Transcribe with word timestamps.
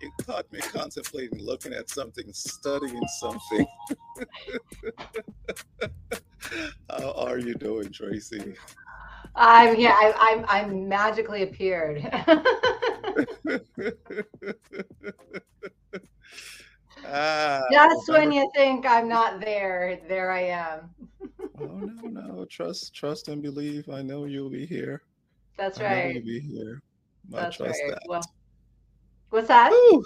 you 0.00 0.10
caught 0.24 0.50
me 0.52 0.60
contemplating 0.60 1.40
looking 1.40 1.72
at 1.72 1.90
something, 1.90 2.32
studying 2.32 3.06
something. 3.20 3.66
How 6.90 7.12
are 7.12 7.38
you 7.38 7.54
doing, 7.54 7.88
Traci? 7.88 8.56
I'm 9.34 9.78
yeah, 9.78 9.92
I, 9.92 10.12
I'm 10.18 10.44
I'm 10.48 10.88
magically 10.88 11.42
appeared. 11.42 12.02
ah, 17.06 17.62
Just 17.70 18.08
when 18.08 18.32
you 18.32 18.50
think 18.54 18.86
I'm 18.86 19.08
not 19.08 19.40
there, 19.40 20.00
there 20.08 20.30
I 20.32 20.40
am. 20.40 20.90
oh 21.60 21.78
no, 21.78 22.08
no, 22.08 22.44
trust, 22.46 22.94
trust 22.94 23.28
and 23.28 23.42
believe. 23.42 23.88
I 23.88 24.02
know 24.02 24.24
you'll 24.24 24.50
be 24.50 24.66
here. 24.66 25.02
That's 25.58 25.80
right. 25.80 26.14
you'll 26.14 26.24
be 26.24 26.40
here. 26.40 26.80
I 27.34 27.42
That's 27.42 27.56
trust 27.56 27.80
right. 27.82 27.92
that. 27.92 28.02
Well, 28.08 28.22
what's 29.30 29.48
that? 29.48 29.72
Ooh. 29.72 30.04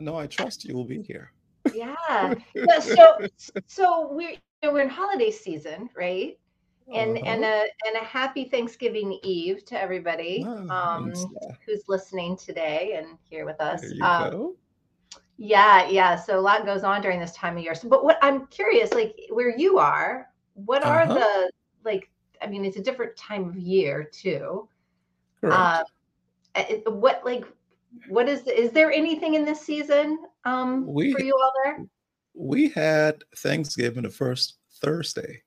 No, 0.00 0.16
I 0.16 0.26
trust 0.26 0.64
you 0.64 0.74
will 0.74 0.86
be 0.86 1.02
here. 1.02 1.32
Yeah. 1.74 2.34
so 2.80 3.18
so 3.66 4.08
we're 4.12 4.30
you 4.30 4.38
know, 4.62 4.72
we're 4.72 4.80
in 4.80 4.88
holiday 4.88 5.30
season, 5.30 5.90
right? 5.94 6.38
and 6.92 7.16
uh-huh. 7.16 7.26
and 7.26 7.44
a 7.44 7.64
and 7.86 7.96
a 7.96 8.04
happy 8.04 8.44
Thanksgiving 8.44 9.18
Eve 9.22 9.64
to 9.66 9.80
everybody 9.80 10.44
oh, 10.46 10.68
um, 10.68 11.12
who's 11.64 11.82
listening 11.88 12.36
today 12.36 12.94
and 12.96 13.18
here 13.28 13.46
with 13.46 13.60
us. 13.60 13.82
Um, 14.02 14.54
yeah, 15.36 15.88
yeah. 15.88 16.16
So 16.16 16.38
a 16.38 16.40
lot 16.40 16.64
goes 16.66 16.84
on 16.84 17.00
during 17.00 17.18
this 17.18 17.32
time 17.32 17.56
of 17.56 17.62
year. 17.62 17.74
So, 17.74 17.88
but 17.88 18.04
what 18.04 18.18
I'm 18.22 18.46
curious, 18.48 18.92
like 18.92 19.16
where 19.30 19.56
you 19.56 19.78
are, 19.78 20.28
what 20.54 20.84
are 20.84 21.02
uh-huh. 21.02 21.14
the 21.14 21.50
like? 21.84 22.10
I 22.44 22.48
mean, 22.48 22.64
it's 22.64 22.76
a 22.76 22.82
different 22.82 23.16
time 23.16 23.48
of 23.48 23.56
year 23.56 24.04
too. 24.04 24.68
Uh, 25.42 25.82
what 26.86 27.22
like 27.24 27.44
what 28.08 28.28
is 28.28 28.46
is 28.46 28.70
there 28.70 28.90
anything 28.90 29.34
in 29.34 29.44
this 29.44 29.60
season 29.60 30.18
um 30.44 30.86
we, 30.86 31.12
for 31.12 31.20
you 31.20 31.34
all 31.34 31.52
there? 31.64 31.86
We 32.34 32.68
had 32.68 33.22
Thanksgiving 33.36 34.02
the 34.02 34.10
first 34.10 34.58
Thursday 34.80 35.42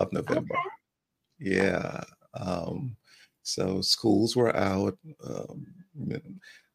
of 0.00 0.12
November. 0.12 0.54
Okay. 0.54 1.56
Yeah. 1.56 2.02
Um, 2.34 2.96
so 3.42 3.80
schools 3.80 4.36
were 4.36 4.54
out. 4.54 4.98
Um, 5.24 5.66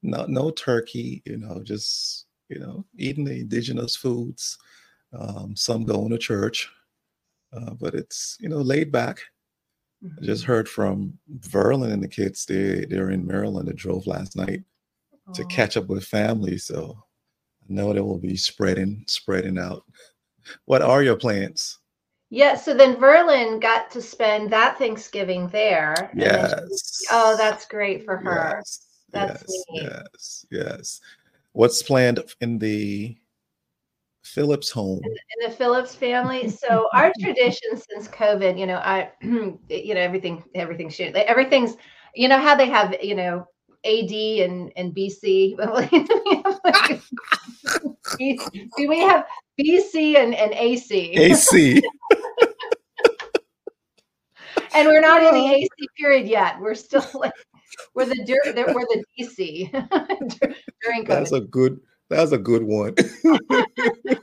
no, 0.01 0.25
no 0.27 0.51
turkey. 0.51 1.21
You 1.25 1.37
know, 1.37 1.61
just 1.63 2.25
you 2.49 2.59
know, 2.59 2.85
eating 2.97 3.25
the 3.25 3.39
indigenous 3.41 3.95
foods. 3.95 4.57
Um, 5.17 5.55
some 5.55 5.85
going 5.85 6.09
to 6.09 6.17
church, 6.17 6.69
uh, 7.53 7.71
but 7.79 7.93
it's 7.95 8.37
you 8.39 8.49
know 8.49 8.57
laid 8.57 8.91
back. 8.91 9.21
Mm-hmm. 10.05 10.23
I 10.23 10.25
just 10.25 10.43
heard 10.43 10.69
from 10.69 11.17
Verlin 11.39 11.91
and 11.91 12.03
the 12.03 12.07
kids. 12.07 12.45
They 12.45 12.85
they're 12.85 13.11
in 13.11 13.25
Maryland. 13.25 13.67
They 13.67 13.73
drove 13.73 14.07
last 14.07 14.35
night 14.35 14.63
oh. 15.27 15.33
to 15.33 15.45
catch 15.45 15.77
up 15.77 15.87
with 15.87 16.05
family. 16.05 16.57
So 16.57 16.97
I 17.69 17.73
know 17.73 17.93
they 17.93 18.01
will 18.01 18.19
be 18.19 18.37
spreading 18.37 19.03
spreading 19.07 19.57
out. 19.57 19.83
What 20.65 20.81
are 20.81 21.01
your 21.01 21.15
plans? 21.15 21.79
Yeah, 22.29 22.55
so 22.55 22.73
then 22.73 22.95
Verlin 22.97 23.61
got 23.61 23.91
to 23.91 24.01
spend 24.01 24.51
that 24.51 24.77
Thanksgiving 24.77 25.47
there. 25.49 26.11
Yes. 26.15 26.99
She, 26.99 27.07
oh, 27.11 27.37
that's 27.37 27.65
great 27.65 28.03
for 28.03 28.17
her. 28.17 28.55
Yes. 28.57 28.85
That's 29.11 29.43
yes, 29.47 29.65
neat. 29.69 29.83
yes, 29.83 30.45
yes. 30.51 31.01
What's 31.53 31.81
planned 31.81 32.19
in 32.41 32.59
the 32.59 33.15
Philips 34.25 34.69
home? 34.69 34.99
In, 35.03 35.49
the 35.49 35.55
Philips 35.55 35.95
family. 35.95 36.49
So 36.49 36.89
our 36.93 37.11
tradition 37.19 37.77
since 37.89 38.07
COVID, 38.07 38.59
you 38.59 38.65
know, 38.65 38.77
I, 38.77 39.11
you 39.21 39.93
know, 39.93 40.01
everything, 40.01 40.43
everything 40.55 40.91
everything's, 41.15 41.77
you 42.15 42.27
know, 42.27 42.39
how 42.39 42.55
they 42.55 42.67
have, 42.67 42.95
you 43.01 43.15
know, 43.15 43.47
AD 43.85 44.11
and 44.11 44.73
and 44.75 44.95
BC. 44.95 45.55
Do 48.77 48.89
we 48.89 48.99
have 48.99 49.25
BC 49.59 50.17
and, 50.17 50.33
and 50.33 50.53
AC? 50.53 51.11
AC. 51.11 51.81
and 54.73 54.87
we're 54.87 55.01
not 55.01 55.21
in 55.23 55.33
the 55.35 55.53
AC 55.53 55.69
period 55.97 56.27
yet. 56.27 56.59
We're 56.59 56.75
still 56.75 57.05
like 57.13 57.33
we're 57.93 58.05
the 58.05 58.15
we're 58.73 58.85
the 58.85 59.03
DC 59.19 59.71
during 59.71 61.03
COVID. 61.03 61.07
That's 61.07 61.31
a 61.31 61.41
good. 61.41 61.79
That's 62.09 62.31
a 62.31 62.37
good 62.37 62.63
one. 62.63 62.95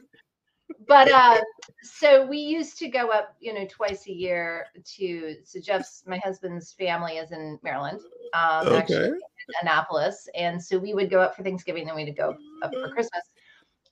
but 0.86 1.10
uh, 1.10 1.40
so 1.82 2.26
we 2.26 2.38
used 2.38 2.78
to 2.78 2.88
go 2.88 3.08
up, 3.08 3.36
you 3.40 3.52
know, 3.52 3.66
twice 3.68 4.06
a 4.06 4.12
year 4.12 4.66
to. 4.96 5.36
So 5.44 5.60
Jeff's 5.60 6.04
my 6.06 6.18
husband's 6.18 6.72
family 6.72 7.14
is 7.14 7.32
in 7.32 7.58
Maryland, 7.62 8.00
um, 8.34 8.68
okay. 8.68 8.76
actually 8.76 9.06
in 9.06 9.16
Annapolis, 9.62 10.28
and 10.34 10.62
so 10.62 10.78
we 10.78 10.94
would 10.94 11.10
go 11.10 11.20
up 11.20 11.34
for 11.34 11.42
Thanksgiving, 11.42 11.86
then 11.86 11.96
we'd 11.96 12.16
go 12.16 12.36
up 12.62 12.72
for 12.72 12.88
Christmas. 12.90 13.22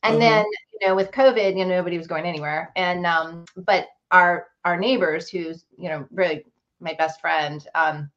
And 0.02 0.16
uh-huh. 0.16 0.20
then, 0.20 0.44
you 0.80 0.88
know, 0.88 0.94
with 0.94 1.10
COVID, 1.10 1.58
you 1.58 1.64
know, 1.64 1.76
nobody 1.76 1.98
was 1.98 2.06
going 2.06 2.24
anywhere. 2.24 2.72
And 2.76 3.04
um, 3.04 3.44
but 3.56 3.88
our 4.10 4.46
our 4.64 4.78
neighbors, 4.78 5.28
who's 5.28 5.64
you 5.76 5.88
know 5.88 6.06
really 6.10 6.44
my 6.80 6.94
best 6.94 7.20
friend, 7.20 7.66
um, 7.74 8.10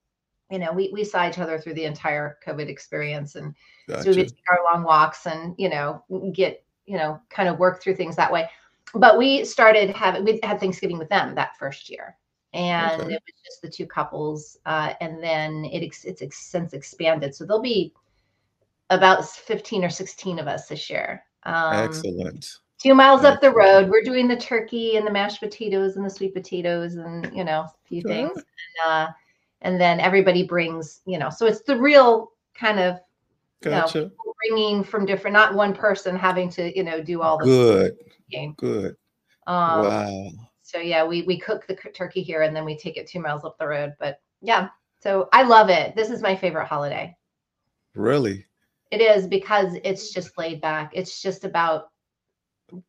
you 0.54 0.60
know, 0.60 0.72
we 0.72 0.90
we 0.94 1.04
saw 1.04 1.28
each 1.28 1.40
other 1.40 1.58
through 1.60 1.74
the 1.74 1.86
entire 1.86 2.38
COVID 2.46 2.68
experience, 2.68 3.36
and 3.36 3.54
gotcha. 3.88 4.04
so 4.04 4.10
we 4.12 4.18
would 4.18 4.30
take 4.30 4.44
our 4.52 4.60
long 4.72 4.84
walks 4.84 5.26
and 5.26 5.56
you 5.58 5.70
know 5.70 6.04
get 6.34 6.64
you 6.86 6.98
know 6.98 7.20
kind 7.30 7.50
of 7.50 7.60
work 7.60 7.82
through 7.82 7.96
things 7.96 8.16
that 8.16 8.32
way. 8.32 8.48
But 8.94 9.18
we 9.18 9.44
started 9.44 9.90
having 9.90 10.24
we 10.24 10.40
had 10.44 10.60
Thanksgiving 10.60 11.00
with 11.00 11.10
them 11.10 11.36
that 11.36 11.58
first 11.58 11.90
year, 11.90 12.16
and 12.54 13.02
okay. 13.02 13.14
it 13.14 13.24
was 13.26 13.42
just 13.44 13.62
the 13.62 13.70
two 13.70 13.88
couples, 13.88 14.58
uh, 14.66 14.94
and 15.02 15.22
then 15.22 15.66
it 15.66 15.84
it's 16.04 16.38
since 16.38 16.74
expanded, 16.74 17.36
so 17.36 17.46
there'll 17.46 17.62
be 17.62 17.94
about 18.90 19.26
15 19.28 19.84
or 19.84 19.90
16 19.90 20.38
of 20.38 20.48
us 20.48 20.68
this 20.68 20.88
year 20.88 21.24
um, 21.46 21.76
Excellent. 21.76 22.60
Two 22.82 22.94
miles 22.94 23.20
Excellent. 23.22 23.36
up 23.36 23.42
the 23.42 23.52
road, 23.52 23.90
we're 23.90 24.04
doing 24.04 24.28
the 24.28 24.36
turkey 24.36 24.98
and 24.98 25.08
the 25.08 25.12
mashed 25.12 25.40
potatoes 25.40 25.96
and 25.96 26.06
the 26.06 26.10
sweet 26.10 26.34
potatoes 26.34 26.96
and 26.96 27.32
you 27.36 27.44
know 27.44 27.62
a 27.62 27.74
few 27.86 28.02
things. 28.02 28.32
And, 28.36 28.92
uh, 28.92 29.08
and 29.64 29.80
then 29.80 30.00
everybody 30.00 30.44
brings, 30.44 31.02
you 31.06 31.18
know, 31.18 31.30
so 31.30 31.46
it's 31.46 31.62
the 31.62 31.78
real 31.78 32.32
kind 32.54 32.80
of 32.80 33.00
gotcha. 33.62 34.00
you 34.00 34.06
know, 34.06 34.34
bringing 34.48 34.84
from 34.84 35.06
different, 35.06 35.34
not 35.34 35.56
one 35.56 35.74
person 35.74 36.16
having 36.16 36.50
to, 36.52 36.76
you 36.76 36.84
know, 36.84 37.02
do 37.02 37.22
all 37.22 37.38
the 37.38 37.46
good, 37.46 37.98
game. 38.30 38.54
good. 38.58 38.96
Um, 39.48 39.86
wow. 39.86 40.32
So 40.62 40.80
yeah, 40.80 41.06
we 41.06 41.24
we 41.24 41.40
cook 41.40 41.68
the 41.68 41.76
turkey 41.76 42.22
here 42.22 42.42
and 42.42 42.56
then 42.56 42.66
we 42.66 42.78
take 42.78 42.98
it 42.98 43.08
two 43.08 43.20
miles 43.20 43.46
up 43.46 43.58
the 43.58 43.68
road. 43.68 43.94
But 44.00 44.20
yeah, 44.42 44.70
so 45.00 45.30
I 45.34 45.44
love 45.44 45.70
it. 45.70 45.96
This 45.96 46.10
is 46.10 46.22
my 46.22 46.36
favorite 46.36 46.68
holiday. 46.68 47.16
Really? 47.96 48.46
It 48.92 49.02
is 49.02 49.28
because 49.28 49.76
it's 49.84 50.12
just 50.12 50.38
laid 50.38 50.62
back. 50.62 50.92
It's 50.94 51.22
just 51.22 51.44
about 51.44 51.90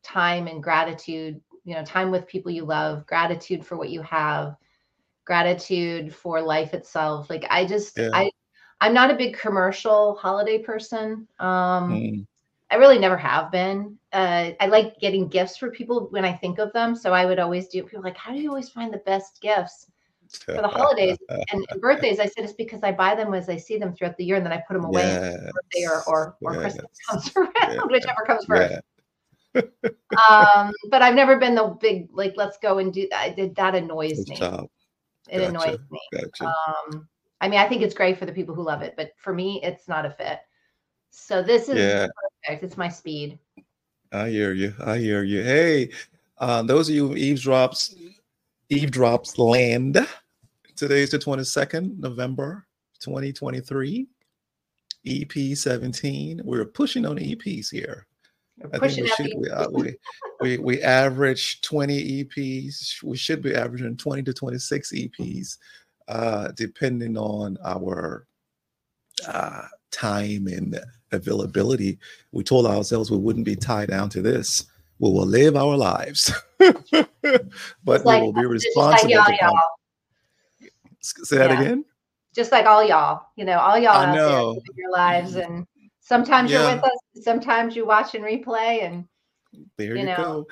time 0.03 0.47
and 0.47 0.63
gratitude, 0.63 1.41
you 1.63 1.75
know, 1.75 1.83
time 1.83 2.11
with 2.11 2.27
people 2.27 2.51
you 2.51 2.65
love, 2.65 3.05
gratitude 3.05 3.65
for 3.65 3.75
what 3.77 3.89
you 3.89 4.01
have, 4.01 4.55
gratitude 5.25 6.13
for 6.13 6.41
life 6.41 6.73
itself. 6.73 7.29
Like 7.29 7.45
I 7.49 7.65
just 7.65 7.97
yeah. 7.97 8.09
I 8.13 8.31
I'm 8.81 8.93
not 8.93 9.11
a 9.11 9.15
big 9.15 9.37
commercial 9.37 10.15
holiday 10.15 10.59
person. 10.59 11.27
Um 11.39 11.91
mm. 11.91 12.27
I 12.71 12.75
really 12.77 12.97
never 12.97 13.15
have 13.15 13.51
been. 13.51 13.95
Uh, 14.11 14.49
I 14.59 14.65
like 14.65 14.99
getting 14.99 15.27
gifts 15.27 15.55
for 15.55 15.69
people 15.69 16.07
when 16.09 16.25
I 16.25 16.33
think 16.33 16.57
of 16.57 16.73
them. 16.73 16.95
So 16.95 17.13
I 17.13 17.23
would 17.23 17.37
always 17.37 17.67
do. 17.67 17.83
People 17.83 18.01
like, 18.01 18.17
how 18.17 18.33
do 18.33 18.39
you 18.39 18.49
always 18.49 18.69
find 18.69 18.91
the 18.91 19.03
best 19.05 19.39
gifts? 19.39 19.85
for 20.43 20.53
the 20.53 20.67
holidays 20.67 21.17
and, 21.29 21.65
and, 21.69 21.81
birthdays. 21.81 22.19
I 22.19 22.25
said 22.25 22.43
it's 22.43 22.53
because 22.53 22.81
I 22.83 22.91
buy 22.91 23.15
them 23.15 23.33
as 23.33 23.49
I 23.49 23.57
see 23.57 23.77
them 23.77 23.93
throughout 23.93 24.17
the 24.17 24.25
year, 24.25 24.37
and 24.37 24.45
then 24.45 24.53
I 24.53 24.63
put 24.67 24.73
them 24.73 24.85
away 24.85 25.03
yes. 25.03 25.33
birthday 25.33 25.85
or 25.85 26.03
or, 26.07 26.37
or 26.41 26.53
yes. 26.53 26.61
Christmas 26.61 26.97
comes 27.09 27.31
around, 27.35 27.73
yeah. 27.75 27.81
whichever 27.85 28.21
comes 28.25 28.45
first. 28.45 28.75
Yeah. 29.53 29.61
um, 30.29 30.73
but 30.89 31.01
I've 31.01 31.15
never 31.15 31.37
been 31.37 31.55
the 31.55 31.77
big 31.79 32.09
like 32.11 32.33
let's 32.35 32.57
go 32.57 32.79
and 32.79 32.93
do 32.93 33.07
that. 33.11 33.35
That 33.55 33.75
annoys 33.75 34.25
Good 34.25 34.29
me. 34.29 34.35
Job. 34.35 34.69
It 35.29 35.39
gotcha. 35.39 35.49
annoys 35.49 35.79
me. 35.89 35.99
Gotcha. 36.13 36.45
Um, 36.45 37.07
I 37.41 37.49
mean, 37.49 37.59
I 37.59 37.67
think 37.67 37.81
it's 37.81 37.95
great 37.95 38.17
for 38.17 38.25
the 38.25 38.31
people 38.31 38.55
who 38.55 38.63
love 38.63 38.81
it, 38.81 38.93
but 38.95 39.11
for 39.17 39.33
me, 39.33 39.61
it's 39.63 39.87
not 39.87 40.05
a 40.05 40.11
fit. 40.11 40.39
So 41.09 41.41
this 41.41 41.69
is 41.69 41.77
yeah. 41.77 42.07
perfect. 42.43 42.63
It's 42.63 42.77
my 42.77 42.89
speed. 42.89 43.39
I 44.11 44.29
hear 44.29 44.53
you. 44.53 44.73
I 44.85 44.97
hear 44.97 45.23
you. 45.23 45.43
Hey, 45.43 45.91
uh, 46.37 46.63
those 46.63 46.89
of 46.89 46.95
you 46.95 47.09
eavesdrops 47.09 47.95
Eavesdrops 48.71 49.37
Land. 49.37 50.07
Today 50.75 51.03
is 51.03 51.11
the 51.11 51.19
22nd, 51.19 51.99
November 51.99 52.65
2023. 52.99 54.07
EP 55.05 55.55
17. 55.55 56.41
We're 56.43 56.65
pushing 56.65 57.05
on 57.05 57.17
EPs 57.17 57.69
here. 57.69 58.07
I 58.63 58.79
think 58.79 58.97
we 58.97 59.07
should 59.07 59.33
we, 59.37 59.49
uh, 59.49 59.69
we, 59.69 59.95
we 60.39 60.57
we 60.57 60.81
average 60.81 61.61
20 61.61 62.23
EPs. 62.23 63.03
We 63.03 63.17
should 63.17 63.41
be 63.41 63.53
averaging 63.53 63.97
20 63.97 64.23
to 64.23 64.33
26 64.33 64.93
EPs, 64.93 65.57
uh, 66.07 66.49
depending 66.55 67.17
on 67.17 67.57
our 67.63 68.27
uh, 69.27 69.63
time 69.91 70.47
and 70.47 70.79
availability. 71.11 71.99
We 72.31 72.43
told 72.43 72.65
ourselves 72.65 73.11
we 73.11 73.17
wouldn't 73.17 73.45
be 73.45 73.55
tied 73.55 73.89
down 73.89 74.09
to 74.09 74.21
this 74.21 74.65
we 74.99 75.09
will 75.11 75.25
live 75.25 75.55
our 75.55 75.75
lives, 75.75 76.31
but 77.83 78.05
like, 78.05 78.21
we 78.21 78.27
will 78.27 78.33
be 78.33 78.45
responsible. 78.45 79.15
Like, 79.15 79.39
y'all, 79.39 79.51
y'all. 79.51 80.69
Say 81.01 81.37
that 81.37 81.51
yeah. 81.51 81.61
again. 81.61 81.85
just 82.33 82.51
like 82.51 82.65
all 82.65 82.83
y'all, 82.83 83.27
you 83.35 83.45
know, 83.45 83.59
all 83.59 83.77
y'all 83.77 83.91
I 83.91 84.15
know. 84.15 84.59
your 84.75 84.91
lives. 84.91 85.35
And 85.35 85.67
sometimes 86.05 86.51
Yeah. 86.51 86.61
you're 86.67 86.75
with 86.75 86.85
us, 86.85 87.23
sometimes 87.23 87.75
you 87.75 87.85
watch 87.85 88.15
and 88.15 88.23
replay. 88.23 88.83
And 88.83 89.05
There 89.77 89.95
you 89.97 90.05
know, 90.05 90.15
go. 90.15 90.47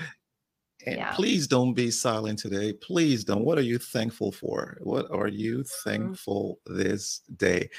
And 0.86 0.98
yeah. 0.98 1.14
please 1.14 1.48
don't 1.48 1.74
be 1.74 1.92
silent 1.92 2.40
today. 2.40 2.74
Please 2.74 3.24
don't. 3.24 3.46
What 3.46 3.58
are 3.58 3.62
you 3.72 3.78
thankful 3.78 4.32
for? 4.32 4.78
What 4.82 5.10
are 5.12 5.28
you 5.30 5.60
Mm-hmm. 5.60 5.90
thankful 5.90 6.60
this 6.66 7.22
day? 7.38 7.70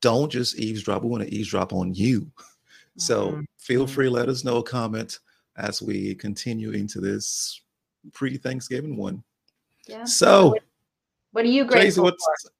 Don't 0.00 0.30
just 0.32 0.56
eavesdrop. 0.58 1.02
We 1.02 1.08
want 1.08 1.22
to 1.24 1.32
eavesdrop 1.34 1.72
on 1.72 1.94
you. 1.94 2.30
So 2.96 3.32
Mhm. 3.32 3.44
feel 3.58 3.86
Mhm. 3.86 3.90
free, 3.90 4.08
let 4.08 4.28
us 4.28 4.42
know, 4.44 4.56
a 4.58 4.62
comment 4.62 5.20
as 5.56 5.80
we 5.82 6.14
continue 6.16 6.70
into 6.72 7.00
this 7.00 7.60
pre-Thanksgiving 8.12 8.96
one. 8.96 9.22
yeah. 9.86 10.04
So, 10.04 10.48
what, 10.50 10.62
what 11.32 11.44
are 11.44 11.48
you 11.48 11.64
Traci, 11.64 11.68
grateful 11.68 12.04
what's 12.04 12.24
for? 12.24 12.50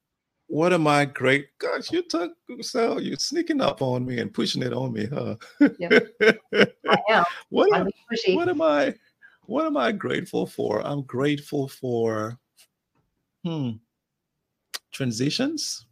What 0.48 0.72
am 0.72 0.86
I 0.86 1.04
great? 1.04 1.46
Gosh, 1.58 1.92
you 1.92 2.02
took 2.02 2.32
so 2.62 2.98
you're 2.98 3.18
sneaking 3.18 3.60
up 3.60 3.82
on 3.82 4.04
me 4.04 4.18
and 4.18 4.32
pushing 4.32 4.62
it 4.62 4.72
on 4.72 4.92
me, 4.92 5.06
huh? 5.06 5.36
I 5.60 6.96
am. 7.10 7.24
what 7.50 7.70
pushy. 8.10 8.34
what 8.34 8.48
am 8.48 8.62
I 8.62 8.94
what 9.42 9.66
am 9.66 9.76
I 9.76 9.92
grateful 9.92 10.46
for? 10.46 10.84
I'm 10.86 11.02
grateful 11.02 11.68
for 11.68 12.38
hmm 13.44 13.72
transitions. 14.92 15.86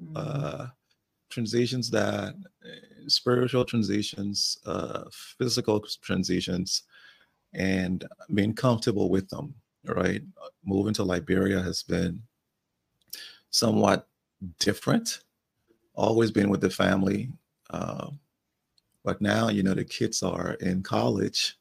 Mhm. 0.00 0.16
Uh 0.16 0.66
transitions 1.30 1.90
that 1.90 2.34
uh, 2.64 3.08
spiritual 3.08 3.64
transitions, 3.64 4.58
uh 4.64 5.04
physical 5.38 5.84
transitions, 6.02 6.84
and 7.52 8.06
being 8.32 8.54
comfortable 8.54 9.10
with 9.10 9.28
them, 9.28 9.54
right? 9.86 10.22
Moving 10.64 10.94
to 10.94 11.02
Liberia 11.04 11.60
has 11.60 11.82
been 11.82 12.22
somewhat 13.50 14.08
different. 14.58 15.20
Always 15.94 16.30
been 16.30 16.50
with 16.50 16.60
the 16.60 16.70
family. 16.70 17.30
Uh, 17.70 18.10
but 19.04 19.20
now, 19.20 19.48
you 19.48 19.62
know, 19.62 19.74
the 19.74 19.84
kids 19.84 20.22
are 20.22 20.54
in 20.54 20.82
college. 20.82 21.56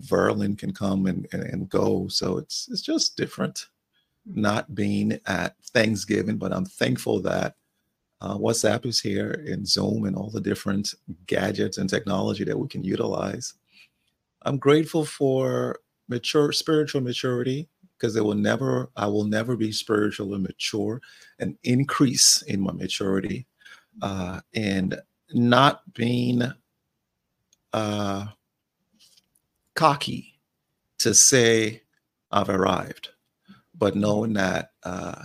Verlin 0.00 0.56
can 0.56 0.72
come 0.72 1.06
and, 1.06 1.26
and, 1.32 1.42
and 1.42 1.68
go. 1.68 2.08
So 2.08 2.38
it's 2.38 2.68
it's 2.70 2.82
just 2.82 3.16
different 3.16 3.66
not 4.26 4.74
being 4.74 5.18
at 5.26 5.56
Thanksgiving, 5.72 6.36
but 6.36 6.52
I'm 6.52 6.64
thankful 6.64 7.20
that 7.22 7.54
uh, 8.20 8.36
WhatsApp 8.36 8.86
is 8.86 9.00
here 9.00 9.44
and 9.46 9.66
Zoom 9.66 10.04
and 10.04 10.14
all 10.14 10.30
the 10.30 10.40
different 10.40 10.94
gadgets 11.26 11.78
and 11.78 11.88
technology 11.88 12.44
that 12.44 12.58
we 12.58 12.68
can 12.68 12.84
utilize. 12.84 13.54
I'm 14.42 14.58
grateful 14.58 15.04
for 15.04 15.80
mature 16.08 16.52
spiritual 16.52 17.00
maturity 17.00 17.68
because 18.00 18.16
it 18.16 18.24
will 18.24 18.34
never, 18.34 18.90
I 18.96 19.06
will 19.06 19.24
never 19.24 19.56
be 19.56 19.72
spiritually 19.72 20.38
mature, 20.38 21.02
an 21.38 21.58
increase 21.64 22.42
in 22.42 22.60
my 22.60 22.72
maturity, 22.72 23.46
uh, 24.00 24.40
and 24.54 24.98
not 25.32 25.82
being 25.92 26.42
uh, 27.74 28.26
cocky 29.74 30.40
to 31.00 31.12
say 31.12 31.82
I've 32.30 32.48
arrived, 32.48 33.10
but 33.76 33.96
knowing 33.96 34.32
that 34.34 34.70
uh, 34.82 35.22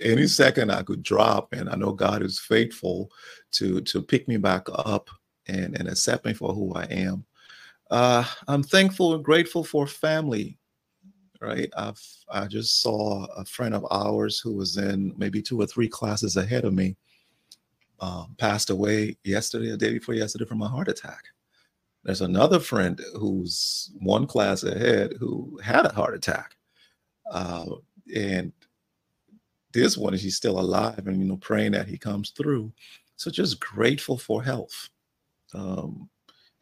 any 0.00 0.26
second 0.26 0.70
I 0.70 0.82
could 0.82 1.02
drop, 1.02 1.52
and 1.52 1.68
I 1.68 1.74
know 1.74 1.92
God 1.92 2.22
is 2.22 2.38
faithful 2.38 3.10
to 3.52 3.80
to 3.82 4.02
pick 4.02 4.28
me 4.28 4.36
back 4.36 4.66
up 4.74 5.10
and 5.46 5.76
and 5.78 5.88
accept 5.88 6.24
me 6.24 6.34
for 6.34 6.52
who 6.52 6.74
I 6.74 6.84
am. 6.84 7.24
Uh, 7.90 8.24
I'm 8.46 8.62
thankful 8.62 9.14
and 9.14 9.24
grateful 9.24 9.64
for 9.64 9.86
family. 9.86 10.59
Right, 11.40 11.70
I've 11.74 12.00
I 12.30 12.46
just 12.46 12.82
saw 12.82 13.24
a 13.34 13.46
friend 13.46 13.74
of 13.74 13.86
ours 13.90 14.38
who 14.40 14.52
was 14.52 14.76
in 14.76 15.14
maybe 15.16 15.40
two 15.40 15.58
or 15.58 15.66
three 15.66 15.88
classes 15.88 16.36
ahead 16.36 16.64
of 16.66 16.74
me. 16.74 16.96
Um, 18.00 18.34
passed 18.38 18.70
away 18.70 19.16
yesterday, 19.24 19.70
a 19.70 19.76
day 19.76 19.92
before 19.92 20.14
yesterday, 20.14 20.44
from 20.44 20.62
a 20.62 20.68
heart 20.68 20.88
attack. 20.88 21.24
There's 22.04 22.20
another 22.22 22.58
friend 22.58 23.00
who's 23.14 23.90
one 24.00 24.26
class 24.26 24.64
ahead 24.64 25.14
who 25.18 25.58
had 25.62 25.86
a 25.86 25.92
heart 25.92 26.14
attack, 26.14 26.56
uh, 27.30 27.66
and 28.14 28.52
this 29.72 29.96
one 29.96 30.12
is 30.14 30.22
he's 30.22 30.36
still 30.36 30.60
alive, 30.60 31.06
and 31.06 31.18
you 31.18 31.24
know, 31.26 31.36
praying 31.38 31.72
that 31.72 31.88
he 31.88 31.96
comes 31.96 32.30
through. 32.30 32.72
So 33.16 33.30
just 33.30 33.60
grateful 33.60 34.18
for 34.18 34.42
health, 34.42 34.90
um, 35.54 36.08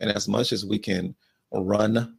and 0.00 0.10
as 0.10 0.28
much 0.28 0.52
as 0.52 0.64
we 0.64 0.78
can 0.78 1.16
run 1.52 2.16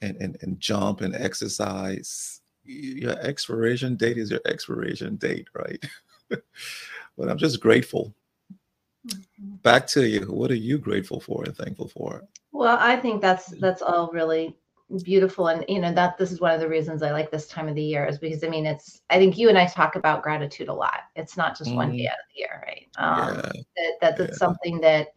and, 0.00 0.16
and 0.16 0.36
and 0.42 0.60
jump 0.60 1.00
and 1.00 1.14
exercise, 1.14 2.40
your 2.64 3.18
expiration 3.20 3.96
date 3.96 4.18
is 4.18 4.30
your 4.30 4.40
expiration 4.46 5.16
date, 5.16 5.48
right? 5.54 5.82
but 6.28 7.28
I'm 7.28 7.38
just 7.38 7.60
grateful. 7.60 8.14
Mhm. 9.06 9.62
Back 9.62 9.86
to 9.88 10.06
you. 10.06 10.26
What 10.26 10.50
are 10.50 10.56
you 10.56 10.78
grateful 10.78 11.20
for 11.20 11.44
and 11.44 11.56
thankful 11.56 11.88
for? 11.88 12.22
Well, 12.52 12.76
I 12.80 12.96
think 12.96 13.22
that's 13.22 13.46
that's 13.60 13.82
all 13.82 14.10
really 14.12 14.56
beautiful, 15.02 15.48
and 15.48 15.64
you 15.68 15.80
know 15.80 15.92
that 15.92 16.16
this 16.18 16.32
is 16.32 16.40
one 16.40 16.52
of 16.52 16.60
the 16.60 16.68
reasons 16.68 17.02
I 17.02 17.12
like 17.12 17.30
this 17.30 17.46
time 17.46 17.68
of 17.68 17.74
the 17.74 17.82
year 17.82 18.06
is 18.06 18.18
because 18.18 18.42
I 18.42 18.48
mean 18.48 18.66
it's 18.66 19.02
I 19.10 19.18
think 19.18 19.36
you 19.38 19.48
and 19.48 19.58
I 19.58 19.66
talk 19.66 19.96
about 19.96 20.22
gratitude 20.22 20.68
a 20.68 20.74
lot. 20.74 21.00
It's 21.14 21.36
not 21.36 21.56
just 21.56 21.74
one 21.74 21.92
day 21.92 22.04
Mhm. 22.04 22.08
out 22.08 22.18
of 22.18 22.24
the 22.34 22.40
year, 22.40 22.62
right? 22.66 22.88
Um, 22.98 23.18
Yeah, 23.18 23.42
that, 23.76 23.92
that 24.00 24.16
that's 24.18 24.30
yeah. 24.32 24.36
something 24.36 24.80
that 24.80 25.08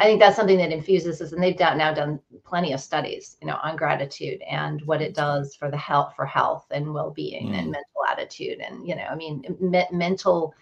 I 0.00 0.04
think 0.04 0.20
that's 0.20 0.36
something 0.36 0.58
that 0.58 0.72
infuses 0.72 1.20
us, 1.22 1.32
and 1.32 1.42
they've 1.42 1.56
done, 1.56 1.78
now 1.78 1.92
done 1.94 2.18
plenty 2.44 2.72
of 2.72 2.80
studies, 2.80 3.36
you 3.40 3.46
know, 3.46 3.58
on 3.62 3.76
gratitude 3.76 4.42
and 4.50 4.82
what 4.86 5.00
it 5.00 5.14
does 5.14 5.54
for 5.54 5.70
the 5.70 5.76
health, 5.76 6.14
for 6.16 6.26
health 6.26 6.66
and 6.70 6.92
well-being 6.92 7.54
and 7.54 7.68
Mm. 7.68 7.72
mental 7.72 8.04
attitude, 8.10 8.60
and 8.60 8.86
you 8.86 8.96
know, 8.96 9.04
I 9.04 9.14
mean, 9.14 9.44
me- 9.60 9.86
mental, 9.92 10.52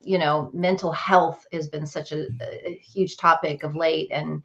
you 0.00 0.18
know, 0.18 0.50
mental 0.52 0.92
health 0.92 1.46
has 1.52 1.68
been 1.68 1.86
such 1.86 2.12
a, 2.12 2.28
a 2.64 2.74
huge 2.76 3.16
topic 3.16 3.64
of 3.64 3.74
late, 3.74 4.08
and 4.12 4.42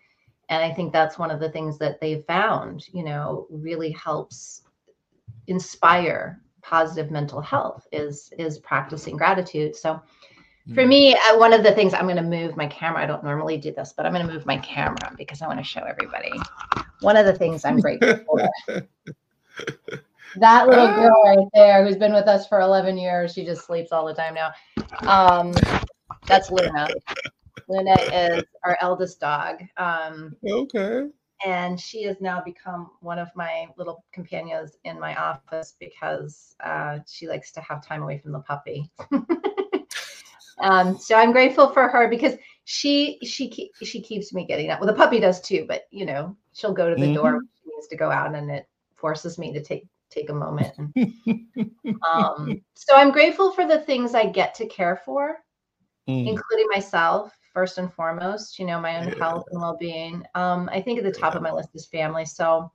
and 0.49 0.63
I 0.63 0.73
think 0.73 0.91
that's 0.91 1.19
one 1.19 1.31
of 1.31 1.39
the 1.39 1.49
things 1.49 1.77
that 1.77 1.99
they've 2.01 2.25
found, 2.25 2.87
you 2.93 3.03
know, 3.03 3.47
really 3.49 3.91
helps 3.91 4.63
inspire 5.47 6.41
positive 6.61 7.11
mental 7.11 7.41
health 7.41 7.87
is 7.91 8.31
is 8.37 8.59
practicing 8.59 9.17
gratitude. 9.17 9.75
So 9.75 9.99
for 10.73 10.83
Mm. 10.83 10.89
me, 10.89 11.15
uh, 11.15 11.37
one 11.37 11.53
of 11.53 11.63
the 11.63 11.71
things 11.71 11.93
I'm 11.93 12.03
going 12.03 12.15
to 12.17 12.21
move 12.21 12.55
my 12.55 12.67
camera. 12.67 13.01
I 13.01 13.05
don't 13.05 13.23
normally 13.23 13.57
do 13.57 13.71
this, 13.71 13.93
but 13.95 14.05
I'm 14.05 14.13
going 14.13 14.25
to 14.25 14.31
move 14.31 14.45
my 14.45 14.57
camera 14.57 15.13
because 15.17 15.41
I 15.41 15.47
want 15.47 15.59
to 15.59 15.63
show 15.63 15.81
everybody. 15.81 16.31
One 17.01 17.17
of 17.17 17.25
the 17.25 17.33
things 17.33 17.65
I'm 17.65 17.79
grateful 17.79 18.19
for. 18.25 18.87
That 20.35 20.67
little 20.69 20.87
girl 20.93 21.13
right 21.25 21.47
there, 21.53 21.85
who's 21.85 21.97
been 21.97 22.13
with 22.13 22.27
us 22.27 22.47
for 22.47 22.61
11 22.61 22.97
years, 22.97 23.33
she 23.33 23.43
just 23.43 23.65
sleeps 23.65 23.91
all 23.91 24.05
the 24.05 24.13
time 24.13 24.33
now. 24.33 24.51
Um, 25.07 25.53
that's 26.27 26.49
Luna. 26.51 26.89
Luna 27.67 27.95
is 28.13 28.45
our 28.63 28.77
eldest 28.81 29.19
dog. 29.19 29.61
Um, 29.77 30.35
okay. 30.47 31.09
and 31.45 31.79
she 31.79 32.03
has 32.03 32.21
now 32.21 32.41
become 32.41 32.91
one 33.01 33.19
of 33.19 33.29
my 33.35 33.67
little 33.77 34.05
companions 34.13 34.77
in 34.83 34.99
my 34.99 35.15
office 35.15 35.75
because 35.79 36.55
uh, 36.63 36.99
she 37.07 37.27
likes 37.27 37.51
to 37.53 37.61
have 37.61 37.85
time 37.85 38.03
away 38.03 38.19
from 38.19 38.31
the 38.31 38.39
puppy. 38.39 38.89
um, 40.61 40.97
so 40.97 41.15
I'm 41.15 41.31
grateful 41.31 41.69
for 41.69 41.87
her 41.87 42.07
because 42.07 42.35
she 42.65 43.19
she 43.23 43.71
she 43.83 44.01
keeps 44.01 44.33
me 44.33 44.45
getting 44.45 44.69
up. 44.69 44.79
Well, 44.79 44.87
the 44.87 44.97
puppy 44.97 45.19
does 45.19 45.41
too, 45.41 45.65
but 45.67 45.83
you 45.91 46.05
know 46.05 46.35
she'll 46.53 46.73
go 46.73 46.89
to 46.89 46.95
the 46.99 47.13
door 47.13 47.33
when 47.33 47.49
she 47.63 47.69
needs 47.75 47.87
to 47.87 47.97
go 47.97 48.11
out, 48.11 48.35
and 48.35 48.49
it 48.51 48.67
forces 48.95 49.37
me 49.37 49.53
to 49.53 49.63
take 49.63 49.87
take 50.09 50.29
a 50.29 50.33
moment. 50.33 50.73
Um, 52.13 52.61
so 52.75 52.95
I'm 52.95 53.11
grateful 53.11 53.51
for 53.51 53.67
the 53.67 53.79
things 53.79 54.15
I 54.15 54.25
get 54.25 54.55
to 54.55 54.67
care 54.67 55.01
for 55.05 55.37
Mm. 56.07 56.27
including 56.27 56.67
myself 56.71 57.31
first 57.53 57.77
and 57.77 57.93
foremost 57.93 58.57
you 58.57 58.65
know 58.65 58.79
my 58.79 58.97
own 58.97 59.07
Yeah. 59.07 59.19
health 59.19 59.45
and 59.51 59.61
well-being 59.61 60.23
um 60.35 60.69
i 60.71 60.81
think 60.81 60.97
at 60.97 61.05
the 61.05 61.11
top 61.11 61.35
of 61.35 61.41
my 61.41 61.51
list 61.51 61.69
is 61.75 61.85
family 61.87 62.25
so 62.25 62.71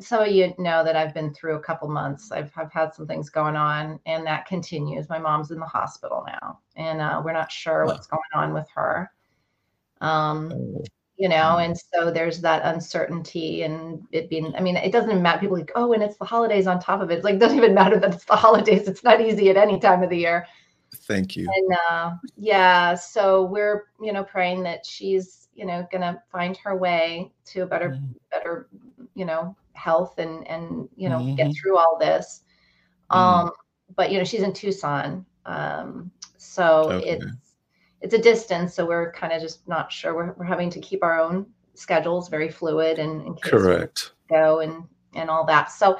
some 0.00 0.22
of 0.22 0.28
you 0.28 0.52
know 0.58 0.82
that 0.84 0.96
i've 0.96 1.14
been 1.14 1.32
through 1.32 1.56
a 1.56 1.60
couple 1.60 1.88
months. 1.88 2.32
I've, 2.32 2.50
I've 2.56 2.72
had 2.72 2.94
some 2.94 3.06
things 3.06 3.30
going 3.30 3.56
on 3.56 4.00
and 4.06 4.26
that 4.26 4.46
continues. 4.46 5.08
My 5.08 5.18
mom's 5.18 5.50
in 5.50 5.58
the 5.60 5.66
hospital 5.66 6.24
now 6.26 6.58
and 6.76 7.00
uh, 7.00 7.22
we're 7.24 7.32
not 7.32 7.52
sure 7.52 7.86
what's 7.86 8.06
going 8.06 8.22
on 8.34 8.52
with 8.52 8.68
her. 8.74 9.10
Um 10.00 10.52
Oh, 10.52 10.84
you 11.18 11.30
know 11.30 11.56
and 11.58 11.74
so 11.78 12.10
there's 12.10 12.42
that 12.42 12.62
uncertainty 12.74 13.62
and 13.62 14.02
it 14.12 14.28
being 14.28 14.54
i 14.54 14.60
mean 14.60 14.76
it 14.76 14.92
doesn't 14.92 15.08
even 15.10 15.22
matter. 15.22 15.38
People 15.40 15.56
like 15.56 15.72
oh 15.74 15.92
and 15.94 16.02
it's 16.02 16.18
the 16.18 16.26
holidays 16.26 16.66
on 16.66 16.78
top 16.78 17.00
of 17.00 17.10
it. 17.10 17.14
It's 17.14 17.24
like 17.24 17.36
it 17.36 17.40
doesn't 17.40 17.56
even 17.56 17.72
matter 17.74 17.98
that 17.98 18.14
it's 18.14 18.24
the 18.26 18.36
holidays. 18.46 18.86
It's 18.88 19.02
not 19.04 19.20
easy 19.20 19.48
at 19.50 19.56
any 19.56 19.78
time 19.80 20.02
of 20.02 20.10
the 20.10 20.18
year. 20.18 20.46
Thank 20.94 21.36
you. 21.36 21.48
and 21.48 21.78
uh, 21.90 22.14
yeah, 22.36 22.94
so 22.94 23.44
we're 23.44 23.84
you 24.00 24.12
know 24.12 24.24
praying 24.24 24.62
that 24.64 24.84
she's 24.84 25.48
you 25.54 25.64
know 25.64 25.86
gonna 25.90 26.22
find 26.30 26.56
her 26.58 26.76
way 26.76 27.32
to 27.46 27.60
a 27.62 27.66
better 27.66 27.90
Mm. 27.90 28.14
better 28.30 28.68
you 29.14 29.24
know 29.24 29.56
health 29.76 30.18
and 30.18 30.46
and 30.48 30.88
you 30.96 31.08
know 31.08 31.34
get 31.36 31.48
Mhm. 31.48 31.56
through 31.56 31.78
all 31.78 31.96
this. 31.98 32.42
Mm. 33.12 33.16
Um, 33.16 33.50
but 33.94 34.10
you 34.10 34.18
know 34.18 34.24
she's 34.24 34.42
in 34.42 34.52
Tucson, 34.52 35.24
um, 35.44 36.10
so 36.36 36.90
Okay. 36.90 37.08
it's 37.14 37.26
it's 38.00 38.14
a 38.14 38.18
distance, 38.18 38.74
so 38.74 38.86
we're 38.86 39.12
kind 39.12 39.32
of 39.32 39.40
just 39.40 39.66
not 39.68 39.92
sure. 39.92 40.14
We're 40.14 40.32
we're 40.34 40.44
having 40.44 40.70
to 40.70 40.80
keep 40.80 41.02
our 41.02 41.20
own 41.20 41.46
schedules 41.74 42.28
very 42.28 42.48
fluid 42.48 42.98
and 42.98 43.22
we 43.26 43.40
Correct. 43.42 44.12
go 44.28 44.60
and 44.60 44.84
and 45.14 45.30
all 45.30 45.44
that. 45.46 45.70
So 45.70 45.98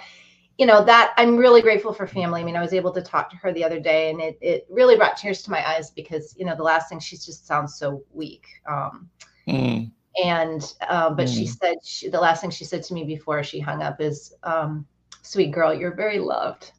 you 0.58 0.64
know 0.64 0.82
that 0.84 1.12
i'm 1.18 1.36
really 1.36 1.60
grateful 1.60 1.92
for 1.92 2.06
family 2.06 2.40
i 2.40 2.44
mean 2.44 2.56
i 2.56 2.62
was 2.62 2.72
able 2.72 2.90
to 2.92 3.02
talk 3.02 3.28
to 3.28 3.36
her 3.36 3.52
the 3.52 3.62
other 3.62 3.78
day 3.78 4.10
and 4.10 4.20
it, 4.20 4.38
it 4.40 4.66
really 4.70 4.96
brought 4.96 5.16
tears 5.16 5.42
to 5.42 5.50
my 5.50 5.66
eyes 5.68 5.90
because 5.90 6.34
you 6.38 6.46
know 6.46 6.56
the 6.56 6.62
last 6.62 6.88
thing 6.88 6.98
she 6.98 7.16
just 7.16 7.46
sounds 7.46 7.76
so 7.76 8.02
weak 8.12 8.46
um, 8.68 9.08
Mm, 9.46 9.92
and 10.22 10.74
uh, 10.88 11.10
but 11.10 11.28
she 11.28 11.44
Mm. 11.44 11.48
said 11.48 11.76
she, 11.84 12.08
the 12.08 12.20
last 12.20 12.40
thing 12.40 12.50
she 12.50 12.64
said 12.64 12.82
to 12.84 12.94
me 12.94 13.04
before 13.04 13.42
she 13.42 13.60
hung 13.60 13.82
up 13.82 14.00
is 14.00 14.34
um, 14.44 14.86
sweet 15.22 15.50
girl 15.52 15.74
you're 15.74 15.94
very 15.94 16.18
loved. 16.18 16.72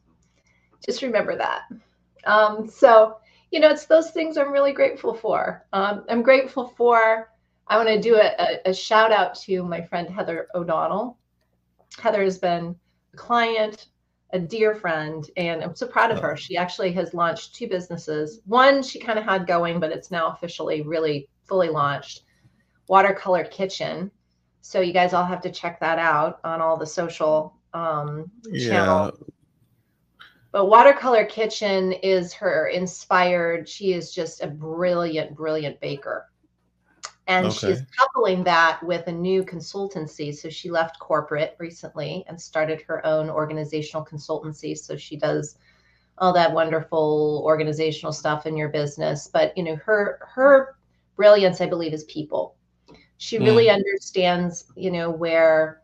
Just 0.84 1.02
remember 1.02 1.36
that. 1.36 1.62
Um, 2.26 2.68
so 2.68 3.16
you 3.50 3.60
know 3.60 3.68
it's 3.70 3.86
those 3.86 4.10
things 4.10 4.36
i'm 4.36 4.52
really 4.52 4.72
grateful 4.72 5.14
for. 5.14 5.66
Um, 5.72 6.04
i'm 6.08 6.22
grateful 6.22 6.68
for 6.76 7.30
i 7.68 7.76
want 7.76 7.88
to 7.88 8.00
do 8.00 8.16
a, 8.16 8.58
a 8.66 8.74
shout 8.74 9.12
out 9.12 9.34
to 9.42 9.62
my 9.62 9.80
friend 9.80 10.08
heather 10.08 10.48
o'donnell. 10.54 11.18
Heather 11.98 12.22
has 12.22 12.38
been 12.38 12.76
a 13.14 13.16
client 13.16 13.88
a 14.32 14.38
dear 14.38 14.74
friend 14.74 15.30
and 15.36 15.62
i'm 15.64 15.74
so 15.74 15.86
proud 15.86 16.10
of 16.10 16.20
her. 16.20 16.36
She 16.36 16.56
actually 16.56 16.92
has 16.92 17.14
launched 17.14 17.54
two 17.54 17.68
businesses. 17.68 18.40
One 18.46 18.82
she 18.82 18.98
kind 18.98 19.18
of 19.18 19.24
had 19.24 19.46
going 19.46 19.80
but 19.80 19.92
it's 19.92 20.10
now 20.10 20.28
officially 20.30 20.82
really 20.82 21.28
fully 21.46 21.68
launched 21.68 22.24
watercolor 22.88 23.44
kitchen. 23.44 24.10
So 24.60 24.80
you 24.80 24.92
guys 24.92 25.12
all 25.12 25.24
have 25.24 25.42
to 25.42 25.50
check 25.50 25.78
that 25.80 25.98
out 25.98 26.40
on 26.42 26.60
all 26.60 26.76
the 26.76 26.86
social 26.86 27.54
um, 27.74 28.30
channels 28.58 29.12
yeah. 29.20 30.24
but 30.52 30.66
watercolor 30.66 31.26
kitchen 31.26 31.92
is 31.92 32.32
her 32.32 32.68
inspired 32.68 33.68
she 33.68 33.92
is 33.92 34.12
just 34.12 34.42
a 34.42 34.46
brilliant 34.46 35.36
brilliant 35.36 35.78
baker. 35.80 36.26
And 37.26 37.52
she's 37.52 37.82
coupling 37.94 38.42
that 38.44 38.82
with 38.82 39.06
a 39.06 39.12
new 39.12 39.44
consultancy. 39.44 40.34
So 40.34 40.48
she 40.48 40.70
left 40.70 40.98
corporate 40.98 41.56
recently 41.58 42.24
and 42.26 42.40
started 42.40 42.80
her 42.88 43.04
own 43.04 43.28
organizational 43.28 44.02
consultancy. 44.02 44.76
So 44.76 44.96
she 44.96 45.18
does 45.18 45.58
all 46.16 46.32
that 46.32 46.50
wonderful 46.50 47.42
organizational 47.44 48.14
stuff 48.14 48.46
in 48.46 48.56
your 48.56 48.70
business. 48.70 49.28
But 49.30 49.54
you 49.58 49.62
know 49.62 49.76
her 49.76 50.20
her 50.22 50.78
brilliance 51.16 51.60
i 51.60 51.66
believe 51.66 51.92
is 51.92 52.04
people 52.04 52.54
she 53.18 53.38
really 53.38 53.70
understands 53.70 54.66
you 54.76 54.90
know 54.92 55.10
where 55.10 55.82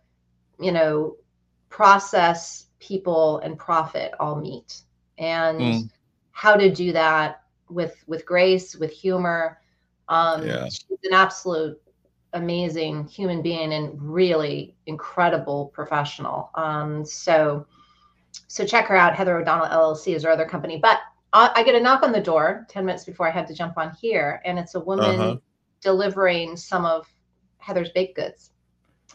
you 0.60 0.72
know 0.72 1.16
process 1.70 2.66
people 2.80 3.38
and 3.40 3.58
profit 3.58 4.12
all 4.20 4.36
meet 4.36 4.82
and 5.18 5.74
Mm. 5.74 5.90
how 6.32 6.56
to 6.56 6.70
do 6.72 6.92
that 6.92 7.42
with 7.70 8.04
with 8.08 8.26
grace 8.26 8.76
with 8.76 8.92
humor 8.92 9.58
um 10.08 10.58
Yeah. 10.58 10.68
she's 10.68 10.98
an 11.04 11.14
absolute 11.14 11.80
amazing 12.34 13.06
human 13.08 13.42
being 13.42 13.72
and 13.74 14.00
really 14.02 14.76
incredible 14.86 15.66
professional 15.74 16.50
um 16.56 17.04
so 17.04 17.66
so 18.48 18.64
check 18.64 18.86
her 18.86 18.96
out 18.96 19.14
heather 19.14 19.38
o'donnell 19.40 19.66
llc 19.68 20.14
is 20.14 20.24
her 20.24 20.30
other 20.30 20.46
company 20.46 20.78
but 20.80 20.98
I, 21.32 21.50
I 21.56 21.62
get 21.64 21.74
a 21.76 21.80
knock 21.80 22.02
on 22.02 22.12
the 22.12 22.20
door 22.20 22.66
10 22.68 22.84
minutes 22.84 23.04
before 23.04 23.28
i 23.28 23.30
had 23.30 23.46
to 23.48 23.54
jump 23.54 23.78
on 23.78 23.92
here 24.00 24.40
and 24.44 24.58
it's 24.58 24.74
a 24.74 24.80
woman 24.80 25.38
Uh-huh. 25.38 25.40
delivering 25.82 26.56
some 26.56 26.84
of 26.84 27.06
heather's 27.64 27.90
baked 27.90 28.16
goods 28.16 28.50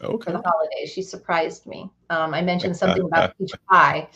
for 0.00 0.32
the 0.32 0.42
holidays. 0.44 0.90
She 0.92 1.02
surprised 1.02 1.66
me. 1.66 1.90
Um, 2.10 2.34
I 2.34 2.42
mentioned 2.42 2.76
something 2.76 3.04
about 3.04 3.36
peach 3.38 3.52
pie. 3.70 4.08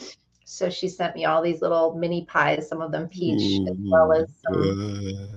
So 0.44 0.68
she 0.70 0.88
sent 0.88 1.16
me 1.16 1.24
all 1.24 1.42
these 1.42 1.62
little 1.62 1.94
mini 1.94 2.26
pies, 2.26 2.68
some 2.68 2.82
of 2.82 2.92
them 2.92 3.08
peach, 3.08 3.60
as 3.68 3.76
well 3.90 4.12
as 4.12 4.30
some, 4.42 4.78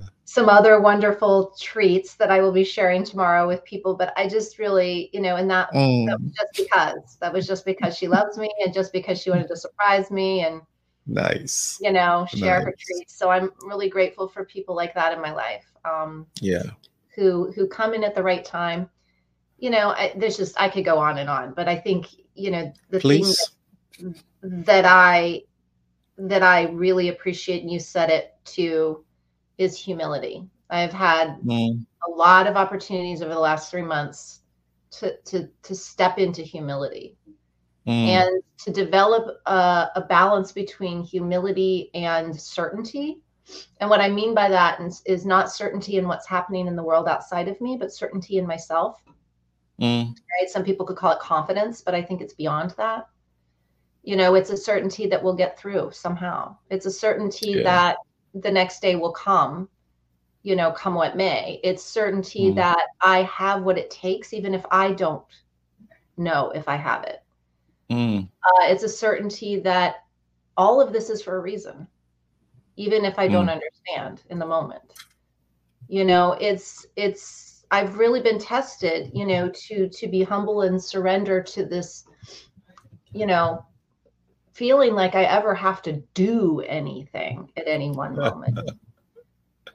uh, 0.03 0.05
some 0.25 0.49
other 0.49 0.81
wonderful 0.81 1.55
treats 1.59 2.15
that 2.15 2.29
I 2.29 2.41
will 2.41 2.51
be 2.51 2.65
sharing 2.65 3.03
tomorrow 3.03 3.47
with 3.47 3.63
people. 3.63 3.95
But 3.95 4.13
I 4.17 4.27
just 4.27 4.59
really, 4.59 5.09
you 5.13 5.21
know, 5.21 5.37
and 5.37 5.49
that, 5.49 5.69
that 5.71 5.79
mm, 5.79 6.19
was 6.21 6.33
just 6.33 6.55
because 6.57 7.17
that 7.21 7.33
was 7.33 7.47
just 7.47 7.65
because 7.65 7.97
she 7.97 8.07
loves 8.07 8.37
me 8.37 8.51
and 8.63 8.73
just 8.73 8.91
because 8.91 9.21
she 9.21 9.29
wanted 9.29 9.47
to 9.47 9.55
surprise 9.55 10.11
me 10.11 10.41
and, 10.41 10.61
nice. 11.07 11.79
you 11.81 11.93
know, 11.93 12.27
share 12.29 12.59
her 12.61 12.75
treats. 12.77 13.17
So 13.17 13.29
I'm 13.29 13.51
really 13.61 13.89
grateful 13.89 14.27
for 14.27 14.43
people 14.43 14.75
like 14.75 14.93
that 14.93 15.13
in 15.13 15.21
my 15.21 15.31
life. 15.31 15.65
Um, 15.85 16.27
Yeah. 16.41 16.63
Who 17.17 17.51
who 17.51 17.67
come 17.67 17.93
in 17.93 18.03
at 18.03 18.15
the 18.15 18.23
right 18.23 18.45
time 18.45 18.89
you 19.57 19.69
know 19.69 19.89
I, 19.89 20.13
there's 20.15 20.37
just 20.37 20.59
i 20.59 20.69
could 20.69 20.85
go 20.85 20.97
on 20.97 21.17
and 21.17 21.29
on 21.29 21.53
but 21.53 21.67
i 21.67 21.75
think 21.75 22.07
you 22.35 22.51
know 22.51 22.71
the 22.89 22.99
thing 22.99 23.23
Please. 23.23 23.51
that 24.41 24.85
i 24.85 25.41
that 26.17 26.43
i 26.43 26.63
really 26.69 27.09
appreciate 27.09 27.63
and 27.63 27.71
you 27.71 27.79
said 27.79 28.09
it 28.09 28.35
too 28.45 29.03
is 29.57 29.77
humility 29.77 30.47
i've 30.69 30.93
had 30.93 31.37
Mm, 31.43 31.85
a 32.07 32.11
lot 32.11 32.47
of 32.47 32.55
opportunities 32.55 33.21
over 33.21 33.33
the 33.33 33.39
last 33.39 33.71
three 33.71 33.81
months 33.81 34.41
to 34.91 35.17
to 35.25 35.49
to 35.63 35.75
step 35.75 36.17
into 36.19 36.41
humility 36.41 37.17
mm, 37.87 38.07
and 38.07 38.43
to 38.59 38.71
develop 38.71 39.41
a, 39.45 39.87
a 39.95 40.05
balance 40.07 40.51
between 40.51 41.03
humility 41.03 41.89
and 41.93 42.39
certainty. 42.39 43.19
And 43.79 43.89
what 43.89 44.01
I 44.01 44.09
mean 44.09 44.33
by 44.33 44.49
that 44.49 44.79
is, 44.81 45.01
is 45.05 45.25
not 45.25 45.51
certainty 45.51 45.97
in 45.97 46.07
what's 46.07 46.27
happening 46.27 46.67
in 46.67 46.75
the 46.75 46.83
world 46.83 47.07
outside 47.07 47.47
of 47.47 47.59
me, 47.61 47.77
but 47.77 47.93
certainty 47.93 48.37
in 48.37 48.47
myself. 48.47 49.01
mm, 49.79 50.07
Right? 50.07 50.49
Some 50.49 50.63
people 50.63 50.85
could 50.85 50.97
call 50.97 51.11
it 51.13 51.19
confidence, 51.19 51.81
but 51.81 51.95
I 51.95 52.01
think 52.01 52.21
it's 52.21 52.33
beyond 52.33 52.71
that. 52.77 53.07
You 54.03 54.15
know, 54.15 54.35
it's 54.35 54.49
a 54.49 54.57
certainty 54.57 55.07
that 55.07 55.21
we'll 55.23 55.35
get 55.35 55.59
through 55.59 55.91
somehow. 55.91 56.57
It's 56.69 56.85
a 56.85 56.91
certainty 56.91 57.51
Yeah. 57.51 57.63
that 57.63 57.97
the 58.33 58.51
next 58.51 58.81
day 58.81 58.95
will 58.95 59.11
come, 59.13 59.69
you 60.43 60.55
know, 60.55 60.71
come 60.71 60.95
what 60.95 61.15
may. 61.17 61.59
It's 61.63 61.83
certainty 61.83 62.51
Mm. 62.51 62.55
that 62.55 62.87
I 63.01 63.23
have 63.23 63.63
what 63.63 63.77
it 63.77 63.89
takes, 63.91 64.33
even 64.33 64.53
if 64.53 64.65
I 64.71 64.93
don't 64.93 65.25
know 66.17 66.51
if 66.51 66.67
I 66.67 66.75
have 66.75 67.03
it 67.03 67.21
mm, 67.89 68.23
uh, 68.23 68.63
it's 68.63 68.83
a 68.83 68.89
certainty 68.89 69.59
that 69.59 69.97
all 70.57 70.81
of 70.81 70.91
this 70.91 71.09
is 71.09 71.21
for 71.21 71.37
a 71.37 71.41
reason, 71.41 71.87
even 72.77 73.05
if 73.05 73.19
I 73.19 73.27
don't 73.27 73.49
understand 73.49 74.23
in 74.29 74.39
the 74.39 74.45
moment. 74.45 74.93
You 75.87 76.05
know, 76.05 76.33
it's 76.33 76.85
it's 76.95 77.65
I've 77.71 77.97
really 77.97 78.21
been 78.21 78.39
tested, 78.39 79.11
you 79.13 79.25
know, 79.25 79.51
to 79.67 79.89
to 79.89 80.07
be 80.07 80.23
humble 80.23 80.61
and 80.61 80.81
surrender 80.81 81.41
to 81.43 81.65
this, 81.65 82.05
you 83.13 83.25
know, 83.25 83.65
feeling 84.53 84.93
like 84.93 85.15
I 85.15 85.23
ever 85.23 85.53
have 85.55 85.81
to 85.83 85.93
do 86.13 86.61
anything 86.61 87.51
at 87.57 87.67
any 87.67 87.91
one 87.91 88.15
moment. 88.17 88.59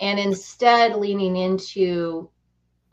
and 0.01 0.19
instead 0.19 0.97
leaning 0.97 1.37
into 1.37 2.31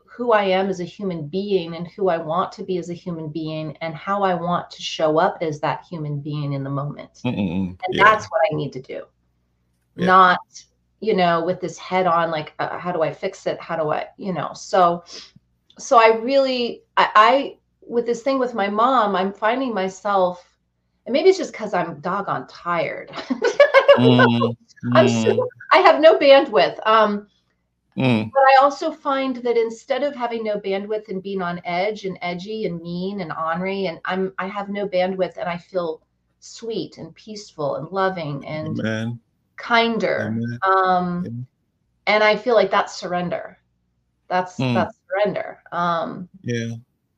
who 0.06 0.32
I 0.32 0.44
am 0.44 0.68
as 0.68 0.80
a 0.80 0.84
human 0.84 1.28
being 1.28 1.74
and 1.76 1.88
who 1.88 2.08
I 2.08 2.18
want 2.18 2.52
to 2.52 2.64
be 2.64 2.78
as 2.78 2.90
a 2.90 2.94
human 2.94 3.30
being 3.30 3.76
and 3.80 3.94
how 3.94 4.22
I 4.22 4.34
want 4.34 4.70
to 4.72 4.82
show 4.82 5.18
up 5.18 5.38
as 5.40 5.60
that 5.60 5.84
human 5.90 6.20
being 6.20 6.52
in 6.52 6.64
the 6.64 6.70
moment. 6.70 7.22
mm, 7.24 7.34
mm, 7.34 7.50
mm. 7.50 7.78
And 7.86 7.98
Yeah. 7.98 8.04
that's 8.04 8.26
what 8.26 8.40
I 8.50 8.54
need 8.54 8.72
to 8.74 8.82
do. 8.82 9.04
Yeah. 9.96 10.06
Not, 10.06 10.64
you 11.00 11.14
know, 11.14 11.44
with 11.44 11.60
this 11.60 11.78
head 11.78 12.06
on, 12.06 12.30
like, 12.30 12.54
uh, 12.58 12.78
how 12.78 12.92
do 12.92 13.02
I 13.02 13.12
fix 13.12 13.46
it? 13.46 13.60
How 13.60 13.76
do 13.76 13.90
I, 13.90 14.06
you 14.16 14.32
know, 14.32 14.52
so, 14.54 15.04
so 15.78 15.98
I 15.98 16.16
really, 16.18 16.82
I, 16.96 17.10
I, 17.14 17.56
with 17.80 18.06
this 18.06 18.22
thing 18.22 18.38
with 18.38 18.54
my 18.54 18.68
mom, 18.68 19.16
I'm 19.16 19.32
finding 19.32 19.74
myself, 19.74 20.46
and 21.06 21.12
maybe 21.12 21.30
it's 21.30 21.38
just 21.38 21.52
because 21.52 21.74
I'm 21.74 22.00
doggone 22.00 22.46
tired. 22.48 23.10
Mm, 23.98 24.56
I'm 24.94 25.08
so, 25.08 25.48
I 25.72 25.78
have 25.78 26.00
no 26.00 26.16
bandwidth. 26.18 26.78
Um, 26.86 27.26
mm, 27.96 28.30
but 28.32 28.40
I 28.40 28.62
also 28.62 28.92
find 28.92 29.36
that 29.36 29.56
instead 29.56 30.02
of 30.02 30.14
having 30.14 30.44
no 30.44 30.58
bandwidth 30.58 31.08
and 31.08 31.22
being 31.22 31.42
on 31.42 31.60
edge 31.64 32.04
and 32.04 32.18
edgy 32.22 32.66
and 32.66 32.80
mean 32.80 33.20
and 33.20 33.32
ornery, 33.32 33.86
and 33.86 34.00
I'm 34.04 34.32
I 34.38 34.46
have 34.46 34.68
no 34.68 34.88
bandwidth 34.88 35.36
and 35.36 35.48
I 35.48 35.58
feel 35.58 36.02
sweet 36.40 36.98
and 36.98 37.14
peaceful 37.14 37.76
and 37.76 37.88
loving 37.88 38.46
and 38.46 38.78
Amen. 38.78 39.20
Kinder. 39.60 40.36
Um, 40.66 41.24
Amen. 41.26 41.46
and 42.06 42.24
I 42.24 42.36
feel 42.36 42.54
like 42.54 42.70
that's 42.70 42.96
surrender. 42.96 43.58
That's 44.28 44.56
Mm. 44.56 44.74
that's 44.74 44.98
surrender. 45.08 45.62
Um, 45.72 46.28
Yeah. 46.42 46.76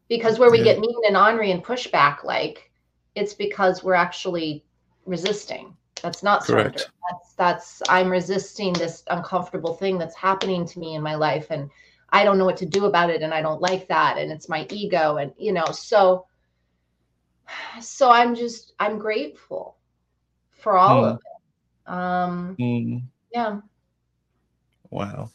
because 0.09 0.39
where 0.39 0.51
we 0.51 0.59
Yeah. 0.59 0.65
get 0.65 0.81
mean 0.81 1.01
and 1.07 1.17
ornery 1.17 1.51
and 1.51 1.65
pushback, 1.65 2.25
like 2.25 2.71
it's 3.15 3.35
because 3.35 3.83
we're 3.83 3.95
actually 3.95 4.65
resisting. 5.07 5.77
That's 6.03 6.23
not 6.23 6.45
surrender. 6.45 6.71
Correct. 6.79 6.93
That's 7.11 7.35
that's 7.35 7.83
I'm 7.89 8.11
resisting 8.11 8.73
this 8.73 9.05
uncomfortable 9.09 9.75
thing 9.75 9.99
that's 9.99 10.17
happening 10.17 10.67
to 10.67 10.79
me 10.79 10.95
in 10.95 11.03
my 11.03 11.15
life, 11.15 11.47
and 11.51 11.71
I 12.11 12.25
don't 12.25 12.39
know 12.39 12.45
what 12.45 12.57
to 12.59 12.67
do 12.67 12.87
about 12.87 13.11
it, 13.11 13.23
and 13.23 13.33
I 13.33 13.41
don't 13.43 13.61
like 13.61 13.89
that, 13.89 14.19
and 14.19 14.31
it's 14.33 14.49
my 14.49 14.67
ego, 14.71 15.17
and 15.17 15.33
you 15.39 15.53
know, 15.53 15.67
so 15.67 16.27
so 17.81 18.11
I'm 18.11 18.35
just 18.35 18.75
I'm 18.79 18.99
grateful 18.99 19.77
for 20.51 20.77
all 20.77 21.05
of 21.05 21.17
it. 21.17 21.32
Um, 21.87 22.57
Mm. 22.59 23.03
yeah. 23.33 23.61
Wow. 24.91 25.31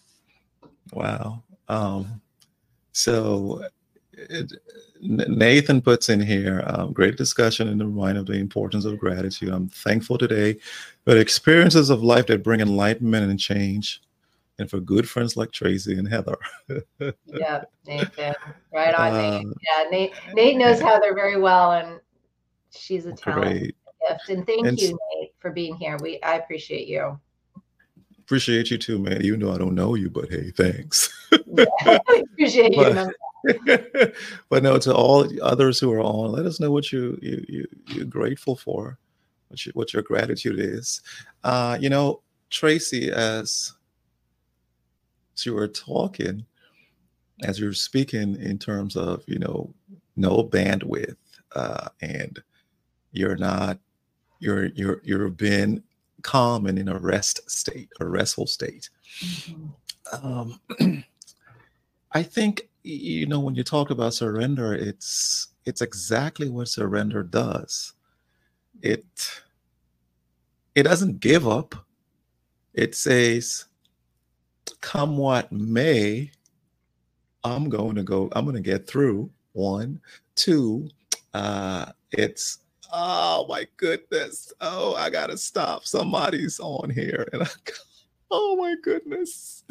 Wow. 0.94 1.44
Um, 1.68 2.22
so 2.92 3.64
it, 4.14 4.52
Nathan 5.02 5.82
puts 5.82 6.10
in 6.10 6.20
here 6.20 6.64
um, 6.68 6.92
great 6.94 7.18
discussion 7.18 7.68
and 7.68 7.82
reminder 7.82 8.22
of 8.22 8.26
the 8.28 8.34
importance 8.34 8.86
of 8.86 8.98
gratitude. 8.98 9.50
I'm 9.50 9.70
thankful 9.70 10.18
today 10.18 10.58
for 11.06 11.14
the 11.14 11.20
experiences 11.20 11.90
of 11.90 12.02
life 12.04 12.28
that 12.28 12.44
bring 12.44 12.62
enlightenment 12.62 13.30
and 13.30 13.40
change, 13.40 14.02
and 14.60 14.70
for 14.70 14.80
good 14.80 15.08
friends 15.08 15.38
like 15.38 15.52
Traci 15.52 15.98
and 16.00 16.08
Heather. 16.08 16.38
Yeah, 17.26 17.64
Nathan. 17.86 18.34
Right 18.74 18.96
on, 18.96 19.14
Nate. 19.14 19.46
Uh, 19.46 19.50
Yeah, 19.62 19.90
Nate. 19.92 20.14
Nate 20.34 20.58
knows 20.58 20.80
Heather 20.82 21.14
very 21.14 21.40
well, 21.40 21.74
and 21.74 22.00
she's 22.72 23.06
a 23.06 23.14
talent. 23.14 23.44
Great. 23.60 23.76
Gift. 24.08 24.30
And 24.30 24.46
thank 24.46 24.66
and, 24.66 24.80
you, 24.80 24.98
Nate, 25.16 25.34
for 25.40 25.52
being 25.52 25.76
here. 25.76 25.98
We 26.02 26.22
I 26.22 26.36
appreciate 26.36 26.88
you. 26.88 27.20
Appreciate 28.20 28.70
you 28.70 28.78
too, 28.78 29.00
man. 29.00 29.22
Even 29.22 29.40
though 29.40 29.54
I 29.54 29.58
don't 29.58 29.76
know 29.76 29.96
you, 29.96 30.10
but 30.10 30.30
hey, 30.30 30.52
thanks. 30.52 31.10
yeah, 31.32 31.66
appreciate 32.34 32.76
but, 32.76 33.14
you. 33.46 34.14
but 34.50 34.64
no, 34.64 34.78
to 34.80 34.94
all 34.94 35.28
others 35.42 35.80
who 35.80 35.92
are 35.94 36.02
on, 36.02 36.32
let 36.32 36.46
us 36.46 36.60
know 36.60 36.72
what 36.72 36.92
you 36.92 37.18
you, 37.22 37.46
you 37.48 37.68
you're 37.88 38.06
grateful 38.06 38.56
for, 38.56 38.98
what 39.48 39.66
you, 39.66 39.72
what 39.76 39.94
your 39.94 40.04
gratitude 40.04 40.60
is. 40.60 41.02
Uh, 41.44 41.78
you 41.80 41.90
know, 41.90 42.22
Traci, 42.52 43.10
as 43.10 43.74
you 45.46 45.54
were 45.54 45.68
talking, 45.68 46.46
as 47.44 47.60
you're 47.60 47.74
speaking 47.74 48.36
in 48.42 48.58
terms 48.58 48.96
of 48.96 49.24
you 49.28 49.40
know 49.40 49.74
no 50.16 50.44
bandwidth 50.44 51.16
uh, 51.56 51.90
and 52.02 52.42
you're 53.12 53.38
not 53.38 53.80
you're 54.40 54.66
you're 54.68 55.02
you're 55.04 55.30
been 55.30 55.84
calm 56.22 56.66
and 56.66 56.80
in 56.80 56.90
a 56.90 56.98
rest 56.98 57.40
state 57.50 57.90
a 58.00 58.06
restful 58.06 58.48
state 58.48 58.90
mm-hmm. 59.20 60.26
um, 60.26 60.60
i 62.12 62.24
think 62.24 62.70
you 62.84 63.26
know 63.26 63.40
when 63.40 63.56
you 63.56 63.64
talk 63.64 63.90
about 63.90 64.14
surrender 64.14 64.74
it's 64.74 65.50
it's 65.66 65.82
exactly 65.82 66.50
what 66.50 66.68
surrender 66.68 67.24
does 67.24 67.94
it 68.82 69.06
it 70.76 70.84
doesn't 70.84 71.20
give 71.20 71.48
up 71.48 71.76
it 72.74 72.96
says 72.96 73.66
come 74.82 75.18
what 75.18 75.52
may 75.52 76.32
I'm 77.44 77.70
going 77.70 77.96
to 77.96 78.04
go, 78.04 78.30
I'm 78.34 78.46
going 78.46 78.56
to 78.56 78.62
get 78.62 78.88
through. 78.88 79.30
One, 79.54 80.00
two, 80.36 80.90
uh, 81.34 81.92
it's 82.12 82.60
oh 82.92 83.46
my 83.48 83.68
goodness. 83.78 84.54
Oh, 84.62 84.96
I 84.96 85.10
gotta 85.10 85.38
stop. 85.38 85.86
Somebody's 85.86 86.60
on 86.60 86.90
here. 86.90 87.28
And 87.34 87.44
I 87.44 87.48
oh 88.32 88.56
my 88.58 88.76
goodness. 88.84 89.64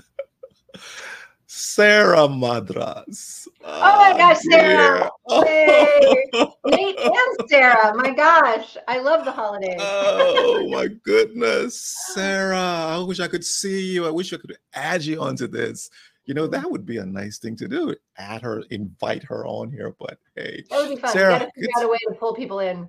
Sara 1.46 2.28
Madras. 2.28 3.48
Oh, 3.64 3.68
oh 3.68 3.96
my 3.96 4.12
ah, 4.12 4.16
gosh, 4.16 4.38
Sara. 4.50 5.10
Hey. 5.28 6.26
Nate 6.66 6.98
and 6.98 7.48
Sara. 7.48 7.94
My 7.94 8.10
gosh. 8.10 8.76
I 8.88 8.98
love 8.98 9.24
the 9.24 9.32
holidays. 9.32 9.76
oh 9.78 10.68
my 10.70 10.88
goodness. 11.04 11.78
Sara. 12.12 12.58
I 12.58 12.98
wish 12.98 13.20
I 13.20 13.28
could 13.28 13.44
see 13.44 13.92
you. 13.92 14.06
I 14.06 14.10
wish 14.10 14.32
I 14.32 14.36
could 14.36 14.56
add 14.74 15.04
you 15.04 15.22
onto 15.22 15.46
this 15.46 15.88
you 16.26 16.34
know, 16.34 16.48
that 16.48 16.70
would 16.70 16.84
be 16.84 16.98
a 16.98 17.06
nice 17.06 17.38
thing 17.38 17.56
to 17.56 17.68
do. 17.68 17.94
Add 18.18 18.42
her, 18.42 18.62
invite 18.70 19.22
her 19.24 19.46
on 19.46 19.70
here. 19.70 19.94
But 19.98 20.18
hey, 20.34 20.64
that 20.70 20.78
would 20.78 20.96
be 20.96 21.00
fun. 21.00 21.12
Sara, 21.12 21.32
you 21.34 21.38
gotta 21.38 21.50
figure 21.54 21.70
out 21.78 21.84
a 21.84 21.88
way 21.88 21.98
to 22.08 22.14
pull 22.14 22.34
people 22.34 22.58
in. 22.58 22.88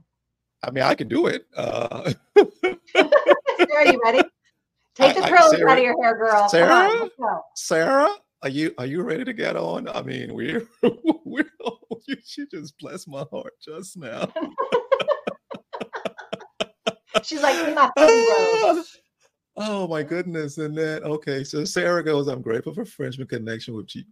I 0.64 0.72
mean, 0.72 0.84
I 0.84 0.96
can 0.96 1.08
do 1.08 1.28
it. 1.28 1.46
Uh, 1.56 2.14
Sara, 2.36 3.92
you 3.92 4.02
ready? 4.04 4.24
Take 4.96 5.16
the 5.16 5.22
curls 5.22 5.54
out 5.54 5.78
of 5.78 5.84
your 5.84 6.02
hair, 6.02 6.18
girl. 6.18 6.50
Sara, 6.50 6.74
on, 6.74 7.10
Sara, 7.56 8.10
are 8.42 8.50
you 8.50 8.74
are 8.78 8.86
you 8.86 9.04
ready 9.04 9.24
to 9.24 9.34
get 9.34 9.56
on? 9.56 9.88
I 9.88 10.02
mean, 10.02 10.34
we're 10.34 10.68
we're 11.26 11.46
she 12.26 12.46
just 12.48 12.78
blessed 12.80 13.08
my 13.08 13.26
heart 13.32 13.54
just 13.62 13.98
now. 13.98 14.32
She's 17.24 17.42
like, 17.42 17.76
my 17.76 17.92
Oh 19.60 19.88
my 19.88 20.04
goodness. 20.04 20.60
And 20.60 20.78
then 20.78 21.04
okay, 21.04 21.44
so 21.44 21.66
Sara 21.66 22.04
goes, 22.04 22.28
I'm 22.28 22.44
grateful 22.44 22.76
for 22.76 22.86
Frenchman 22.86 23.28
connection 23.28 23.74
with 23.74 23.96
you. 23.96 24.04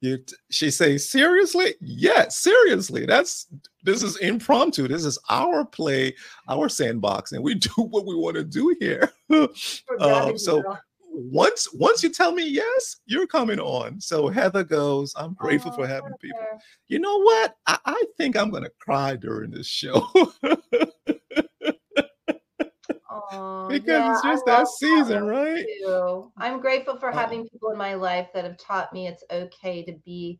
you 0.00 0.18
she 0.50 0.70
says, 0.70 1.08
seriously? 1.08 1.74
Yes, 1.82 2.38
seriously. 2.38 3.04
That's 3.04 3.46
this 3.82 4.02
is 4.02 4.16
impromptu. 4.16 4.88
This 4.88 5.04
is 5.04 5.18
our 5.28 5.66
play, 5.66 6.14
our 6.48 6.70
sandbox, 6.70 7.32
and 7.32 7.44
we 7.44 7.54
do 7.54 7.70
what 7.76 8.06
we 8.06 8.14
want 8.14 8.36
to 8.36 8.44
do 8.44 8.74
here. 8.80 9.12
um, 10.00 10.38
so 10.38 10.62
once 11.10 11.68
once 11.74 12.02
you 12.02 12.08
tell 12.08 12.32
me 12.32 12.48
yes, 12.48 12.96
you're 13.04 13.26
coming 13.26 13.60
on. 13.60 14.00
So 14.00 14.28
Heather 14.28 14.64
goes, 14.64 15.12
I'm 15.16 15.34
grateful 15.34 15.70
oh, 15.72 15.76
for 15.76 15.86
having 15.86 16.04
Heather. 16.04 16.18
people. 16.18 16.40
You 16.88 16.98
know 17.00 17.20
what? 17.20 17.56
I, 17.66 17.78
I 17.84 18.04
think 18.16 18.36
I'm 18.36 18.50
gonna 18.50 18.70
cry 18.80 19.16
during 19.16 19.50
this 19.50 19.66
show. 19.66 20.08
Um, 23.32 23.68
because 23.68 23.88
yeah, 23.88 24.12
it's 24.12 24.22
just 24.22 24.46
that 24.46 24.68
season, 24.68 25.26
right? 25.26 25.64
Too. 25.82 26.30
I'm 26.36 26.60
grateful 26.60 26.96
for 26.96 27.10
oh. 27.10 27.16
having 27.16 27.48
people 27.48 27.70
in 27.70 27.78
my 27.78 27.94
life 27.94 28.28
that 28.34 28.44
have 28.44 28.58
taught 28.58 28.92
me 28.92 29.06
it's 29.06 29.24
okay 29.30 29.82
to 29.84 29.92
be 30.04 30.38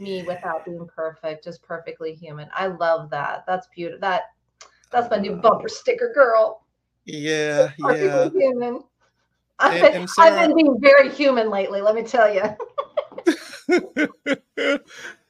me 0.00 0.22
without 0.22 0.64
being 0.64 0.86
perfect, 0.94 1.44
just 1.44 1.62
perfectly 1.62 2.14
human. 2.14 2.48
I 2.54 2.68
love 2.68 3.10
that. 3.10 3.44
That's 3.46 3.68
beautiful. 3.74 4.00
That 4.00 4.22
that's 4.90 5.10
my 5.10 5.18
new 5.18 5.32
uh-huh. 5.32 5.42
bumper 5.42 5.68
sticker, 5.68 6.12
girl. 6.14 6.64
Yeah, 7.04 7.70
yeah. 7.78 8.30
Human. 8.30 8.82
I've, 9.62 9.80
been, 9.82 10.00
and 10.00 10.10
Sara, 10.10 10.40
I've 10.40 10.48
been 10.48 10.56
being 10.56 10.80
very 10.80 11.10
human 11.10 11.50
lately. 11.50 11.82
Let 11.82 11.94
me 11.94 12.02
tell 12.02 12.32
you. 12.32 12.42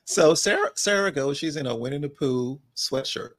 so 0.05 0.35
Sara 0.35 0.71
Sara 0.77 1.11
goes. 1.11 1.37
She's 1.37 1.57
in 1.57 1.67
a 1.67 1.75
Winnie 1.75 1.99
the 1.99 2.09
Pooh 2.09 2.61
sweatshirt. 2.77 3.31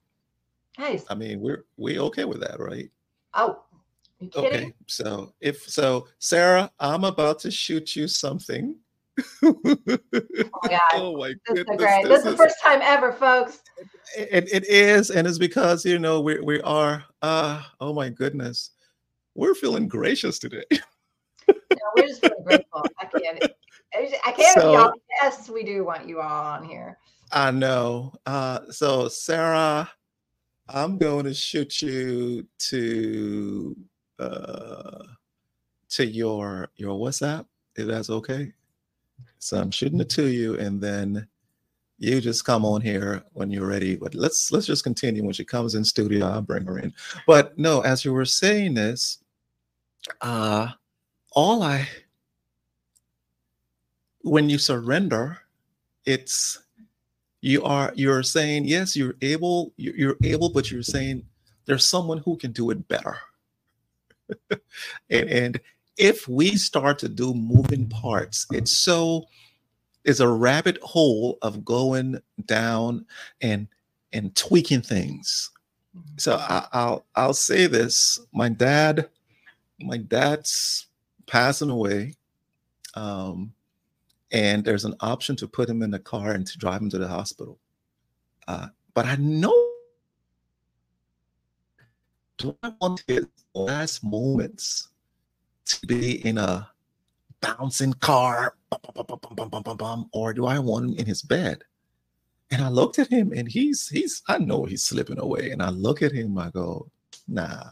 Nice. 0.78 1.06
I 1.10 1.16
mean, 1.16 1.40
we're 1.40 1.66
we 1.78 2.00
okay 2.00 2.26
with 2.26 2.42
that, 2.42 2.60
right? 2.60 2.90
Oh, 3.34 3.64
okay. 4.36 4.74
So 4.88 5.34
if 5.42 5.64
so, 5.70 6.08
Sara, 6.20 6.72
I'm 6.80 7.04
about 7.04 7.40
to 7.40 7.52
shoot 7.52 7.96
you 7.96 8.08
something. 8.08 8.76
oh 9.44 9.60
my 9.64 9.78
god! 10.70 10.80
Oh 10.94 11.18
my 11.18 11.30
this 11.30 11.38
goodness! 11.56 11.78
Great. 11.78 12.04
This, 12.04 12.10
this 12.10 12.26
is 12.26 12.32
the 12.32 12.38
first 12.38 12.56
time 12.64 12.80
ever, 12.82 13.12
folks. 13.12 13.62
It, 14.18 14.50
it 14.52 14.66
is, 14.66 15.12
and 15.12 15.28
it's 15.28 15.38
because 15.38 15.86
you 15.86 16.00
know 16.00 16.22
we 16.22 16.40
we 16.40 16.62
are. 16.62 17.04
Uh, 17.22 17.62
oh 17.80 17.94
my 17.94 18.10
goodness, 18.10 18.72
we're 19.36 19.56
feeling 19.56 19.88
gracious 19.88 20.40
today. 20.40 20.64
no, 21.48 21.56
we're 21.96 22.08
just 22.08 22.22
feeling 22.22 22.44
grateful. 22.44 22.84
I 23.00 23.06
can't. 23.06 23.44
I 24.26 24.32
can't. 24.32 24.60
So, 24.60 24.94
yes, 25.22 25.50
we 25.50 25.64
do 25.64 25.84
want 25.84 26.08
you 26.08 26.22
all 26.22 26.46
on 26.46 26.64
here. 26.64 26.98
I 27.32 27.52
know. 27.52 28.14
Uh, 28.26 28.60
so 28.70 29.08
Sara, 29.08 29.90
I'm 30.74 30.98
going 30.98 31.26
to 31.26 31.34
shoot 31.34 31.82
you 31.82 32.48
to 32.58 33.76
uh, 34.20 35.04
to 35.90 36.06
your 36.06 36.70
your 36.76 36.98
WhatsApp 36.98 37.46
if 37.76 37.88
that's 37.88 38.10
okay. 38.10 38.54
So 39.40 39.60
I'm 39.60 39.72
shooting 39.72 40.00
it 40.00 40.10
to 40.12 40.28
you, 40.28 40.58
and 40.58 40.80
then 40.82 41.28
you 41.98 42.22
just 42.22 42.46
come 42.46 42.66
on 42.66 42.82
here 42.82 43.24
when 43.34 43.52
you're 43.52 43.68
ready. 43.68 43.96
But 43.96 44.16
let's 44.16 44.52
let's 44.52 44.66
just 44.66 44.84
continue. 44.84 45.24
When 45.24 45.34
she 45.34 45.46
comes 45.46 45.76
in 45.76 45.84
studio, 45.84 46.28
I'll 46.28 46.42
bring 46.42 46.66
her 46.66 46.80
in. 46.80 46.94
But 47.28 47.58
no, 47.58 47.82
as 47.82 48.06
you 48.06 48.14
were 48.14 48.26
saying 48.26 48.76
this, 48.76 49.20
uh, 50.22 50.70
all 51.34 51.64
I 51.64 51.88
when 54.24 54.50
you 54.50 54.58
surrender, 54.58 55.40
it's 56.06 56.60
you 57.42 57.64
are 57.64 57.92
you're 57.96 58.24
saying 58.24 58.66
yes 58.66 58.96
you're 58.96 59.16
able 59.22 59.74
you're 59.76 60.18
able 60.24 60.50
but 60.52 60.72
you're 60.72 60.84
saying 60.84 61.24
there's 61.66 61.88
someone 61.88 62.20
who 62.20 62.38
can 62.38 62.52
do 62.52 62.70
it 62.70 62.88
better. 62.88 63.18
And, 65.10 65.30
and 65.30 65.60
if 65.98 66.28
we 66.28 66.56
start 66.56 66.98
to 67.00 67.10
do 67.10 67.34
moving 67.34 67.90
parts 67.90 68.48
it's 68.52 68.72
so 68.72 69.26
it's 70.06 70.22
a 70.22 70.28
rabbit 70.28 70.78
hole 70.82 71.38
of 71.42 71.66
going 71.66 72.22
down 72.46 73.06
and 73.42 73.68
and 74.14 74.36
tweaking 74.36 74.82
things. 74.82 75.50
So 76.18 76.36
I, 76.36 76.68
i'll 76.72 77.06
i'll 77.16 77.34
say 77.34 77.68
this. 77.68 78.20
My 78.34 78.48
dad 78.50 79.10
my 79.82 79.98
dad's 79.98 80.88
passing 81.28 81.70
away. 81.70 82.16
Um 82.96 83.54
and 84.32 84.64
there's 84.64 84.86
an 84.86 84.96
option 85.02 85.36
to 85.38 85.48
put 85.48 85.70
him 85.70 85.82
in 85.82 85.92
the 85.92 86.00
car 86.00 86.32
and 86.32 86.46
to 86.48 86.58
drive 86.58 86.82
him 86.82 86.90
to 86.90 86.98
the 86.98 87.08
hospital. 87.08 87.60
Uh, 88.48 88.68
but 88.94 89.06
I 89.06 89.16
know 89.16 89.72
do 92.38 92.58
I 92.64 92.74
want 92.82 93.04
his 93.08 93.28
last 93.54 94.04
moments 94.04 94.90
to 95.66 95.86
be 95.86 96.26
in 96.26 96.38
a 96.38 96.68
bouncing 97.42 97.94
car, 97.94 98.56
bum, 98.70 99.52
bum, 99.64 99.78
bum, 99.78 100.10
or 100.12 100.34
do 100.34 100.48
I 100.48 100.58
want 100.58 100.86
him 100.86 100.94
in 100.96 101.06
his 101.06 101.22
bed? 101.22 101.64
And 102.50 102.62
I 102.64 102.70
looked 102.70 103.00
at 103.00 103.08
him, 103.08 103.32
and 103.32 103.48
he's 103.48 103.88
he's 103.88 104.24
I 104.28 104.40
know 104.40 104.66
he's 104.66 104.84
slipping 104.84 105.20
away. 105.20 105.52
And 105.52 105.62
I 105.62 105.70
look 105.70 106.02
at 106.02 106.12
him, 106.12 106.38
I 106.38 106.50
go, 106.50 106.90
Nah, 107.28 107.70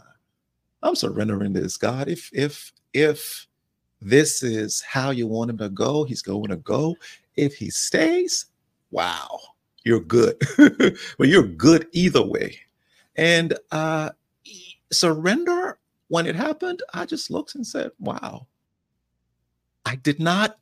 I'm 0.81 0.95
surrendering 0.95 1.53
this, 1.53 1.75
God. 1.75 2.07
If 2.07 2.29
if 2.31 2.71
if 2.93 3.47
this 4.01 4.43
is 4.43 4.81
how 4.81 5.11
you 5.11 5.27
want 5.27 5.51
him 5.51 5.57
to 5.59 5.69
go. 5.69 6.03
He's 6.03 6.21
going 6.21 6.49
to 6.49 6.57
go. 6.57 6.97
If 7.35 7.55
he 7.55 7.69
stays, 7.69 8.45
wow, 8.91 9.39
you're 9.83 9.99
good. 10.01 10.41
but 11.17 11.27
you're 11.27 11.43
good 11.43 11.87
either 11.91 12.25
way. 12.25 12.59
And 13.15 13.57
uh, 13.71 14.11
surrender, 14.91 15.79
when 16.07 16.25
it 16.25 16.35
happened, 16.35 16.81
I 16.93 17.05
just 17.05 17.29
looked 17.29 17.55
and 17.55 17.65
said, 17.67 17.91
wow. 17.99 18.47
I 19.85 19.95
did 19.95 20.19
not 20.19 20.57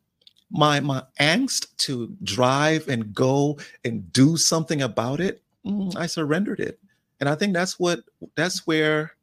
my 0.51 0.79
my 0.79 1.03
angst 1.19 1.75
to 1.77 2.15
drive 2.23 2.87
and 2.87 3.13
go 3.13 3.59
and 3.83 4.11
do 4.13 4.37
something 4.37 4.81
about 4.81 5.19
it. 5.19 5.43
Mm, 5.65 5.95
I 5.97 6.05
surrendered 6.05 6.59
it. 6.59 6.79
and 7.19 7.29
I 7.29 7.35
think 7.35 7.53
that's 7.53 7.79
what 7.79 8.01
that's 8.35 8.65
where 8.67 9.13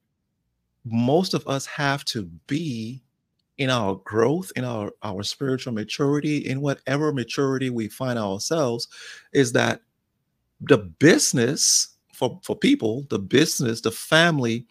most 0.85 1.35
of 1.35 1.47
us 1.49 1.67
have 1.67 2.05
to 2.07 2.25
be 2.47 3.04
in 3.59 3.71
our 3.71 3.97
growth, 4.05 4.53
in 4.57 4.65
our 4.65 4.91
our 5.03 5.23
spiritual 5.23 5.73
maturity, 5.73 6.39
in 6.39 6.61
whatever 6.61 7.13
maturity 7.13 7.71
we 7.71 7.89
find 7.89 8.19
ourselves, 8.19 8.89
is 9.33 9.53
that 9.53 9.81
the 10.61 10.79
business 10.79 11.97
for 12.13 12.41
for 12.43 12.57
people, 12.57 13.07
the 13.11 13.19
business, 13.19 13.81
the 13.81 13.91
family, 13.91 14.67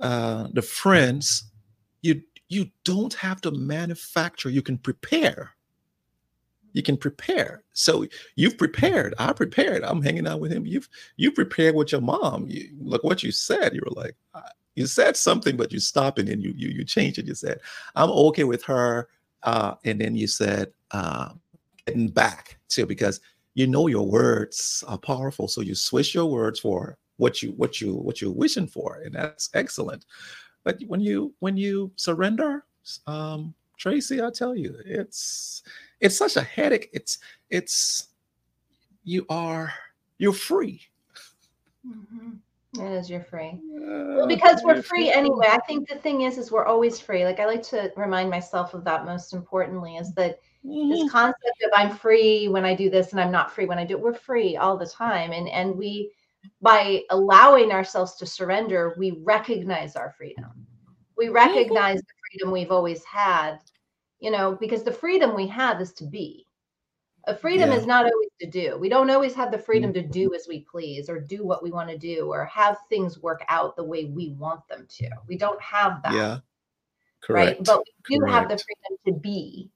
uh, 0.00 0.48
the 0.52 0.62
friends, 0.62 1.44
you 2.02 2.22
you 2.48 2.70
don't 2.84 3.14
have 3.14 3.40
to 3.42 3.50
manufacture. 3.50 4.50
You 4.50 4.62
can 4.62 4.78
prepare 4.78 5.54
you 6.72 6.82
can 6.82 6.96
prepare. 6.96 7.62
So 7.72 8.06
you've 8.36 8.58
prepared. 8.58 9.14
I 9.18 9.32
prepared. 9.32 9.84
I'm 9.84 10.02
hanging 10.02 10.26
out 10.26 10.40
with 10.40 10.52
him. 10.52 10.66
You've 10.66 10.88
you 11.16 11.30
prepared 11.32 11.74
with 11.74 11.92
your 11.92 12.00
mom. 12.00 12.46
You, 12.48 12.70
look 12.80 13.04
what 13.04 13.22
you 13.22 13.30
said. 13.30 13.74
You 13.74 13.82
were 13.84 14.02
like, 14.02 14.16
you 14.74 14.86
said 14.86 15.16
something, 15.16 15.56
but 15.56 15.72
you 15.72 15.80
stop 15.80 16.18
and 16.18 16.28
then 16.28 16.40
you 16.40 16.52
you 16.56 16.68
you 16.68 16.84
change 16.84 17.18
it. 17.18 17.26
You 17.26 17.34
said, 17.34 17.60
I'm 17.94 18.10
okay 18.10 18.44
with 18.44 18.62
her. 18.64 19.08
Uh, 19.42 19.74
and 19.84 20.00
then 20.00 20.14
you 20.14 20.28
said, 20.28 20.72
uh, 20.92 21.30
getting 21.86 22.08
back 22.08 22.58
to 22.68 22.86
because 22.86 23.20
you 23.54 23.66
know 23.66 23.86
your 23.86 24.06
words 24.06 24.84
are 24.86 24.98
powerful. 24.98 25.48
So 25.48 25.60
you 25.60 25.74
switch 25.74 26.14
your 26.14 26.26
words 26.26 26.60
for 26.60 26.96
what 27.16 27.42
you 27.42 27.52
what 27.52 27.80
you 27.80 27.94
what 27.94 28.20
you're 28.20 28.32
wishing 28.32 28.66
for, 28.66 29.00
and 29.04 29.14
that's 29.14 29.50
excellent. 29.54 30.06
But 30.64 30.80
when 30.86 31.00
you 31.00 31.34
when 31.40 31.56
you 31.56 31.92
surrender, 31.96 32.64
um, 33.06 33.54
Traci, 33.78 34.24
I 34.24 34.30
tell 34.30 34.56
you, 34.56 34.76
it's 34.84 35.62
it's 36.00 36.16
such 36.16 36.36
a 36.36 36.42
headache. 36.42 36.88
It's 36.92 37.18
it's 37.50 38.08
you 39.04 39.26
are 39.28 39.72
you're 40.18 40.32
free. 40.32 40.80
Mm-hmm. 41.86 42.30
It 42.74 42.90
is 42.90 43.10
you're 43.10 43.24
free. 43.24 43.60
Uh, 43.76 44.16
well, 44.16 44.26
because 44.26 44.62
we're 44.64 44.76
free, 44.76 44.82
free 44.82 45.10
anyway. 45.10 45.46
I 45.50 45.58
think 45.66 45.88
the 45.88 45.96
thing 45.96 46.22
is, 46.22 46.38
is 46.38 46.50
we're 46.50 46.64
always 46.64 46.98
free. 46.98 47.24
Like 47.24 47.38
I 47.38 47.46
like 47.46 47.62
to 47.64 47.92
remind 47.96 48.30
myself 48.30 48.72
of 48.72 48.84
that. 48.84 49.04
Most 49.04 49.34
importantly, 49.34 49.96
is 49.96 50.14
that 50.14 50.40
mm-hmm. 50.64 50.90
this 50.90 51.10
concept 51.10 51.62
of 51.64 51.70
I'm 51.74 51.94
free 51.94 52.48
when 52.48 52.64
I 52.64 52.74
do 52.74 52.88
this 52.88 53.12
and 53.12 53.20
I'm 53.20 53.32
not 53.32 53.52
free 53.52 53.66
when 53.66 53.78
I 53.78 53.84
do 53.84 53.96
it. 53.96 54.02
We're 54.02 54.14
free 54.14 54.56
all 54.56 54.78
the 54.78 54.86
time, 54.86 55.32
and 55.32 55.48
and 55.48 55.76
we 55.76 56.12
by 56.62 57.02
allowing 57.10 57.72
ourselves 57.72 58.14
to 58.16 58.26
surrender, 58.26 58.94
we 58.96 59.20
recognize 59.22 59.94
our 59.94 60.14
freedom. 60.16 60.66
We 61.16 61.26
mm-hmm. 61.26 61.34
recognize 61.34 61.98
mm-hmm. 61.98 62.06
the 62.06 62.38
freedom 62.38 62.52
we've 62.52 62.72
always 62.72 63.04
had 63.04 63.58
you 64.22 64.30
know, 64.30 64.56
because 64.58 64.84
the 64.84 64.92
freedom 64.92 65.34
we 65.34 65.48
have 65.48 65.80
is 65.80 65.92
to 65.94 66.04
be. 66.04 66.46
A 67.26 67.36
freedom 67.36 67.70
yeah. 67.70 67.76
is 67.76 67.86
not 67.86 68.04
always 68.04 68.30
to 68.40 68.48
do. 68.48 68.76
We 68.78 68.88
don't 68.88 69.10
always 69.10 69.34
have 69.34 69.52
the 69.52 69.58
freedom 69.58 69.92
to 69.92 70.02
do 70.02 70.34
as 70.34 70.46
we 70.48 70.60
please 70.60 71.08
or 71.08 71.20
do 71.20 71.44
what 71.44 71.62
we 71.62 71.70
want 71.70 71.88
to 71.88 71.98
do 71.98 72.32
or 72.32 72.44
have 72.46 72.78
things 72.88 73.20
work 73.20 73.44
out 73.48 73.76
the 73.76 73.84
way 73.84 74.06
we 74.06 74.30
want 74.30 74.66
them 74.68 74.86
to. 74.88 75.08
We 75.28 75.36
don't 75.36 75.60
have 75.62 76.02
that. 76.02 76.14
Yeah. 76.14 76.38
Correct. 77.20 77.58
Right. 77.58 77.64
But 77.64 77.78
we 77.78 78.16
do 78.16 78.20
Correct. 78.20 78.34
have 78.34 78.48
the 78.48 78.58
freedom 78.58 78.98
to 79.06 79.12
be. 79.20 79.70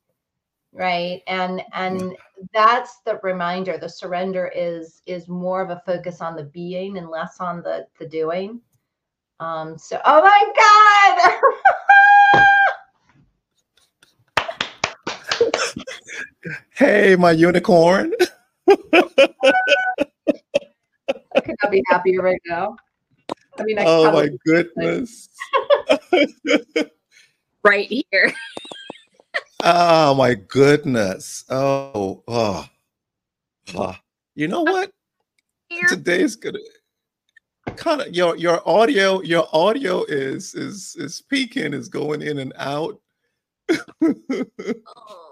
Right. 0.72 1.22
And 1.28 1.62
and 1.72 2.16
that's 2.52 2.98
the 3.06 3.20
reminder. 3.22 3.78
The 3.78 3.88
surrender 3.88 4.50
is 4.54 5.00
is 5.06 5.28
more 5.28 5.62
of 5.62 5.70
a 5.70 5.82
focus 5.86 6.20
on 6.20 6.36
the 6.36 6.44
being 6.44 6.98
and 6.98 7.08
less 7.08 7.40
on 7.40 7.62
the 7.62 7.86
the 7.98 8.06
doing. 8.06 8.60
Um 9.38 9.78
so 9.78 10.00
oh 10.04 10.20
my 10.20 10.52
god. 10.58 11.40
hey, 16.74 17.16
my 17.16 17.32
unicorn. 17.32 18.12
I 18.68 18.76
could 21.40 21.56
not 21.62 21.70
be 21.70 21.82
happier 21.88 22.22
right 22.22 22.40
now. 22.46 22.76
I 23.58 23.64
mean, 23.64 23.78
I 23.78 23.84
oh 23.86 24.12
my 24.12 24.28
goodness. 24.44 25.28
right 27.64 27.88
here. 27.88 28.32
oh 29.64 30.14
my 30.14 30.34
goodness. 30.34 31.44
Oh, 31.48 32.22
oh, 32.28 32.68
oh. 33.74 33.96
you 34.34 34.48
know 34.48 34.62
what? 34.62 34.90
Here. 35.68 35.88
Today's 35.88 36.36
gonna 36.36 36.58
kind 37.76 38.00
of 38.00 38.14
your 38.14 38.36
your 38.36 38.66
audio 38.68 39.20
your 39.22 39.48
audio 39.52 40.04
is 40.04 40.54
is 40.54 40.94
is 40.98 41.22
peaking 41.28 41.74
is 41.74 41.88
going 41.88 42.22
in 42.22 42.38
and 42.38 42.52
out. 42.56 43.00
oh. 44.02 45.25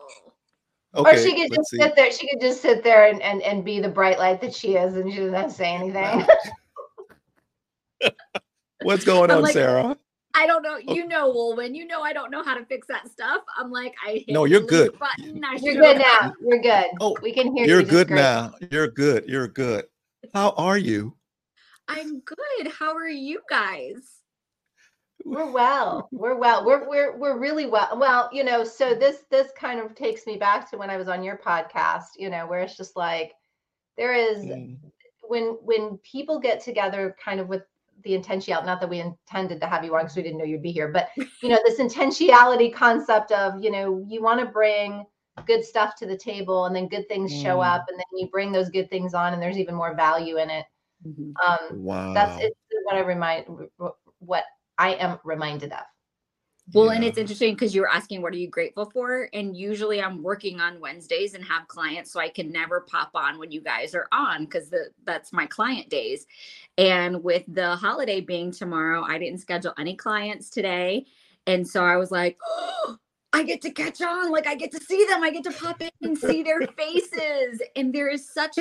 Okay, 0.96 1.11
or 1.11 1.18
she 1.18 1.35
could 1.35 1.52
just 1.52 1.70
see. 1.70 1.78
sit 1.78 1.96
there. 1.96 2.12
She 2.12 2.28
could 2.28 2.40
just 2.40 2.62
sit 2.62 2.85
there 2.85 3.07
and, 3.07 3.20
and, 3.20 3.42
and 3.42 3.64
be 3.64 3.80
the 3.80 3.88
bright 3.88 4.18
light 4.18 4.40
that 4.42 4.54
she 4.54 4.76
is, 4.76 4.96
and 4.96 5.11
she 5.11 5.18
doesn't 5.18 5.35
have 5.35 5.48
to 5.48 5.54
say 5.54 5.74
anything. 5.74 6.26
What's 8.83 9.04
going 9.04 9.30
on, 9.30 9.42
like, 9.42 9.54
Sara? 9.54 9.96
I 10.35 10.46
don't 10.46 10.62
know. 10.62 10.78
Oh. 10.87 10.94
You 10.94 11.07
know, 11.07 11.33
Wulwyn. 11.33 11.74
You 11.74 11.87
know, 11.87 12.02
I 12.02 12.12
don't 12.12 12.30
know 12.30 12.42
how 12.42 12.54
to 12.54 12.64
fix 12.66 12.87
that 12.88 13.09
stuff. 13.09 13.42
I'm 13.57 13.70
like, 13.70 13.94
I 14.04 14.24
no. 14.28 14.44
You're 14.44 14.61
good. 14.61 14.98
Button. 14.98 15.42
you're 15.61 15.74
good 15.74 15.98
now. 15.98 16.33
You're 16.40 16.61
good. 16.61 16.87
Oh, 17.00 17.16
we 17.22 17.33
can 17.33 17.57
hear 17.57 17.66
you're 17.66 17.80
you. 17.80 17.87
You're 17.87 18.04
good 18.04 18.11
now. 18.11 18.52
You're 18.70 18.88
good. 18.88 19.24
You're 19.26 19.48
good. 19.48 19.87
How 20.33 20.50
are 20.50 20.78
you? 20.78 21.16
I'm 21.88 22.20
good. 22.20 22.68
How 22.78 22.94
are 22.94 23.09
you 23.09 23.40
guys? 23.48 24.23
We're 25.24 25.50
well. 25.50 26.08
We're 26.12 26.37
well. 26.37 26.64
We're 26.64 26.88
we're 26.88 27.16
we're 27.16 27.38
really 27.38 27.66
well. 27.66 27.96
Well, 27.96 28.28
you 28.32 28.44
know, 28.44 28.62
so 28.62 28.94
this 28.94 29.24
this 29.30 29.48
kind 29.58 29.80
of 29.80 29.94
takes 29.94 30.26
me 30.26 30.37
back 30.37 30.70
to 30.70 30.76
when 30.76 30.90
I 30.90 30.96
was 30.96 31.08
on 31.08 31.22
your 31.22 31.38
podcast, 31.38 32.04
you 32.18 32.28
know, 32.28 32.46
where 32.46 32.60
it's 32.60 32.76
just 32.76 32.94
like 32.94 33.32
there 33.96 34.14
is 34.14 34.44
mm. 34.44 34.76
when 35.22 35.56
when 35.62 35.98
people 35.98 36.38
get 36.38 36.62
together 36.62 37.16
kind 37.22 37.40
of 37.40 37.48
with 37.48 37.62
the 38.04 38.10
intentionality, 38.10 38.66
not 38.66 38.80
that 38.80 38.90
we 38.90 39.00
intended 39.00 39.60
to 39.60 39.66
have 39.66 39.84
you 39.84 39.94
on 39.94 40.02
because 40.02 40.16
we 40.16 40.22
didn't 40.22 40.38
know 40.38 40.44
you'd 40.44 40.62
be 40.62 40.72
here, 40.72 40.88
but 40.88 41.08
you 41.42 41.48
know, 41.48 41.58
this 41.64 41.80
intentionality 41.80 42.72
concept 42.72 43.32
of, 43.32 43.62
you 43.62 43.70
know, 43.70 44.04
you 44.08 44.22
want 44.22 44.40
to 44.40 44.46
bring 44.46 45.04
good 45.46 45.64
stuff 45.64 45.96
to 45.96 46.06
the 46.06 46.16
table 46.16 46.66
and 46.66 46.76
then 46.76 46.88
good 46.88 47.08
things 47.08 47.32
mm. 47.32 47.42
show 47.42 47.60
up 47.60 47.87
and 47.88 47.98
then 47.98 48.04
you 48.16 48.28
bring 48.28 48.52
those 48.52 48.68
good 48.68 48.90
things 48.90 49.14
on 49.14 49.32
and 49.32 49.42
there's 49.42 49.58
even 49.58 49.74
more 49.74 49.94
value 49.94 50.37
in 50.38 50.50
it. 50.50 50.66
Mm-hmm. 51.06 51.32
Um, 51.46 51.82
wow. 51.82 52.14
That's 52.14 52.42
it's 52.42 52.56
what 52.84 52.96
I 52.96 53.00
remind 53.00 53.46
what 54.18 54.44
I 54.78 54.94
am 54.94 55.18
reminded 55.24 55.72
of. 55.72 55.84
Well, 56.72 56.87
yeah. 56.87 56.92
and 56.92 57.04
it's 57.04 57.18
interesting 57.18 57.54
because 57.54 57.74
you 57.74 57.82
were 57.82 57.90
asking, 57.90 58.22
what 58.22 58.32
are 58.32 58.38
you 58.38 58.48
grateful 58.48 58.88
for? 58.88 59.28
And 59.34 59.54
usually 59.54 60.00
I'm 60.00 60.22
working 60.22 60.60
on 60.60 60.80
Wednesdays 60.80 61.34
and 61.34 61.44
have 61.44 61.68
clients, 61.68 62.10
so 62.10 62.20
I 62.20 62.30
can 62.30 62.50
never 62.50 62.80
pop 62.80 63.10
on 63.14 63.38
when 63.38 63.52
you 63.52 63.60
guys 63.60 63.94
are 63.94 64.08
on 64.12 64.44
because 64.44 64.72
that's 65.04 65.32
my 65.32 65.44
client 65.46 65.90
days. 65.90 66.26
And 66.78 67.22
with 67.22 67.44
the 67.48 67.76
holiday 67.76 68.22
being 68.22 68.50
tomorrow, 68.50 69.04
I 69.06 69.18
didn't 69.18 69.40
schedule 69.40 69.74
any 69.78 69.94
clients 69.94 70.48
today. 70.48 71.04
And 71.46 71.68
so 71.68 71.84
I 71.84 71.96
was 71.96 72.10
like, 72.10 72.38
oh, 72.48 72.96
I 73.35 73.42
get 73.42 73.61
to 73.62 73.70
catch 73.70 74.01
on. 74.01 74.31
Like 74.31 74.47
I 74.47 74.55
get 74.55 74.70
to 74.73 74.81
see 74.81 75.05
them. 75.07 75.23
I 75.23 75.31
get 75.31 75.44
to 75.44 75.53
pop 75.53 75.83
in 75.83 75.90
and 76.03 76.16
see 76.16 76.42
their 76.42 76.61
faces. 76.79 77.61
And 77.75 77.92
there 77.92 78.09
is 78.09 78.33
such 78.33 78.57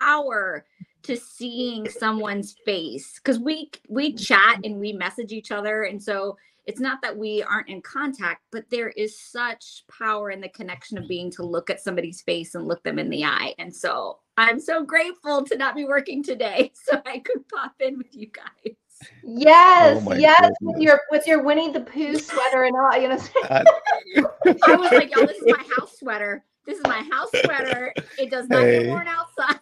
power 0.00 0.64
to 1.04 1.16
seeing 1.16 1.88
someone's 1.88 2.56
face 2.64 3.20
because 3.22 3.38
we 3.38 3.70
we 3.88 4.14
chat 4.14 4.58
and 4.64 4.80
we 4.80 4.92
message 4.92 5.32
each 5.32 5.52
other 5.52 5.82
and 5.84 6.02
so 6.02 6.36
it's 6.66 6.80
not 6.80 7.02
that 7.02 7.14
we 7.14 7.42
aren't 7.42 7.68
in 7.68 7.82
contact 7.82 8.40
but 8.50 8.64
there 8.70 8.88
is 8.88 9.20
such 9.20 9.84
power 9.98 10.30
in 10.30 10.40
the 10.40 10.48
connection 10.48 10.96
of 10.96 11.06
being 11.06 11.30
to 11.30 11.42
look 11.42 11.68
at 11.68 11.82
somebody's 11.82 12.22
face 12.22 12.54
and 12.54 12.66
look 12.66 12.82
them 12.84 12.98
in 12.98 13.10
the 13.10 13.22
eye 13.22 13.54
and 13.58 13.74
so 13.74 14.18
i'm 14.38 14.58
so 14.58 14.82
grateful 14.82 15.44
to 15.44 15.58
not 15.58 15.74
be 15.74 15.84
working 15.84 16.22
today 16.22 16.72
so 16.88 17.00
i 17.04 17.18
could 17.18 17.46
pop 17.48 17.74
in 17.80 17.98
with 17.98 18.14
you 18.16 18.28
guys 18.28 18.74
Yes, 19.22 20.04
oh 20.06 20.14
yes, 20.14 20.40
goodness. 20.40 20.56
with 20.60 20.78
your 20.82 21.00
with 21.10 21.26
your 21.26 21.42
Winnie 21.42 21.70
the 21.70 21.80
Pooh 21.80 22.16
sweater 22.16 22.64
and 22.64 22.76
all, 22.76 22.96
you 23.00 23.08
know. 23.08 23.18
I 23.50 24.76
was 24.76 24.92
like, 24.92 25.14
"Yo, 25.14 25.26
this 25.26 25.38
is 25.38 25.44
my 25.46 25.64
house 25.78 25.98
sweater. 25.98 26.44
This 26.66 26.78
is 26.78 26.84
my 26.84 27.02
house 27.10 27.30
sweater. 27.44 27.92
It 28.18 28.30
does 28.30 28.48
not 28.48 28.62
hey. 28.62 28.84
get 28.84 28.88
worn 28.90 29.08
outside." 29.08 29.60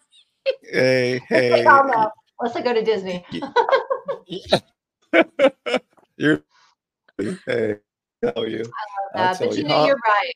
hey, 0.71 1.21
hey. 1.29 1.65
Let's 2.41 2.61
go 2.61 2.75
to 2.75 2.83
Disney. 2.83 3.25
you're 6.17 6.43
hey, 7.47 7.77
tell 8.25 8.49
you. 8.49 8.65
I 8.65 8.65
love 8.65 8.69
that. 9.15 9.39
But 9.39 9.53
you, 9.53 9.59
you 9.59 9.69
know, 9.69 9.87
you're 9.87 10.01
right. 10.05 10.33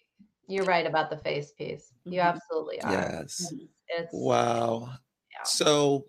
You're 0.46 0.64
right 0.64 0.86
about 0.86 1.10
the 1.10 1.16
face 1.16 1.50
piece. 1.50 1.92
You 2.04 2.20
mm-hmm. 2.20 2.28
absolutely 2.28 2.80
are. 2.82 2.92
Yes. 2.92 3.52
It's 3.88 4.10
wow. 4.12 4.88
Yeah. 5.32 5.42
So 5.44 6.06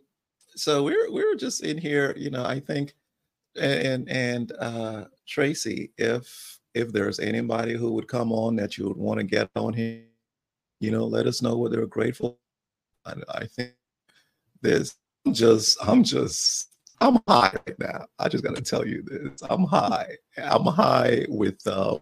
so 0.57 0.83
we're 0.83 1.11
we 1.11 1.23
are 1.23 1.35
just 1.35 1.63
in 1.63 1.77
here, 1.77 2.13
you 2.17 2.29
know, 2.29 2.45
I 2.45 2.59
think 2.59 2.95
and 3.59 4.09
and 4.09 4.51
uh 4.59 5.05
Traci, 5.27 5.91
if 5.97 6.59
if 6.73 6.91
there's 6.91 7.19
anybody 7.19 7.73
who 7.73 7.91
would 7.93 8.07
come 8.07 8.31
on 8.31 8.55
that 8.57 8.77
you 8.77 8.87
would 8.87 8.97
want 8.97 9.19
to 9.19 9.23
get 9.23 9.49
on 9.55 9.73
here, 9.73 10.03
you 10.79 10.91
know, 10.91 11.05
let 11.05 11.27
us 11.27 11.41
know 11.41 11.57
what 11.57 11.71
they're 11.71 11.85
grateful. 11.87 12.39
I, 13.05 13.13
I 13.29 13.45
think 13.45 13.73
this. 14.61 14.95
I'm 15.25 15.33
just, 15.33 15.77
I'm 15.85 16.03
just, 16.03 16.69
I'm 17.01 17.19
high 17.27 17.51
right 17.67 17.79
now. 17.79 18.05
I 18.17 18.29
just 18.29 18.43
gotta 18.43 18.61
tell 18.61 18.87
you 18.87 19.03
this. 19.03 19.41
I'm 19.49 19.65
high. 19.65 20.15
I'm 20.37 20.65
high 20.65 21.25
with 21.27 21.65
uh 21.67 21.97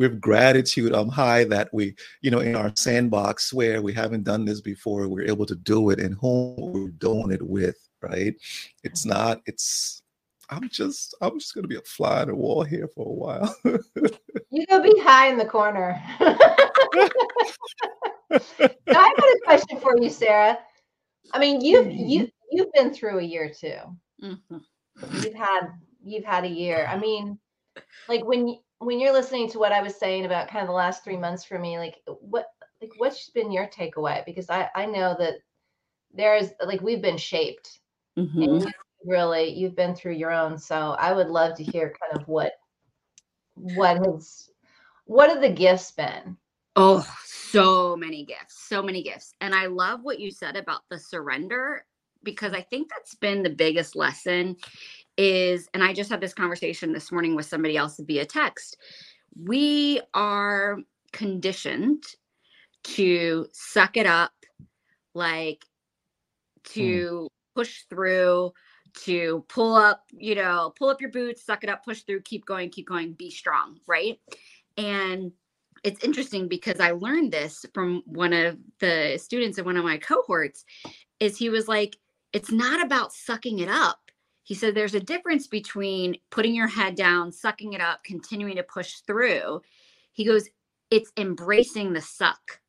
with 0.00 0.18
gratitude. 0.18 0.94
I'm 0.94 1.10
high 1.10 1.44
that 1.44 1.68
we, 1.74 1.94
you 2.22 2.30
know, 2.30 2.38
in 2.40 2.56
our 2.56 2.72
sandbox 2.74 3.52
where 3.52 3.82
we 3.82 3.92
haven't 3.92 4.24
done 4.24 4.46
this 4.46 4.62
before, 4.62 5.06
we're 5.08 5.28
able 5.28 5.44
to 5.44 5.54
do 5.54 5.90
it 5.90 6.00
and 6.00 6.14
whom 6.14 6.56
we're 6.56 6.88
doing 6.88 7.30
it 7.30 7.42
with. 7.46 7.76
right? 8.00 8.34
It's 8.82 9.04
not, 9.04 9.42
it's, 9.44 10.02
I'm 10.48 10.70
just, 10.70 11.14
I'm 11.20 11.38
just 11.38 11.52
going 11.54 11.64
to 11.64 11.68
be 11.68 11.76
a 11.76 11.82
fly 11.82 12.22
on 12.22 12.28
the 12.28 12.34
wall 12.34 12.62
here 12.64 12.88
for 12.94 13.06
a 13.06 13.12
while. 13.12 13.54
you 14.50 14.66
go 14.66 14.82
be 14.82 14.98
high 15.02 15.28
in 15.28 15.36
the 15.36 15.44
corner. 15.44 16.02
i've 18.32 18.40
got 18.86 19.18
a 19.18 19.40
question 19.44 19.78
for 19.80 20.00
you, 20.00 20.08
Sara. 20.08 20.58
I 21.34 21.38
mean, 21.38 21.60
you've 21.60 21.86
Mm-hmm. 21.86 22.08
you 22.08 22.28
you've 22.50 22.72
been 22.72 22.92
through 22.92 23.18
a 23.18 23.22
year 23.22 23.52
too. 23.52 23.76
Mhm. 24.22 24.62
You've 25.22 25.34
had 25.34 25.68
you've 26.02 26.24
had 26.24 26.44
a 26.44 26.48
year. 26.48 26.86
I 26.90 26.98
mean, 26.98 27.38
like 28.08 28.24
when 28.24 28.48
you, 28.48 28.56
when 28.78 28.98
you're 28.98 29.12
listening 29.12 29.48
to 29.50 29.58
what 29.58 29.72
I 29.72 29.82
was 29.82 29.98
saying 29.98 30.24
about 30.24 30.48
kind 30.48 30.62
of 30.62 30.68
the 30.68 30.74
last 30.74 31.04
three 31.04 31.16
months 31.16 31.44
for 31.44 31.58
me, 31.58 31.78
like 31.78 31.96
what 32.06 32.46
like 32.80 32.92
what's 32.96 33.30
been 33.30 33.52
your 33.52 33.66
takeaway? 33.66 34.24
Because 34.24 34.48
I 34.50 34.68
I 34.74 34.86
know 34.86 35.14
that 35.18 35.34
there's 36.12 36.50
like 36.64 36.80
we've 36.80 37.02
been 37.02 37.18
shaped 37.18 37.80
Mhm. 38.18 38.42
and 38.42 38.62
you 38.62 38.72
really 39.04 39.50
you've 39.50 39.76
been 39.76 39.94
through 39.94 40.14
your 40.14 40.32
own. 40.32 40.58
So 40.58 40.74
I 40.98 41.12
would 41.12 41.28
love 41.28 41.56
to 41.56 41.64
hear 41.64 41.94
kind 42.00 42.20
of 42.20 42.26
what 42.28 42.52
what 43.54 43.98
has 43.98 44.50
what 45.04 45.30
have 45.30 45.40
the 45.40 45.50
gifts 45.50 45.92
been? 45.92 46.36
Oh, 46.76 47.06
so 47.24 47.96
many 47.96 48.24
gifts, 48.24 48.66
so 48.68 48.82
many 48.82 49.02
gifts. 49.02 49.34
And 49.40 49.54
I 49.54 49.66
love 49.66 50.00
what 50.02 50.20
you 50.20 50.30
said 50.30 50.56
about 50.56 50.82
the 50.88 50.98
surrender 50.98 51.84
because 52.22 52.52
I 52.52 52.62
think 52.62 52.88
that's 52.88 53.14
been 53.16 53.42
the 53.42 53.50
biggest 53.50 53.96
lesson 53.96 54.56
is 55.16 55.68
and 55.74 55.82
I 55.82 55.92
just 55.92 56.10
had 56.10 56.20
this 56.20 56.34
conversation 56.34 56.92
this 56.92 57.12
morning 57.12 57.34
with 57.34 57.46
somebody 57.46 57.76
else 57.76 58.00
via 58.00 58.24
text. 58.24 58.76
We 59.44 60.00
are 60.14 60.78
conditioned 61.12 62.04
to 62.82 63.46
suck 63.52 63.96
it 63.96 64.06
up 64.06 64.32
like 65.14 65.64
hmm. 66.66 66.72
to 66.72 67.28
push 67.54 67.82
through 67.90 68.52
to 68.92 69.44
pull 69.48 69.74
up, 69.74 70.04
you 70.12 70.34
know, 70.34 70.72
pull 70.76 70.88
up 70.88 71.00
your 71.00 71.10
boots, 71.10 71.44
suck 71.44 71.62
it 71.62 71.70
up, 71.70 71.84
push 71.84 72.02
through, 72.02 72.20
keep 72.22 72.44
going, 72.44 72.70
keep 72.70 72.88
going, 72.88 73.12
be 73.12 73.30
strong, 73.30 73.78
right? 73.86 74.18
And 74.76 75.32
it's 75.84 76.04
interesting 76.04 76.48
because 76.48 76.80
I 76.80 76.90
learned 76.90 77.32
this 77.32 77.64
from 77.72 78.02
one 78.04 78.32
of 78.32 78.58
the 78.80 79.18
students 79.22 79.58
in 79.58 79.64
one 79.64 79.76
of 79.76 79.84
my 79.84 79.96
cohorts 79.96 80.64
is 81.20 81.36
he 81.36 81.48
was 81.48 81.68
like 81.68 81.96
it's 82.32 82.52
not 82.52 82.84
about 82.84 83.12
sucking 83.12 83.58
it 83.58 83.68
up. 83.68 84.09
He 84.50 84.56
said 84.56 84.74
there's 84.74 84.96
a 84.96 85.00
difference 85.00 85.46
between 85.46 86.16
putting 86.30 86.56
your 86.56 86.66
head 86.66 86.96
down, 86.96 87.30
sucking 87.30 87.74
it 87.74 87.80
up, 87.80 88.02
continuing 88.02 88.56
to 88.56 88.64
push 88.64 88.94
through. 89.06 89.62
He 90.10 90.24
goes 90.24 90.48
it's 90.90 91.12
embracing 91.16 91.92
the 91.92 92.00
suck. 92.00 92.60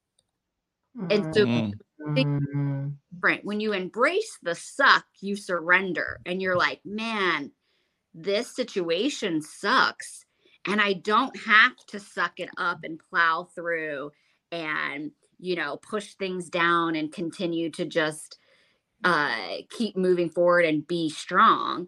And 1.10 1.26
so 1.34 1.48
Mm. 1.48 1.74
Mm. 2.00 2.94
different. 3.12 3.46
When 3.46 3.60
you 3.60 3.74
embrace 3.74 4.38
the 4.44 4.54
suck, 4.54 5.08
you 5.22 5.36
surrender 5.36 6.20
and 6.28 6.40
you're 6.40 6.56
like, 6.56 6.86
man, 6.86 7.52
this 8.14 8.56
situation 8.56 9.42
sucks. 9.42 10.28
And 10.68 10.80
I 10.80 10.94
don't 10.94 11.36
have 11.36 11.76
to 11.88 12.00
suck 12.00 12.40
it 12.40 12.50
up 12.58 12.84
and 12.84 13.00
plow 13.10 13.46
through 13.56 14.12
and, 14.52 15.14
you 15.40 15.56
know, 15.56 15.78
push 15.78 16.14
things 16.14 16.48
down 16.48 16.96
and 16.96 17.12
continue 17.12 17.72
to 17.72 17.86
just 17.86 18.38
uh, 19.04 19.58
keep 19.70 19.96
moving 19.98 20.30
forward 20.30 20.66
and 20.66 20.88
be 20.88 21.10
strong. 21.10 21.88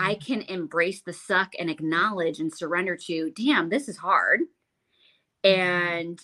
I 0.00 0.14
can 0.14 0.42
embrace 0.42 1.02
the 1.02 1.12
suck 1.12 1.52
and 1.58 1.70
acknowledge 1.70 2.40
and 2.40 2.52
surrender 2.52 2.96
to, 3.06 3.30
damn, 3.30 3.68
this 3.68 3.88
is 3.88 3.96
hard. 3.96 4.40
And 5.44 6.20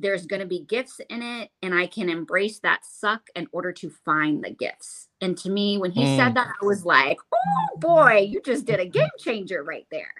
there's 0.00 0.26
going 0.26 0.40
to 0.40 0.46
be 0.46 0.64
gifts 0.64 1.00
in 1.08 1.22
it. 1.22 1.50
And 1.62 1.74
I 1.74 1.86
can 1.86 2.08
embrace 2.08 2.58
that 2.60 2.84
suck 2.84 3.22
in 3.36 3.46
order 3.52 3.72
to 3.72 3.90
find 4.04 4.42
the 4.42 4.50
gifts. 4.50 5.08
And 5.20 5.38
to 5.38 5.50
me, 5.50 5.78
when 5.78 5.92
he 5.92 6.04
Mm. 6.04 6.16
said 6.16 6.34
that, 6.34 6.48
I 6.60 6.64
was 6.64 6.84
like, 6.84 7.18
oh 7.32 7.78
boy, 7.78 8.18
you 8.28 8.42
just 8.42 8.66
did 8.66 8.80
a 8.80 8.86
game 8.86 9.02
changer 9.18 9.62
right 9.62 9.86
there. 9.90 10.12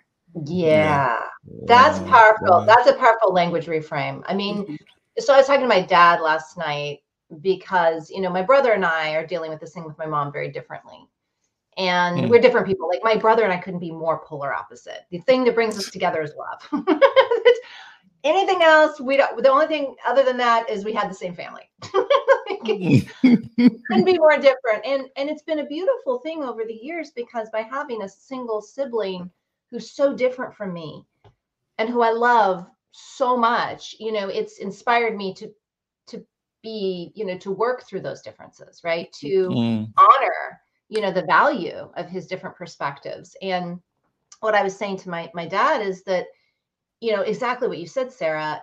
Yeah. 0.47 1.21
That's 1.67 1.99
powerful. 1.99 2.47
wow. 2.49 2.65
That's 2.67 2.89
a 2.89 2.95
powerful 2.95 3.33
language 3.33 3.67
reframe. 3.67 4.23
I 4.27 4.35
mean, 4.35 4.79
so 5.19 5.35
I 5.35 5.39
was 5.39 5.47
talking 5.47 5.63
to 5.63 5.69
my 5.69 5.83
dad 5.83 6.21
last 6.21 6.57
night 6.57 7.01
because, 7.43 8.11
you 8.11 8.21
know, 8.21 8.31
my 8.31 8.43
brother 8.43 8.73
and 8.73 8.85
I 8.85 9.15
are 9.15 9.27
dealing 9.27 9.51
with 9.51 9.61
this 9.61 9.73
thing 9.73 9.85
with 9.85 9.99
my 9.99 10.07
mom 10.07 10.33
very 10.33 10.51
differently. 10.51 11.07
And 11.77 12.19
Mm. 12.19 12.29
we're 12.29 12.41
different 12.41 12.67
people. 12.67 12.89
Like 12.89 13.03
my 13.03 13.17
brother 13.17 13.43
and 13.43 13.53
I 13.53 13.59
couldn't 13.59 13.81
be 13.81 13.91
more 13.91 14.25
polar 14.25 14.55
opposite. 14.55 15.07
The 15.11 15.19
thing 15.19 15.45
that 15.45 15.55
brings 15.55 15.77
us 15.77 15.91
together 15.91 16.23
is 16.23 16.35
love. 16.37 16.87
Anything 18.25 18.63
else, 18.63 19.01
we 19.01 19.17
don't 19.17 19.43
the 19.43 19.51
only 19.51 19.67
thing 19.67 19.97
other 20.07 20.23
than 20.23 20.39
that 20.39 20.71
is 20.71 20.85
we 20.85 20.95
had 20.95 21.11
the 21.11 21.15
same 21.15 21.35
family. 21.35 21.69
couldn't 23.87 24.05
be 24.05 24.19
more 24.19 24.39
different. 24.39 24.85
And 24.85 25.09
and 25.17 25.29
it's 25.29 25.43
been 25.43 25.61
a 25.61 25.67
beautiful 25.67 26.19
thing 26.21 26.43
over 26.43 26.65
the 26.65 26.75
years 26.75 27.11
because 27.11 27.49
by 27.51 27.63
having 27.63 28.03
a 28.03 28.09
single 28.09 28.63
sibling 28.63 29.31
who's 29.71 29.91
so 29.91 30.15
different 30.15 30.55
from 30.55 30.73
me 30.73 31.05
and 31.79 31.89
who 31.89 32.03
I 32.03 32.11
love 32.11 32.67
so 32.93 33.37
much, 33.37 33.97
you 33.99 34.13
know, 34.13 34.29
it's 34.29 34.59
inspired 34.59 35.17
me 35.17 35.35
to 35.35 35.47
to 35.47 35.55
be, 36.65 37.13
you 37.15 37.25
know, 37.25 37.39
to 37.39 37.53
work 37.53 37.87
through 37.87 38.01
those 38.01 38.23
differences, 38.23 38.81
right? 38.83 39.13
To 39.21 39.51
Mm. 39.51 39.93
honor, 39.97 40.61
you 40.89 41.01
know, 41.01 41.13
the 41.13 41.27
value 41.27 41.93
of 41.95 42.09
his 42.09 42.27
different 42.27 42.57
perspectives. 42.57 43.37
And 43.41 43.81
what 44.41 44.55
I 44.55 44.65
was 44.65 44.77
saying 44.77 44.97
to 44.99 45.11
my 45.11 45.31
my 45.35 45.47
dad 45.47 45.81
is 45.83 46.03
that, 46.05 46.27
you 47.01 47.13
know, 47.13 47.21
exactly 47.21 47.69
what 47.69 47.79
you 47.79 47.87
said, 47.87 48.11
Sara. 48.11 48.61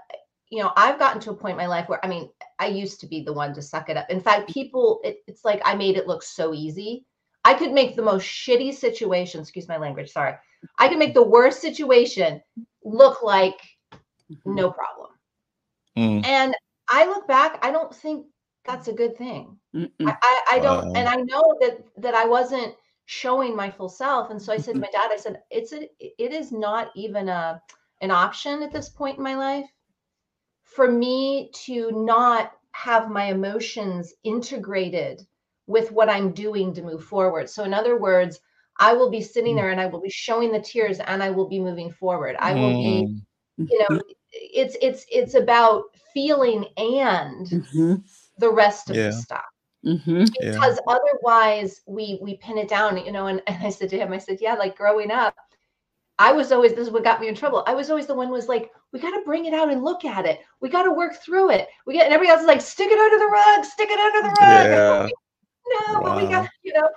You 0.49 0.63
know, 0.63 0.73
I've 0.75 0.99
gotten 0.99 1.21
to 1.21 1.31
a 1.31 1.35
point 1.35 1.53
in 1.53 1.57
my 1.57 1.67
life 1.67 1.87
where 1.87 2.03
I 2.03 2.09
mean, 2.09 2.29
I 2.59 2.65
used 2.67 2.99
to 3.01 3.07
be 3.07 3.23
the 3.23 3.31
one 3.31 3.53
to 3.53 3.61
suck 3.61 3.89
it 3.89 3.97
up. 3.97 4.09
In 4.09 4.19
fact, 4.19 4.49
people, 4.49 4.99
it, 5.03 5.19
it's 5.27 5.45
like 5.45 5.61
I 5.63 5.75
made 5.75 5.95
it 5.95 6.07
look 6.07 6.23
so 6.23 6.53
easy. 6.53 7.05
I 7.45 7.53
could 7.53 7.71
make 7.71 7.95
the 7.95 8.01
most 8.01 8.25
shitty 8.25 8.73
situation, 8.73 9.41
excuse 9.41 9.67
my 9.67 9.77
language, 9.77 10.11
sorry. 10.11 10.35
I 10.77 10.89
could 10.89 10.99
make 10.99 11.13
the 11.13 11.23
worst 11.23 11.61
situation 11.61 12.41
look 12.83 13.23
like 13.23 13.59
no 14.45 14.71
problem. 14.71 15.09
Mm. 15.97 16.25
And 16.25 16.55
I 16.91 17.05
look 17.07 17.27
back, 17.27 17.59
I 17.63 17.71
don't 17.71 17.93
think 17.95 18.27
that's 18.65 18.87
a 18.87 18.93
good 18.93 19.17
thing. 19.17 19.59
I, 20.05 20.15
I, 20.21 20.43
I 20.53 20.59
don't, 20.59 20.85
Wow. 20.85 20.95
and 20.95 21.07
I 21.09 21.15
know 21.17 21.57
that 21.61 21.79
that 21.97 22.15
I 22.15 22.25
wasn't 22.25 22.75
showing 23.05 23.55
my 23.55 23.71
full 23.71 23.89
self. 23.89 24.31
And 24.31 24.41
so 24.41 24.53
I 24.53 24.57
said 24.57 24.75
to 24.75 24.81
my 24.81 24.89
dad, 24.91 25.11
I 25.11 25.17
said, 25.17 25.43
it's 25.51 25.73
a, 25.73 25.89
it 25.99 26.33
is 26.33 26.51
not 26.51 26.91
even 26.95 27.29
a 27.29 27.61
an 28.01 28.11
option 28.11 28.63
at 28.63 28.71
this 28.73 28.89
point 28.89 29.17
in 29.17 29.23
my 29.23 29.35
life 29.35 29.69
for 30.63 30.91
me 30.91 31.51
to 31.53 31.91
not 31.91 32.53
have 32.73 33.09
my 33.09 33.25
emotions 33.25 34.13
integrated 34.23 35.21
with 35.67 35.91
what 35.91 36.09
I'm 36.09 36.31
doing 36.33 36.73
to 36.73 36.81
move 36.81 37.03
forward. 37.03 37.49
So 37.49 37.63
in 37.63 37.73
other 37.73 37.97
words, 37.99 38.39
I 38.79 38.93
will 38.93 39.09
be 39.11 39.21
sitting 39.21 39.55
Mm. 39.55 39.57
there 39.57 39.71
and 39.71 39.81
I 39.81 39.87
will 39.87 40.01
be 40.01 40.09
showing 40.09 40.51
the 40.51 40.61
tears 40.61 40.99
and 40.99 41.21
I 41.23 41.29
will 41.31 41.47
be 41.47 41.59
moving 41.59 41.91
forward. 41.91 42.35
I 42.39 42.55
will 42.55 42.77
be 42.77 43.07
Mm. 43.59 43.67
you 43.69 43.79
know 43.79 43.89
it's 44.31 44.75
it's 44.81 45.05
it's 45.11 45.33
about 45.33 45.85
feeling 46.13 46.65
and 46.77 47.47
Mhm. 47.47 48.03
the 48.37 48.49
rest 48.49 48.89
of 48.89 48.95
Yeah. 48.95 49.07
the 49.07 49.13
stuff 49.13 49.45
Mhm. 49.85 50.29
Yeah. 50.39 50.51
because 50.51 50.79
otherwise 50.87 51.81
we 51.87 52.19
we 52.21 52.37
pin 52.37 52.57
it 52.57 52.67
down 52.67 53.03
you 53.05 53.11
know 53.11 53.27
and, 53.27 53.41
and 53.47 53.65
i 53.65 53.69
said 53.69 53.89
to 53.89 53.97
him 53.97 54.13
i 54.13 54.17
said 54.17 54.37
yeah 54.41 54.53
like 54.55 54.77
growing 54.77 55.11
up 55.11 55.35
i 56.19 56.31
was 56.31 56.51
always 56.51 56.73
this 56.73 56.87
is 56.87 56.93
what 56.93 57.03
got 57.03 57.19
me 57.19 57.27
in 57.27 57.35
trouble 57.35 57.63
i 57.67 57.73
was 57.73 57.89
always 57.89 58.05
the 58.07 58.13
one 58.13 58.27
who 58.27 58.33
was 58.33 58.47
like 58.47 58.71
we 58.91 58.99
got 58.99 59.11
to 59.11 59.23
bring 59.25 59.45
it 59.45 59.53
out 59.53 59.71
and 59.71 59.83
look 59.83 60.05
at 60.05 60.25
it 60.25 60.41
we 60.59 60.69
got 60.69 60.83
to 60.83 60.91
work 60.91 61.15
through 61.15 61.49
it 61.49 61.67
we 61.85 61.93
get 61.93 62.05
and 62.05 62.13
everybody 62.13 62.31
else 62.31 62.41
is 62.41 62.47
like 62.47 62.61
stick 62.61 62.89
it 62.91 62.99
under 62.99 63.17
the 63.17 63.25
rug 63.31 63.65
stick 63.65 63.89
it 63.89 63.99
under 63.99 64.21
the 64.29 64.35
rug 64.41 64.69
Yeah. 64.69 65.09
no 65.93 66.01
but 66.01 66.15
we 66.17 66.27
got 66.29 66.47
you 66.63 66.73
know 66.73 66.87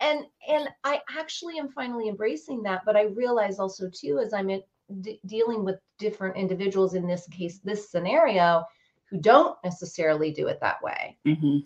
and 0.00 0.24
and 0.48 0.68
i 0.84 1.00
actually 1.16 1.58
am 1.58 1.68
finally 1.68 2.08
embracing 2.08 2.62
that 2.62 2.82
but 2.86 2.96
i 2.96 3.02
realize 3.02 3.58
also 3.58 3.90
too 3.90 4.18
as 4.18 4.32
i'm 4.32 4.48
in, 4.50 4.62
d- 5.00 5.20
dealing 5.26 5.64
with 5.64 5.80
different 5.98 6.36
individuals 6.36 6.94
in 6.94 7.06
this 7.06 7.26
case 7.28 7.60
this 7.60 7.90
scenario 7.90 8.64
who 9.10 9.18
don't 9.18 9.56
necessarily 9.64 10.30
do 10.32 10.46
it 10.48 10.58
that 10.60 10.82
way 10.82 11.16
Mhm. 11.24 11.64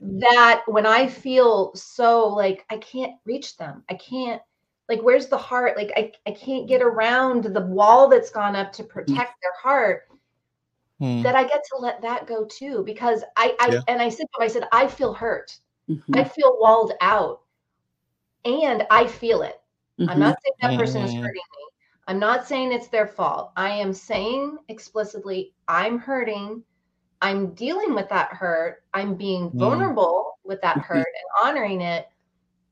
that 0.00 0.62
when 0.66 0.86
i 0.86 1.06
feel 1.06 1.72
so 1.74 2.28
like 2.28 2.64
i 2.70 2.76
can't 2.78 3.12
reach 3.24 3.56
them 3.56 3.82
i 3.90 3.94
can't 3.94 4.40
like 4.88 5.00
where's 5.02 5.26
the 5.28 5.36
heart 5.38 5.76
like 5.76 5.92
i, 5.96 6.12
I 6.26 6.32
can't 6.32 6.68
get 6.68 6.82
around 6.82 7.44
the 7.44 7.66
wall 7.66 8.08
that's 8.08 8.30
gone 8.30 8.56
up 8.56 8.72
to 8.74 8.84
protect 8.84 9.32
their 9.42 9.54
heart 9.62 10.02
Mm. 11.00 11.22
that 11.22 11.34
i 11.34 11.42
get 11.42 11.62
to 11.64 11.76
let 11.78 12.00
that 12.02 12.26
go 12.26 12.44
too 12.44 12.82
because 12.84 13.22
i 13.36 13.54
i 13.60 13.70
Yeah. 13.72 13.80
and 13.88 14.00
i 14.00 14.08
said 14.08 14.26
to 14.34 14.40
him, 14.40 14.44
i 14.44 14.48
said 14.48 14.64
i 14.72 14.86
feel 14.86 15.12
hurt 15.12 15.58
Mhm. 15.88 16.14
I 16.14 16.24
feel 16.24 16.56
walled 16.60 16.92
out 17.00 17.40
and 18.44 18.86
I 18.90 19.06
feel 19.06 19.42
it. 19.42 19.60
I'm 20.08 20.18
Mhm. 20.18 20.20
not 20.20 20.36
saying 20.42 20.54
that 20.60 20.76
person 20.76 21.02
is 21.02 21.12
Mhm. 21.12 21.22
hurting 21.22 21.42
me. 21.58 21.64
I'm 22.10 22.18
not 22.18 22.44
saying 22.44 22.72
it's 22.72 22.88
their 22.88 23.06
fault. 23.06 23.52
I 23.56 23.70
am 23.70 23.92
saying 23.92 24.58
explicitly, 24.66 25.54
I'm 25.68 25.96
hurting. 25.96 26.64
I'm 27.22 27.54
dealing 27.54 27.94
with 27.94 28.08
that 28.08 28.32
hurt. 28.32 28.82
I'm 28.92 29.14
being 29.14 29.52
Mm. 29.52 29.58
vulnerable 29.60 30.32
with 30.42 30.60
that 30.62 30.78
hurt 30.78 31.06
and 31.06 31.46
honoring 31.46 31.80
it. 31.80 32.08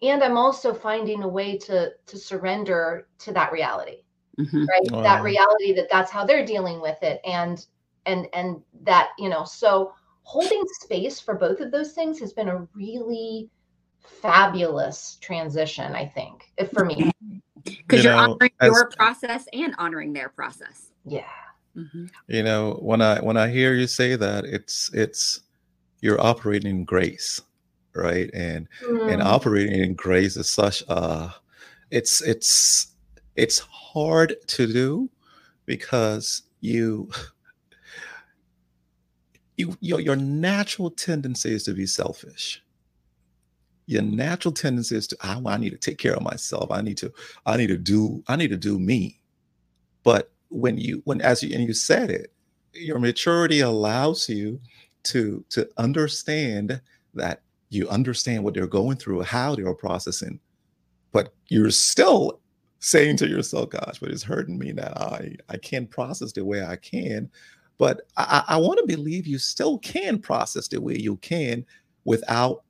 And 0.03 0.25
I'm 0.25 0.37
also 0.37 0.75
finding 0.75 1.23
a 1.23 1.29
way 1.29 1.57
to 1.57 1.93
to 2.07 2.19
surrender 2.19 3.07
to 3.21 3.33
that 3.33 3.53
reality, 3.53 4.03
Mhm. 4.41 4.67
right? 4.69 5.05
That 5.05 5.23
reality 5.23 5.73
that 5.75 5.89
that's 5.89 6.11
how 6.11 6.25
they're 6.25 6.45
dealing 6.45 6.81
with 6.81 7.01
it, 7.05 7.21
and 7.25 7.65
and 8.07 8.27
and 8.33 8.61
that 8.83 9.11
you 9.21 9.29
know. 9.29 9.45
So 9.45 9.95
holding 10.25 10.65
space 10.81 11.21
for 11.21 11.37
both 11.37 11.61
of 11.61 11.71
those 11.71 11.93
things 11.93 12.19
has 12.19 12.33
been 12.33 12.49
a 12.49 12.67
really 12.75 13.49
fabulous 14.01 15.17
transition, 15.21 15.95
I 15.95 16.07
think, 16.07 16.53
for 16.73 16.85
me. 16.85 17.13
Because 17.65 18.05
You 18.05 18.11
you 18.11 18.17
are 18.17 18.27
know, 18.27 18.33
honoring 18.35 18.51
as- 18.61 18.67
your 18.69 18.91
process 18.91 19.45
and 19.53 19.75
honoring 19.79 20.13
their 20.13 20.29
process. 20.29 20.91
Yeah. 21.05 21.27
Mhm. 21.77 22.11
You 22.29 22.43
know, 22.43 22.75
when 22.81 23.01
I 23.03 23.21
when 23.21 23.37
I 23.37 23.49
hear 23.49 23.75
you 23.75 23.87
say 23.87 24.17
that, 24.17 24.45
it's 24.45 24.91
it's 24.93 25.41
you're 26.01 26.21
operating 26.21 26.71
in 26.71 26.85
grace, 26.85 27.41
right? 27.95 28.31
And 28.35 28.69
and 29.09 29.21
Mm. 29.21 29.25
operating 29.25 29.81
in 29.83 29.95
grace 29.95 30.37
is 30.37 30.51
such 30.51 30.83
a 30.89 31.35
it's 31.91 32.21
it's 32.23 32.89
it's 33.37 33.59
hard 33.61 34.35
to 34.49 34.67
do 34.67 35.11
because 35.67 36.43
you 36.61 37.11
you 39.57 39.77
your, 39.81 40.01
your 40.01 40.17
natural 40.17 40.91
tendency 40.91 41.53
is 41.53 41.65
to 41.65 41.75
be 41.75 41.87
selfish 41.87 42.63
your 43.89 44.03
natural 44.03 44.53
tendency 44.53 44.95
is 44.97 45.07
to 45.09 45.17
I, 45.23 45.41
I 45.47 45.57
need 45.57 45.71
to 45.71 45.79
take 45.79 45.97
care 45.97 46.15
of 46.15 46.23
myself. 46.23 46.71
I 46.71 46.83
need 46.83 46.99
to 46.99 47.13
i 47.47 47.57
need 47.57 47.69
to 47.69 47.79
do 47.79 48.23
i 48.29 48.37
need 48.37 48.51
to 48.51 48.57
do 48.57 48.79
me. 48.79 49.19
But 50.05 50.31
when 50.51 50.77
you 50.79 51.01
when 51.05 51.21
as 51.23 51.43
you 51.43 51.55
and 51.55 51.67
you 51.67 51.73
said 51.73 52.11
it 52.11 52.33
your 52.75 52.99
maturity 52.99 53.61
allows 53.61 54.29
you 54.29 54.61
to 55.05 55.45
to 55.49 55.69
understand 55.79 56.81
that 57.15 57.43
you 57.71 57.89
understand 57.89 58.45
what 58.45 58.55
they're 58.55 58.67
going 58.67 58.97
through 58.97 59.23
how 59.23 59.55
they're 59.55 59.75
processing 59.75 60.39
but 61.13 61.35
you're 61.49 61.71
still 61.71 62.41
saying 62.81 63.17
to 63.17 63.29
yourself 63.29 63.71
gosh 63.71 63.99
but 63.99 64.11
it's 64.11 64.23
hurting 64.23 64.59
me 64.59 64.71
that 64.73 64.97
i 65.01 65.35
i 65.49 65.57
can't 65.57 65.91
process 65.91 66.33
the 66.33 66.45
way 66.45 66.63
i 66.63 66.77
can. 66.77 67.31
But 67.79 68.03
i 68.17 68.43
i 68.49 68.57
want 68.59 68.79
to 68.81 68.87
believe 68.87 69.27
you 69.27 69.39
still 69.39 69.79
can 69.79 70.19
process 70.19 70.69
the 70.69 70.81
way 70.81 70.97
you 70.97 71.17
can 71.17 71.65
without 72.05 72.65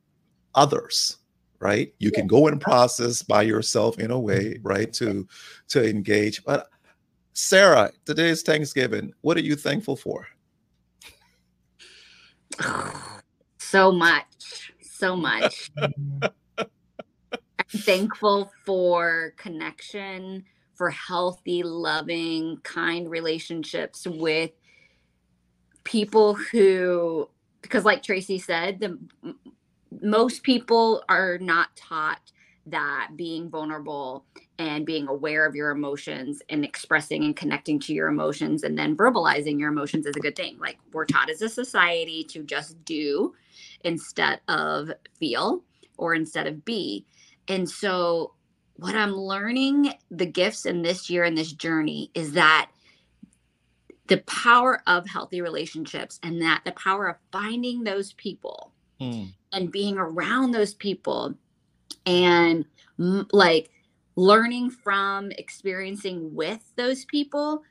others 0.54 1.18
right? 1.60 1.92
You 1.98 2.10
can 2.10 2.26
go 2.26 2.46
and 2.46 2.60
process 2.60 3.22
by 3.22 3.42
yourself 3.42 3.98
in 3.98 4.10
a 4.10 4.18
way 4.18 4.54
mm-hmm. 4.54 4.66
right 4.66 4.92
to 4.94 5.26
to 5.68 5.88
engage. 5.88 6.44
But 6.44 6.68
Sara 7.32 7.90
today 8.04 8.28
is 8.28 8.42
thanksgiving. 8.42 9.12
What 9.20 9.36
are 9.36 9.42
you 9.42 9.56
thankful 9.56 9.96
for? 9.96 10.26
So 13.60 13.92
much, 13.92 14.72
so 14.80 15.14
much. 15.14 15.70
I'm 15.76 16.22
thankful 17.68 18.50
for 18.64 19.34
connection, 19.36 20.46
for 20.74 20.88
healthy, 20.88 21.62
loving, 21.62 22.60
kind 22.62 23.10
relationships 23.10 24.06
with 24.06 24.52
people 25.84 26.32
who, 26.32 27.28
because 27.60 27.84
like 27.84 28.02
Traci 28.02 28.42
said, 28.42 28.80
the 28.80 28.98
most 30.02 30.42
people 30.42 31.02
are 31.08 31.38
not 31.38 31.74
taught 31.76 32.32
that 32.66 33.10
being 33.16 33.48
vulnerable 33.48 34.26
and 34.58 34.84
being 34.84 35.08
aware 35.08 35.46
of 35.46 35.54
your 35.54 35.70
emotions 35.70 36.42
and 36.50 36.64
expressing 36.64 37.24
and 37.24 37.36
connecting 37.36 37.80
to 37.80 37.94
your 37.94 38.08
emotions 38.08 38.62
and 38.62 38.78
then 38.78 38.96
verbalizing 38.96 39.58
your 39.58 39.70
emotions 39.70 40.04
is 40.04 40.16
a 40.16 40.20
good 40.20 40.36
thing. 40.36 40.58
Like 40.58 40.78
we're 40.92 41.06
taught 41.06 41.30
as 41.30 41.40
a 41.40 41.48
society 41.48 42.24
to 42.24 42.42
just 42.42 42.84
do 42.84 43.34
instead 43.84 44.40
of 44.48 44.90
feel 45.18 45.62
or 45.96 46.14
instead 46.14 46.46
of 46.46 46.64
be. 46.64 47.06
And 47.46 47.68
so, 47.68 48.34
what 48.76 48.94
I'm 48.94 49.12
learning 49.12 49.94
the 50.10 50.26
gifts 50.26 50.64
in 50.64 50.82
this 50.82 51.10
year 51.10 51.24
and 51.24 51.36
this 51.36 51.52
journey 51.52 52.12
is 52.14 52.34
that 52.34 52.70
the 54.06 54.18
power 54.18 54.82
of 54.86 55.08
healthy 55.08 55.40
relationships 55.40 56.20
and 56.22 56.40
that 56.42 56.62
the 56.64 56.72
power 56.72 57.08
of 57.08 57.16
finding 57.32 57.82
those 57.82 58.12
people 58.12 58.72
Mm, 59.00 59.32
and 59.52 59.72
being 59.72 59.98
around 59.98 60.52
those 60.52 60.74
people 60.74 61.34
and 62.06 62.64
like 63.32 63.70
learning 64.16 64.70
from 64.70 65.30
experiencing 65.32 66.34
with 66.34 66.72
those 66.76 67.04
people 67.04 67.62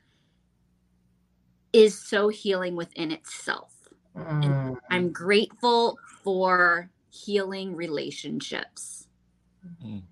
is 1.72 1.98
so 2.00 2.28
healing 2.28 2.74
within 2.76 3.12
itself. 3.12 3.74
Mm. 4.16 4.76
I'm 4.90 5.12
grateful 5.12 5.98
for 6.22 6.90
healing 7.10 7.74
relationships, 7.76 9.06
mm. 9.84 10.02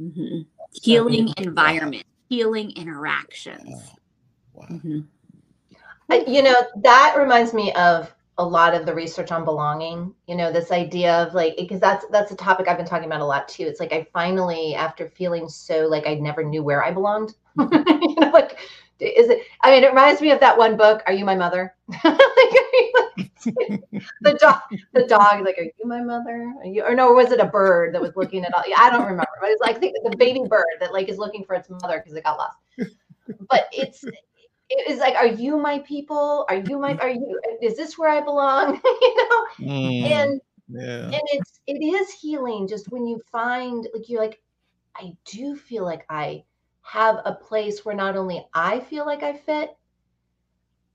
Mhm. 0.00 0.46
healing 0.72 1.32
environment, 1.38 2.04
healing 2.28 2.70
interactions. 2.72 3.68
wow 4.52 4.66
Mhm. 4.68 5.06
I- 6.08 6.24
you 6.26 6.42
know 6.42 6.54
that 6.76 7.14
reminds 7.18 7.52
me 7.52 7.72
of 7.74 8.14
a 8.38 8.44
lot 8.44 8.74
of 8.74 8.84
the 8.84 8.94
research 8.94 9.32
on 9.32 9.44
belonging 9.44 10.12
you 10.26 10.36
know 10.36 10.52
this 10.52 10.70
idea 10.70 11.22
of 11.22 11.34
like 11.34 11.56
because 11.56 11.80
that's 11.80 12.04
that's 12.10 12.32
a 12.32 12.36
topic 12.36 12.68
i've 12.68 12.76
been 12.76 12.86
talking 12.86 13.06
about 13.06 13.20
a 13.20 13.24
lot 13.24 13.48
too. 13.48 13.64
It's 13.64 13.80
like 13.80 13.92
i 13.92 14.06
finally 14.12 14.74
after 14.74 15.08
feeling 15.08 15.48
so 15.48 15.86
like 15.86 16.06
i 16.06 16.14
never 16.14 16.44
knew 16.44 16.62
where 16.62 16.84
i 16.84 16.92
belonged 16.92 17.34
you 17.58 18.14
know 18.20 18.30
like 18.32 18.58
is 19.00 19.28
it 19.28 19.42
i 19.62 19.70
mean 19.70 19.84
it 19.84 19.88
reminds 19.88 20.20
me 20.20 20.30
of 20.30 20.40
that 20.40 20.56
one 20.56 20.76
book 20.76 21.02
are 21.06 21.12
you 21.12 21.24
my 21.24 21.36
mother? 21.36 21.74
Like, 23.46 23.80
the 24.22 24.34
dog 24.40 24.60
the 24.92 25.06
dog 25.06 25.44
like 25.44 25.56
are 25.56 25.62
you 25.62 25.72
my 25.84 26.02
mother? 26.02 26.52
Are 26.58 26.66
you 26.66 26.82
or 26.82 26.94
no 26.96 27.12
was 27.12 27.30
it 27.30 27.38
a 27.38 27.46
bird 27.46 27.94
that 27.94 28.02
was 28.02 28.16
looking 28.16 28.44
at 28.44 28.52
all 28.52 28.64
yeah, 28.66 28.74
i 28.80 28.90
don't 28.90 29.02
remember 29.02 29.28
but 29.40 29.50
it's 29.50 29.60
like 29.60 29.80
the, 29.80 29.92
the 30.02 30.16
baby 30.16 30.42
bird 30.48 30.64
that 30.80 30.92
like 30.92 31.08
is 31.08 31.16
looking 31.16 31.44
for 31.44 31.54
its 31.54 31.70
mother 31.70 32.00
because 32.00 32.16
it 32.16 32.24
got 32.24 32.38
lost. 32.38 32.58
But 33.48 33.68
it's 33.72 34.04
it 34.68 34.90
is 34.90 34.98
like 34.98 35.14
are 35.14 35.26
you 35.26 35.58
my 35.58 35.78
people? 35.80 36.44
Are 36.48 36.56
you 36.56 36.78
my 36.78 36.96
are 36.96 37.10
you 37.10 37.40
is 37.62 37.76
this 37.76 37.98
where 37.98 38.10
i 38.10 38.20
belong? 38.20 38.80
You 39.00 39.16
know? 39.16 39.46
Mm, 39.60 40.04
and 40.10 40.40
yeah. 40.68 41.04
and 41.04 41.22
it's 41.32 41.60
it 41.66 41.82
is 41.82 42.12
healing 42.12 42.66
just 42.66 42.90
when 42.90 43.06
you 43.06 43.20
find 43.30 43.86
like 43.94 44.08
you're 44.08 44.20
like 44.20 44.40
i 44.96 45.12
do 45.24 45.54
feel 45.54 45.84
like 45.84 46.04
i 46.10 46.42
have 46.82 47.20
a 47.24 47.32
place 47.32 47.84
where 47.84 47.94
not 47.94 48.16
only 48.16 48.44
i 48.54 48.80
feel 48.80 49.06
like 49.06 49.22
i 49.22 49.32
fit 49.32 49.76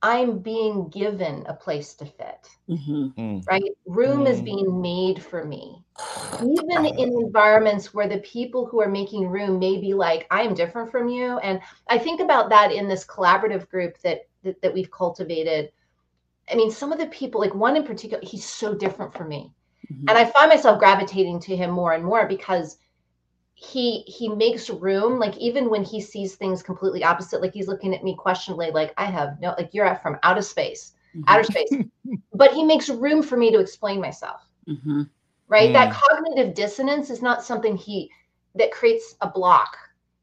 i'm 0.04 0.40
being 0.40 0.90
given 0.90 1.44
a 1.48 1.54
place 1.54 1.94
to 1.96 2.06
fit 2.06 2.48
Mhm. 2.70 3.14
Mm, 3.18 3.42
right 3.50 3.72
room 3.86 4.28
is 4.28 4.42
Mm. 4.42 4.46
being 4.46 4.82
made 4.82 5.22
for 5.24 5.44
me 5.46 5.84
even 6.40 6.86
in 6.86 7.10
environments 7.24 7.94
where 7.94 8.08
the 8.08 8.20
people 8.20 8.66
who 8.66 8.82
are 8.82 8.90
making 8.90 9.28
room 9.28 9.60
may 9.60 9.80
be 9.80 9.94
like 9.94 10.28
i 10.32 10.42
am 10.42 10.54
different 10.54 10.92
from 10.92 11.08
you 11.10 11.38
and 11.40 11.60
i 11.90 11.98
think 11.98 12.20
about 12.22 12.50
that 12.50 12.72
in 12.72 12.88
this 12.88 13.06
collaborative 13.06 13.70
group 13.70 13.98
that 14.02 14.22
that, 14.44 14.62
that 14.62 14.74
we've 14.74 14.92
cultivated 14.92 15.72
i 16.52 16.56
mean 16.56 16.72
some 16.72 16.92
of 16.92 17.00
the 17.00 17.08
people 17.08 17.42
like 17.42 17.54
one 17.56 17.76
in 17.78 17.84
particular 17.84 18.22
he's 18.24 18.46
so 18.46 18.74
different 18.74 19.14
from 19.14 19.28
me 19.30 19.52
Mhm. 19.92 20.06
and 20.10 20.18
i 20.18 20.26
find 20.26 20.50
myself 20.50 20.80
gravitating 20.80 21.40
to 21.40 21.56
him 21.56 21.72
more 21.72 21.94
and 21.94 22.04
more 22.04 22.28
because 22.28 22.78
he 23.62 24.02
he 24.08 24.28
makes 24.30 24.70
room 24.70 25.20
like 25.20 25.38
even 25.38 25.70
when 25.70 25.84
he 25.84 26.02
sees 26.02 26.36
things 26.36 26.64
completely 26.64 27.04
opposite 27.04 27.42
like 27.42 27.54
he's 27.54 27.68
looking 27.68 27.94
at 27.96 28.04
me 28.04 28.16
questionably 28.16 28.72
like 28.72 28.94
i 28.98 29.06
have 29.06 29.40
no 29.42 29.54
like 29.58 29.70
you're 29.74 29.96
from 30.02 30.18
outer 30.24 30.42
space 30.42 30.94
Mhm. 31.16 31.26
outer 31.28 31.44
space 31.44 31.70
but 32.34 32.52
he 32.54 32.64
makes 32.64 32.90
room 32.90 33.22
for 33.24 33.38
me 33.38 33.52
to 33.52 33.60
explain 33.60 34.02
myself 34.02 34.42
Mhm. 34.68 35.10
right 35.48 35.74
that 35.74 35.92
cognitive 35.94 36.54
dissonance 36.56 37.10
is 37.10 37.22
not 37.22 37.44
something 37.44 37.78
he 37.78 38.10
that 38.56 38.72
creates 38.72 39.16
a 39.22 39.30
block 39.30 39.78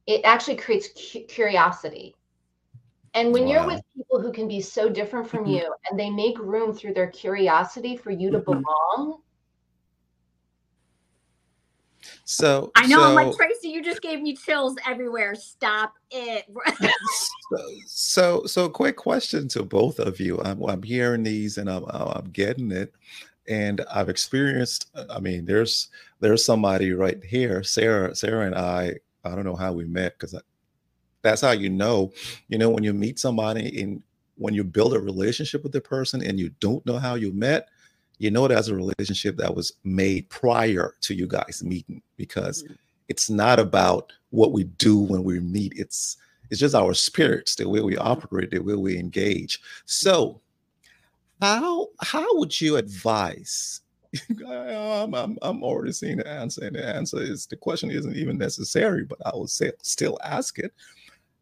it 0.07 0.20
actually 0.24 0.57
creates 0.57 0.88
cu- 1.12 1.24
curiosity 1.27 2.14
and 3.14 3.33
when 3.33 3.46
you're 3.46 3.66
with 3.66 3.81
people 3.96 4.20
who 4.20 4.33
can 4.33 4.48
be 4.48 4.61
so 4.61 4.88
different 4.88 5.27
from 5.29 5.46
Mhm. 5.46 5.55
you 5.55 5.72
and 5.90 5.98
they 5.98 6.11
make 6.11 6.38
room 6.38 6.72
through 6.72 6.94
their 6.94 7.09
curiosity 7.11 7.96
for 7.96 8.11
you 8.11 8.31
to 8.31 8.38
Mhm. 8.46 8.66
belong 8.66 9.20
so 12.25 12.71
I 12.75 12.87
know. 12.87 13.03
I'm 13.03 13.14
like 13.14 13.29
Traci. 13.29 13.71
You 13.71 13.83
just 13.83 14.03
gave 14.03 14.21
me 14.21 14.37
chills 14.37 14.77
everywhere. 14.87 15.35
Stop 15.35 15.94
it. 16.11 16.47
so 17.87 18.44
so 18.44 18.68
quick 18.68 18.97
question 18.97 19.49
to 19.49 19.62
both 19.62 19.99
of 19.99 20.21
you 20.21 20.40
i'm, 20.42 20.62
I'm 20.64 20.83
hearing 20.83 21.23
these 21.23 21.59
and 21.59 21.71
I'm, 21.71 21.85
I'm 21.87 22.31
getting 22.33 22.71
it 22.71 22.94
and 23.49 23.81
i've 23.92 24.09
experienced 24.09 24.90
i 25.11 25.18
mean 25.18 25.44
there's 25.44 25.88
there's 26.21 26.44
somebody 26.44 26.92
right 26.92 27.23
here 27.25 27.62
Sara 27.62 28.14
Sara 28.14 28.47
and 28.47 28.55
i 28.55 28.95
i 29.24 29.30
don't 29.30 29.45
know 29.45 29.57
how 29.57 29.72
we 29.72 29.85
met 29.85 30.18
because 30.18 30.39
that's 31.22 31.41
how 31.41 31.53
you 31.53 31.70
know 31.70 32.12
you 32.49 32.59
know 32.59 32.70
when 32.70 32.85
you 32.85 32.93
meet 32.93 33.18
somebody 33.18 33.80
and 33.80 34.03
when 34.37 34.55
you 34.55 34.62
build 34.62 34.95
a 34.95 35.01
relationship 35.01 35.62
with 35.62 35.72
the 35.72 35.80
person 35.80 36.22
and 36.22 36.39
you 36.39 36.51
don't 36.61 36.85
know 36.87 36.99
how 36.99 37.14
you 37.14 37.33
met 37.33 37.68
you 38.19 38.31
know 38.31 38.49
that's 38.49 38.69
a 38.69 38.75
relationship 38.75 39.37
that 39.37 39.55
was 39.55 39.73
made 39.85 40.29
prior 40.29 40.95
to 41.03 41.14
you 41.14 41.27
guys 41.27 41.62
meeting 41.64 42.03
because 42.16 42.62
Mhm. 42.64 42.77
it's 43.09 43.31
not 43.31 43.59
about 43.59 44.12
what 44.31 44.53
we 44.53 44.64
do 44.64 44.99
when 44.99 45.25
we 45.25 45.41
meet. 45.41 45.73
It's 45.77 46.16
it's 46.51 46.61
just 46.61 46.75
our 46.75 46.95
spirits 46.95 47.55
the 47.57 47.69
way 47.69 47.81
we 47.81 47.97
operate 47.97 48.51
the 48.51 48.59
way 48.61 48.75
we 48.75 48.99
engage. 48.99 49.61
So 49.87 50.41
how 51.41 51.89
how 52.01 52.27
would 52.39 52.61
you 52.61 52.77
advise 52.77 53.81
I'm, 54.49 55.14
I'm, 55.14 55.39
I'm 55.43 55.62
already 55.62 55.93
seeing 55.93 56.16
the 56.16 56.27
answer 56.27 56.64
and 56.64 56.75
the 56.75 56.85
answer 56.85 57.21
is 57.21 57.47
the 57.47 57.57
question 57.57 57.91
isn't 57.91 58.16
even 58.16 58.39
necessary 58.39 59.05
but 59.05 59.19
i 59.27 59.31
will 59.37 59.47
say, 59.47 59.71
still 59.83 60.19
ask 60.25 60.59
it. 60.59 60.73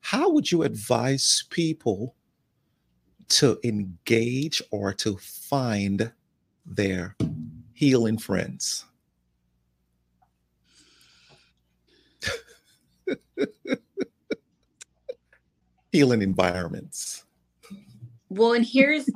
How 0.01 0.29
would 0.31 0.51
you 0.51 0.65
advise 0.65 1.45
people 1.51 2.15
to 3.29 3.59
engage 3.65 4.61
or 4.73 4.93
to 4.95 5.17
find 5.19 6.13
their 6.67 7.17
healing 7.73 8.19
friends. 8.19 8.85
healing 15.93 16.23
environments. 16.23 17.25
Well, 18.29 18.53
and 18.55 18.67
here's 18.67 19.09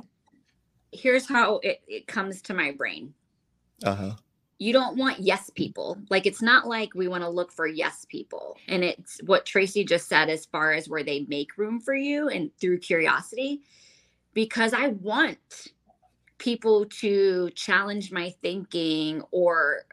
here's 0.91 1.27
how 1.27 1.59
it, 1.63 1.81
it 1.87 2.07
comes 2.07 2.41
to 2.43 2.53
my 2.53 2.71
brain. 2.71 3.13
Uh-huh. 3.83 4.13
You 4.59 4.73
don't 4.73 4.97
want 4.97 5.19
yes 5.19 5.49
people. 5.49 5.97
Like 6.09 6.25
it's 6.25 6.41
not 6.41 6.67
like 6.67 6.93
we 6.93 7.07
want 7.07 7.23
to 7.23 7.29
look 7.29 7.51
for 7.51 7.65
yes 7.65 8.05
people. 8.09 8.57
And 8.67 8.83
it's 8.83 9.19
what 9.25 9.45
Traci 9.45 9.87
just 9.87 10.07
said 10.07 10.29
as 10.29 10.45
far 10.45 10.73
as 10.73 10.87
where 10.87 11.03
they 11.03 11.25
make 11.27 11.57
room 11.57 11.79
for 11.79 11.95
you 11.95 12.29
and 12.29 12.51
through 12.59 12.79
curiosity. 12.79 13.61
Because 14.33 14.73
I 14.73 14.89
want 14.89 15.67
people 16.41 16.85
to 16.85 17.51
challenge 17.51 18.11
my 18.11 18.33
thinking 18.41 19.21
or 19.29 19.85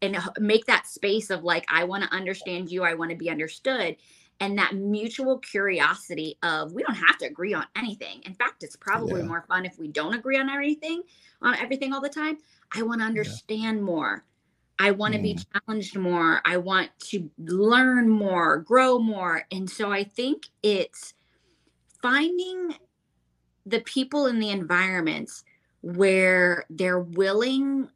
and 0.00 0.16
make 0.38 0.64
that 0.64 0.86
space 0.86 1.28
of 1.28 1.44
like 1.44 1.66
i 1.68 1.84
want 1.84 2.02
to 2.02 2.08
understand 2.14 2.70
you 2.70 2.82
i 2.82 2.94
want 2.94 3.10
to 3.10 3.16
be 3.16 3.28
understood 3.28 3.94
and 4.40 4.56
that 4.56 4.74
mutual 4.74 5.38
curiosity 5.40 6.38
of 6.42 6.72
we 6.72 6.82
don't 6.82 6.94
have 6.94 7.18
to 7.18 7.26
agree 7.26 7.52
on 7.52 7.66
anything 7.76 8.22
in 8.24 8.32
fact 8.32 8.62
it's 8.62 8.74
probably 8.74 9.20
yeah. 9.20 9.26
more 9.26 9.44
fun 9.46 9.66
if 9.66 9.78
we 9.78 9.86
don't 9.86 10.14
agree 10.14 10.38
on 10.38 10.48
everything 10.48 11.02
on 11.42 11.54
everything 11.56 11.92
all 11.92 12.00
the 12.00 12.08
time 12.08 12.38
i 12.74 12.80
want 12.80 13.02
to 13.02 13.06
understand 13.06 13.76
yeah. 13.76 13.84
more 13.84 14.24
i 14.78 14.90
want 14.90 15.12
to 15.12 15.20
mm. 15.20 15.24
be 15.24 15.38
challenged 15.52 15.98
more 15.98 16.40
i 16.46 16.56
want 16.56 16.88
to 17.00 17.30
learn 17.36 18.08
more 18.08 18.60
grow 18.60 18.98
more 18.98 19.42
and 19.52 19.68
so 19.68 19.92
i 19.92 20.02
think 20.02 20.46
it's 20.62 21.12
finding 22.00 22.74
the 23.66 23.80
people 23.80 24.26
in 24.26 24.38
the 24.38 24.48
environments 24.48 25.44
where 25.82 26.64
they're 26.70 27.00
willing 27.00 27.88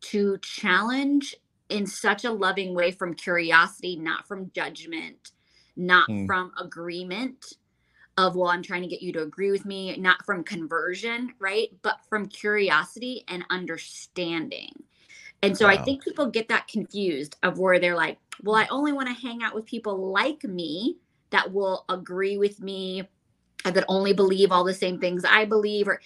to 0.00 0.38
challenge 0.38 1.34
in 1.68 1.86
such 1.86 2.24
a 2.24 2.30
loving 2.30 2.74
way 2.74 2.90
from 2.90 3.14
curiosity, 3.14 3.96
not 3.96 4.26
from 4.26 4.50
judgment, 4.54 5.32
not 5.76 6.08
mm. 6.08 6.26
from 6.26 6.52
agreement 6.58 7.54
of, 8.16 8.34
well, 8.34 8.48
I'm 8.48 8.62
trying 8.62 8.82
to 8.82 8.88
get 8.88 9.02
you 9.02 9.12
to 9.12 9.22
agree 9.22 9.50
with 9.50 9.64
me, 9.64 9.96
not 9.96 10.24
from 10.24 10.42
conversion, 10.42 11.34
right? 11.38 11.68
But 11.82 11.98
from 12.08 12.26
curiosity 12.26 13.24
and 13.28 13.44
understanding. 13.50 14.70
And 15.42 15.56
so 15.56 15.66
wow. 15.66 15.72
I 15.72 15.76
think 15.76 16.02
people 16.02 16.26
get 16.26 16.48
that 16.48 16.66
confused 16.66 17.36
of 17.44 17.58
where 17.58 17.78
they're 17.78 17.96
like, 17.96 18.18
well, 18.42 18.56
I 18.56 18.66
only 18.70 18.92
want 18.92 19.08
to 19.08 19.14
hang 19.14 19.42
out 19.42 19.54
with 19.54 19.66
people 19.66 20.10
like 20.10 20.42
me 20.42 20.96
that 21.30 21.52
will 21.52 21.84
agree 21.88 22.38
with 22.38 22.60
me, 22.60 23.04
that 23.64 23.84
only 23.88 24.12
believe 24.12 24.50
all 24.50 24.64
the 24.64 24.74
same 24.74 24.98
things 24.98 25.24
I 25.24 25.44
believe, 25.44 25.86
or 25.86 26.00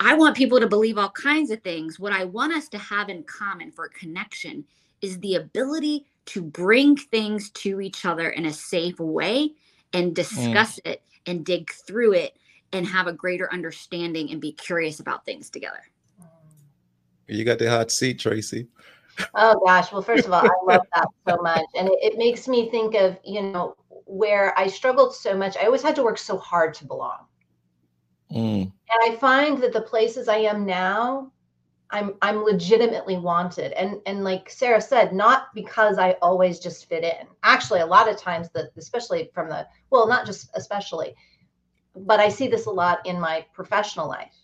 I 0.00 0.14
want 0.14 0.36
people 0.36 0.58
to 0.60 0.66
believe 0.66 0.98
all 0.98 1.10
kinds 1.10 1.50
of 1.50 1.62
things. 1.62 1.98
What 1.98 2.12
I 2.12 2.24
want 2.24 2.52
us 2.52 2.68
to 2.70 2.78
have 2.78 3.08
in 3.08 3.22
common 3.22 3.70
for 3.70 3.88
connection 3.88 4.64
is 5.00 5.18
the 5.20 5.36
ability 5.36 6.06
to 6.26 6.42
bring 6.42 6.96
things 6.96 7.50
to 7.50 7.80
each 7.80 8.04
other 8.04 8.30
in 8.30 8.46
a 8.46 8.52
safe 8.52 8.98
way 8.98 9.52
and 9.92 10.10
mm. 10.10 10.14
discuss 10.14 10.76
mm. 10.80 10.92
it 10.92 11.02
and 11.26 11.44
dig 11.44 11.70
through 11.70 12.14
it 12.14 12.36
and 12.72 12.86
have 12.86 13.06
a 13.06 13.12
greater 13.12 13.52
understanding 13.52 14.30
and 14.30 14.40
be 14.40 14.52
curious 14.52 15.00
about 15.00 15.24
things 15.24 15.48
together. 15.48 15.80
You 17.28 17.44
got 17.44 17.58
the 17.58 17.70
hot 17.70 17.90
seat, 17.90 18.18
Traci. 18.18 18.66
Oh 19.34 19.60
gosh. 19.64 19.92
Well, 19.92 20.02
first 20.02 20.26
of 20.26 20.32
all, 20.32 20.44
I 20.44 20.50
love 20.74 20.86
that 20.94 21.08
so 21.28 21.36
much. 21.42 21.64
And 21.76 21.88
it, 21.88 21.98
it 22.00 22.18
makes 22.18 22.48
me 22.48 22.70
think 22.70 22.94
of, 22.94 23.18
you 23.24 23.42
know, 23.42 23.74
where 24.06 24.58
I 24.58 24.66
struggled 24.66 25.14
so 25.14 25.36
much. 25.36 25.56
I 25.56 25.66
always 25.66 25.82
had 25.82 25.94
to 25.96 26.02
work 26.02 26.18
so 26.18 26.38
hard 26.38 26.74
to 26.74 26.86
belong. 26.86 27.27
Mm. 28.32 28.62
And 28.62 29.12
I 29.12 29.16
find 29.16 29.58
that 29.62 29.72
the 29.72 29.80
places 29.80 30.28
I 30.28 30.38
am 30.38 30.66
now, 30.66 31.32
I'm 31.90 32.14
I'm 32.20 32.44
legitimately 32.44 33.16
wanted. 33.16 33.72
And 33.72 34.00
and 34.06 34.24
like 34.24 34.50
Sara 34.50 34.80
said, 34.80 35.12
not 35.12 35.54
because 35.54 35.98
I 35.98 36.12
always 36.22 36.58
just 36.58 36.88
fit 36.88 37.04
in. 37.04 37.26
Actually, 37.42 37.80
a 37.80 37.86
lot 37.86 38.08
of 38.08 38.18
times 38.18 38.50
that 38.50 38.70
especially 38.76 39.30
from 39.32 39.48
the 39.48 39.66
well, 39.90 40.06
not 40.06 40.26
just 40.26 40.50
especially, 40.54 41.14
but 41.96 42.20
I 42.20 42.28
see 42.28 42.48
this 42.48 42.66
a 42.66 42.70
lot 42.70 43.04
in 43.06 43.18
my 43.18 43.46
professional 43.54 44.08
life. 44.08 44.34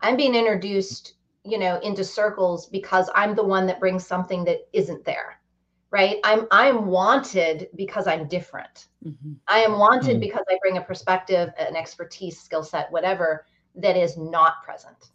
I'm 0.00 0.16
being 0.16 0.34
introduced, 0.34 1.14
you 1.44 1.58
know, 1.58 1.78
into 1.80 2.04
circles 2.04 2.66
because 2.66 3.10
I'm 3.14 3.34
the 3.34 3.44
one 3.44 3.66
that 3.66 3.80
brings 3.80 4.06
something 4.06 4.44
that 4.44 4.60
isn't 4.72 5.04
there 5.04 5.40
right 5.90 6.16
i'm 6.24 6.46
i'm 6.50 6.86
wanted 6.86 7.68
because 7.76 8.06
i'm 8.06 8.26
different 8.28 8.88
mm-hmm. 9.04 9.32
i 9.48 9.60
am 9.60 9.78
wanted 9.78 10.12
mm-hmm. 10.12 10.20
because 10.20 10.44
i 10.50 10.58
bring 10.60 10.78
a 10.78 10.82
perspective 10.82 11.50
an 11.58 11.76
expertise 11.76 12.40
skill 12.40 12.62
set 12.62 12.90
whatever 12.90 13.46
that 13.74 13.96
is 13.96 14.16
not 14.16 14.62
present 14.64 15.10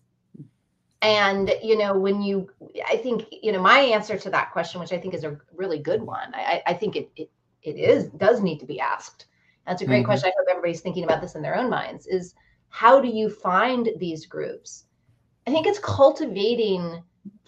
and 1.02 1.52
you 1.64 1.78
know 1.78 1.98
when 1.98 2.22
you 2.22 2.50
i 2.88 2.96
think 2.98 3.26
you 3.32 3.52
know 3.52 3.62
my 3.62 3.80
answer 3.80 4.18
to 4.18 4.30
that 4.30 4.52
question 4.52 4.80
which 4.80 4.94
i 4.94 4.98
think 4.98 5.14
is 5.14 5.24
a 5.24 5.38
really 5.56 5.80
good 5.80 6.02
one 6.02 6.34
i, 6.34 6.62
I 6.66 6.74
think 6.74 6.96
it, 6.96 7.10
it 7.16 7.30
it 7.64 7.76
is 7.76 8.08
does 8.08 8.42
need 8.42 8.60
to 8.60 8.66
be 8.66 8.80
asked 8.80 9.26
that's 9.66 9.82
a 9.82 9.86
great 9.86 10.00
mm-hmm. 10.00 10.06
question 10.06 10.30
i 10.30 10.34
hope 10.38 10.48
everybody's 10.50 10.82
thinking 10.82 11.04
about 11.04 11.22
this 11.22 11.36
in 11.36 11.42
their 11.42 11.56
own 11.56 11.70
minds 11.70 12.08
is 12.08 12.36
how 12.70 13.02
do 13.02 13.08
you 13.08 13.30
find 13.30 13.90
these 13.98 14.26
groups 14.26 14.86
i 15.48 15.52
think 15.52 15.66
it's 15.66 15.80
cultivating 15.80 17.04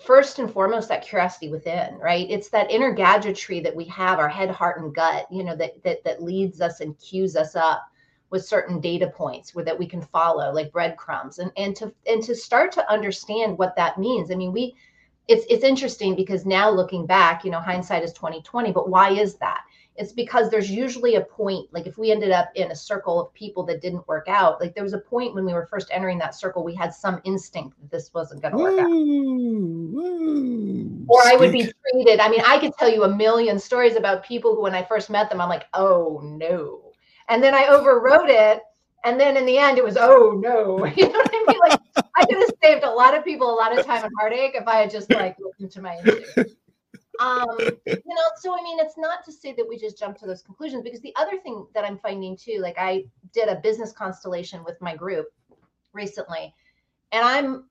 first 0.05 0.39
and 0.39 0.51
foremost 0.51 0.89
that 0.89 1.05
curiosity 1.05 1.49
within 1.49 1.97
right? 1.97 2.29
It's 2.29 2.49
that 2.49 2.71
inner 2.71 2.91
gadgetry 2.91 3.59
that 3.61 3.75
we 3.75 3.85
have 3.85 4.19
our 4.19 4.29
head 4.29 4.49
heart 4.49 4.81
and 4.81 4.93
gut 4.93 5.27
you 5.31 5.43
know 5.43 5.55
that 5.55 5.81
that, 5.83 6.03
that 6.03 6.21
leads 6.21 6.61
us 6.61 6.79
and 6.79 6.97
cues 6.99 7.35
us 7.35 7.55
up 7.55 7.87
with 8.29 8.45
certain 8.45 8.79
data 8.79 9.07
points 9.07 9.53
where 9.53 9.63
that 9.63 9.77
we 9.77 9.85
can 9.85 10.01
follow 10.01 10.51
like 10.51 10.71
breadcrumbs. 10.71 11.39
And 11.39 11.51
and 11.55 11.75
to 11.77 11.93
and 12.07 12.23
to 12.23 12.35
start 12.35 12.71
to 12.73 12.91
understand 12.91 13.57
what 13.57 13.75
that 13.75 13.97
means 13.97 14.31
i 14.31 14.35
mean 14.35 14.51
we 14.51 14.75
it's 15.27 15.45
it's 15.49 15.63
interesting 15.63 16.15
because 16.15 16.45
now 16.45 16.69
looking 16.69 17.05
back 17.05 17.45
you 17.45 17.51
know 17.51 17.59
hindsight 17.59 18.03
is 18.03 18.11
2020 18.13 18.71
but 18.71 18.89
why 18.89 19.11
is 19.11 19.35
that 19.35 19.61
it's 19.95 20.11
because 20.11 20.49
there's 20.49 20.71
usually 20.71 21.15
a 21.15 21.21
point 21.21 21.71
like 21.71 21.85
if 21.85 21.97
we 21.97 22.11
ended 22.11 22.31
up 22.31 22.49
in 22.55 22.71
a 22.71 22.75
circle 22.75 23.21
of 23.21 23.33
people 23.33 23.63
that 23.63 23.81
didn't 23.81 24.07
work 24.07 24.27
out 24.27 24.59
like 24.59 24.73
there 24.73 24.83
was 24.83 24.93
a 24.93 24.99
point 24.99 25.35
when 25.35 25.45
we 25.45 25.53
were 25.53 25.67
first 25.67 25.87
entering 25.91 26.17
that 26.17 26.33
circle 26.35 26.63
we 26.63 26.73
had 26.73 26.93
some 26.93 27.21
instinct 27.23 27.79
that 27.79 27.91
this 27.91 28.11
wasn't 28.13 28.41
going 28.41 28.51
to 28.51 28.57
work 28.57 28.79
out. 28.79 28.87
Or 31.07 31.21
i 31.25 31.35
would 31.35 31.51
be 31.51 31.71
treated 31.91 32.19
i 32.19 32.29
mean 32.29 32.41
i 32.45 32.57
could 32.57 32.73
tell 32.77 32.89
you 32.91 33.03
a 33.03 33.15
million 33.15 33.59
stories 33.59 33.95
about 33.95 34.23
people 34.23 34.55
who 34.55 34.61
when 34.61 34.73
i 34.73 34.83
first 34.83 35.09
met 35.09 35.29
them 35.29 35.39
i'm 35.41 35.49
like 35.49 35.65
oh 35.73 36.21
no. 36.23 36.79
And 37.29 37.41
then 37.43 37.53
i 37.53 37.67
overrode 37.67 38.29
it 38.29 38.61
and 39.05 39.19
then 39.19 39.37
in 39.37 39.45
the 39.45 39.57
end 39.57 39.77
it 39.77 39.83
was 39.83 39.97
oh 39.97 40.39
no. 40.41 40.85
You 40.95 41.09
know 41.09 41.19
what 41.19 41.29
i 41.31 41.45
mean? 41.47 41.59
Like 41.59 41.79
i 42.15 42.25
could 42.25 42.37
have 42.37 42.51
saved 42.63 42.83
a 42.83 42.89
lot 42.89 43.15
of 43.15 43.23
people 43.23 43.53
a 43.53 43.55
lot 43.55 43.77
of 43.77 43.85
time 43.85 44.03
and 44.03 44.13
heartache 44.19 44.55
if 44.55 44.67
i 44.67 44.77
had 44.77 44.89
just 44.89 45.11
like 45.11 45.37
listened 45.39 45.71
to 45.71 45.81
my 45.81 45.97
instinct 45.97 46.55
um, 47.19 47.45
you 47.85 47.95
know, 47.95 48.23
so 48.37 48.57
I 48.57 48.61
mean, 48.63 48.79
it's 48.79 48.97
not 48.97 49.23
to 49.25 49.31
say 49.31 49.53
that 49.53 49.67
we 49.67 49.77
just 49.77 49.97
jump 49.97 50.17
to 50.19 50.25
those 50.25 50.41
conclusions 50.41 50.83
because 50.83 51.01
the 51.01 51.13
other 51.15 51.37
thing 51.37 51.65
that 51.73 51.85
I'm 51.85 51.97
finding 51.97 52.37
too, 52.37 52.59
like 52.61 52.75
I 52.77 53.05
did 53.33 53.49
a 53.49 53.55
business 53.55 53.91
constellation 53.91 54.63
with 54.63 54.81
my 54.81 54.95
group 54.95 55.27
recently, 55.93 56.53
and 57.11 57.23
I'm 57.25 57.65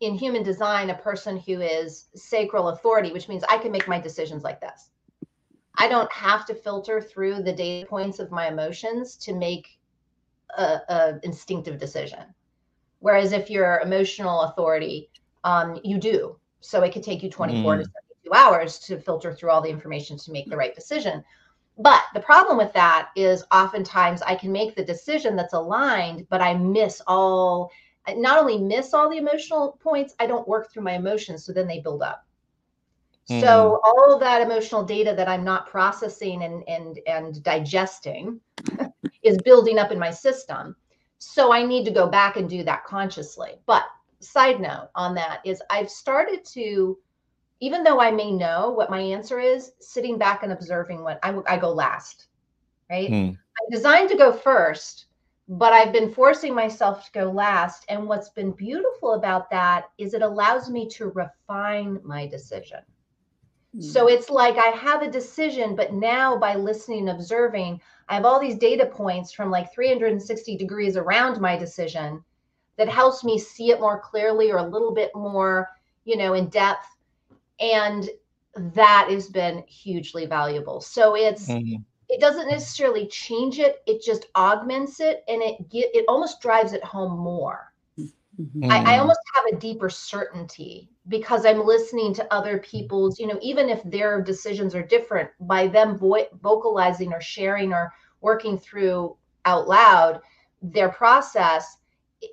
in 0.00 0.14
human 0.14 0.42
design 0.42 0.90
a 0.90 0.94
person 0.94 1.38
who 1.38 1.60
is 1.60 2.08
sacral 2.14 2.68
authority, 2.68 3.12
which 3.12 3.28
means 3.28 3.44
I 3.48 3.58
can 3.58 3.72
make 3.72 3.88
my 3.88 3.98
decisions 3.98 4.42
like 4.42 4.60
this. 4.60 4.90
I 5.76 5.88
don't 5.88 6.12
have 6.12 6.46
to 6.46 6.54
filter 6.54 7.00
through 7.00 7.42
the 7.42 7.52
data 7.52 7.86
points 7.86 8.18
of 8.18 8.30
my 8.30 8.48
emotions 8.48 9.16
to 9.16 9.34
make 9.34 9.78
a, 10.56 10.80
a 10.88 11.20
instinctive 11.22 11.78
decision. 11.78 12.22
Whereas 13.00 13.32
if 13.32 13.50
you're 13.50 13.80
emotional 13.80 14.42
authority, 14.42 15.10
um, 15.42 15.80
you 15.82 15.98
do. 15.98 16.36
So 16.60 16.82
it 16.82 16.92
could 16.92 17.02
take 17.02 17.22
you 17.22 17.30
24 17.30 17.76
mm. 17.76 17.82
to 17.82 17.90
hours 18.32 18.78
to 18.80 18.98
filter 18.98 19.34
through 19.34 19.50
all 19.50 19.60
the 19.60 19.68
information 19.68 20.16
to 20.16 20.32
make 20.32 20.48
the 20.48 20.56
right 20.56 20.74
decision. 20.74 21.22
But 21.78 22.02
the 22.14 22.20
problem 22.20 22.56
with 22.56 22.72
that 22.72 23.10
is 23.16 23.44
oftentimes 23.52 24.22
I 24.22 24.36
can 24.36 24.52
make 24.52 24.76
the 24.76 24.84
decision 24.84 25.34
that's 25.34 25.54
aligned, 25.54 26.26
but 26.30 26.40
I 26.40 26.54
miss 26.54 27.02
all, 27.06 27.70
not 28.16 28.38
only 28.38 28.58
miss 28.58 28.94
all 28.94 29.10
the 29.10 29.18
emotional 29.18 29.78
points, 29.82 30.14
I 30.20 30.26
don't 30.26 30.46
work 30.46 30.70
through 30.70 30.84
my 30.84 30.92
emotions. 30.92 31.44
So 31.44 31.52
then 31.52 31.66
they 31.66 31.80
build 31.80 32.02
up. 32.02 32.24
Mm. 33.28 33.40
So 33.40 33.80
all 33.84 34.12
of 34.12 34.20
that 34.20 34.42
emotional 34.42 34.84
data 34.84 35.14
that 35.16 35.28
I'm 35.28 35.44
not 35.44 35.66
processing 35.66 36.42
and 36.42 36.62
and 36.68 37.00
and 37.06 37.42
digesting 37.42 38.38
is 39.22 39.38
building 39.38 39.78
up 39.78 39.90
in 39.90 39.98
my 39.98 40.10
system. 40.10 40.76
So 41.18 41.52
I 41.52 41.64
need 41.64 41.84
to 41.86 41.90
go 41.90 42.06
back 42.06 42.36
and 42.36 42.48
do 42.48 42.62
that 42.64 42.84
consciously. 42.84 43.52
But 43.66 43.84
side 44.20 44.60
note 44.60 44.90
on 44.94 45.14
that 45.14 45.40
is 45.44 45.62
I've 45.70 45.90
started 45.90 46.44
to 46.52 46.98
even 47.64 47.82
though 47.82 47.98
I 47.98 48.10
may 48.10 48.30
know 48.30 48.68
what 48.68 48.90
my 48.90 49.00
answer 49.00 49.40
is, 49.40 49.72
sitting 49.80 50.18
back 50.18 50.42
and 50.42 50.52
observing 50.52 51.02
what 51.02 51.18
I, 51.22 51.34
I 51.46 51.56
go 51.56 51.72
last, 51.72 52.26
right? 52.90 53.08
Hmm. 53.08 53.30
I'm 53.30 53.70
designed 53.70 54.10
to 54.10 54.18
go 54.18 54.34
first, 54.34 55.06
but 55.48 55.72
I've 55.72 55.90
been 55.90 56.12
forcing 56.12 56.54
myself 56.54 57.06
to 57.06 57.12
go 57.12 57.30
last. 57.30 57.86
And 57.88 58.06
what's 58.06 58.28
been 58.28 58.52
beautiful 58.52 59.14
about 59.14 59.48
that 59.48 59.84
is 59.96 60.12
it 60.12 60.20
allows 60.20 60.68
me 60.68 60.90
to 60.90 61.06
refine 61.06 62.00
my 62.04 62.26
decision. 62.26 62.80
Hmm. 63.74 63.80
So 63.80 64.08
it's 64.08 64.28
like 64.28 64.58
I 64.58 64.76
have 64.76 65.00
a 65.00 65.10
decision, 65.10 65.74
but 65.74 65.94
now 65.94 66.36
by 66.36 66.56
listening 66.56 67.08
and 67.08 67.18
observing, 67.18 67.80
I 68.10 68.16
have 68.16 68.26
all 68.26 68.38
these 68.38 68.58
data 68.58 68.84
points 68.84 69.32
from 69.32 69.50
like 69.50 69.72
360 69.72 70.58
degrees 70.58 70.98
around 70.98 71.40
my 71.40 71.56
decision 71.56 72.22
that 72.76 72.90
helps 72.90 73.24
me 73.24 73.38
see 73.38 73.70
it 73.70 73.80
more 73.80 73.98
clearly 74.00 74.50
or 74.50 74.58
a 74.58 74.68
little 74.68 74.92
bit 74.92 75.12
more, 75.14 75.70
you 76.04 76.18
know, 76.18 76.34
in 76.34 76.48
depth 76.50 76.88
and 77.60 78.08
that 78.56 79.08
has 79.10 79.28
been 79.28 79.64
hugely 79.66 80.26
valuable. 80.26 80.80
So 80.80 81.16
it's 81.16 81.58
Mhm. 81.58 81.84
it 82.08 82.20
doesn't 82.20 82.48
necessarily 82.48 83.06
change 83.08 83.58
it; 83.58 83.82
it 83.86 84.02
just 84.02 84.26
augments 84.36 85.00
it, 85.00 85.24
and 85.28 85.42
it 85.42 85.68
get 85.70 85.90
it 85.94 86.04
almost 86.08 86.40
drives 86.40 86.72
it 86.72 86.84
home 86.84 87.18
more. 87.18 87.72
Mhm. 88.38 88.64
I, 88.70 88.94
I 88.94 88.98
Mm. 88.98 88.98
almost 88.98 89.20
have 89.34 89.44
a 89.52 89.56
deeper 89.60 89.88
certainty 89.90 90.90
because 91.08 91.44
I'm 91.44 91.64
listening 91.66 92.14
to 92.14 92.32
other 92.34 92.58
people's, 92.58 93.18
you 93.18 93.26
know, 93.26 93.38
even 93.42 93.68
if 93.68 93.82
their 93.84 94.22
decisions 94.22 94.74
are 94.74 94.82
different, 94.82 95.30
by 95.40 95.66
them 95.68 95.96
vo- 95.98 96.26
vocalizing 96.42 97.12
or 97.12 97.20
sharing 97.20 97.72
or 97.72 97.92
working 98.20 98.58
through 98.58 99.16
out 99.44 99.68
loud 99.68 100.20
their 100.62 100.88
process, 100.88 101.78
it, 102.20 102.30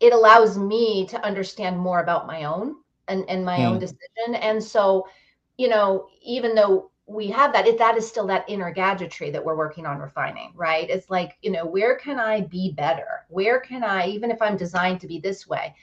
it 0.00 0.12
allows 0.12 0.58
me 0.58 1.06
to 1.06 1.24
understand 1.24 1.78
more 1.78 2.00
about 2.00 2.26
my 2.26 2.44
own 2.44 2.76
and, 3.08 3.28
and 3.28 3.44
my 3.44 3.64
own 3.64 3.78
Mm. 3.78 3.80
decision. 3.80 4.34
And 4.34 4.62
so, 4.62 5.06
you 5.56 5.68
know, 5.68 6.08
even 6.22 6.54
though 6.54 6.90
we 7.06 7.28
have 7.28 7.52
that, 7.52 7.66
it, 7.66 7.78
that 7.78 7.96
is 7.96 8.06
still 8.06 8.26
that 8.26 8.44
inner 8.48 8.70
gadgetry 8.70 9.30
that 9.30 9.44
we're 9.44 9.56
working 9.56 9.86
on 9.86 9.98
refining, 9.98 10.52
right? 10.54 10.88
It's 10.90 11.08
like, 11.10 11.36
you 11.42 11.50
know, 11.50 11.64
where 11.66 11.96
can 11.96 12.20
I 12.20 12.42
be 12.42 12.72
better? 12.72 13.24
Where 13.28 13.60
can 13.60 13.82
I, 13.82 14.06
even 14.08 14.30
if 14.30 14.42
I'm 14.42 14.56
designed 14.56 15.00
to 15.00 15.06
be 15.06 15.18
this 15.18 15.46
way, 15.48 15.74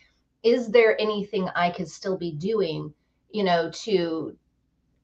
is 0.43 0.69
there 0.69 0.99
anything 1.01 1.49
I 1.55 1.71
could 1.71 1.89
still 1.89 2.17
be 2.17 2.31
doing, 2.31 2.93
you 3.31 3.43
know, 3.43 3.71
to 3.71 4.37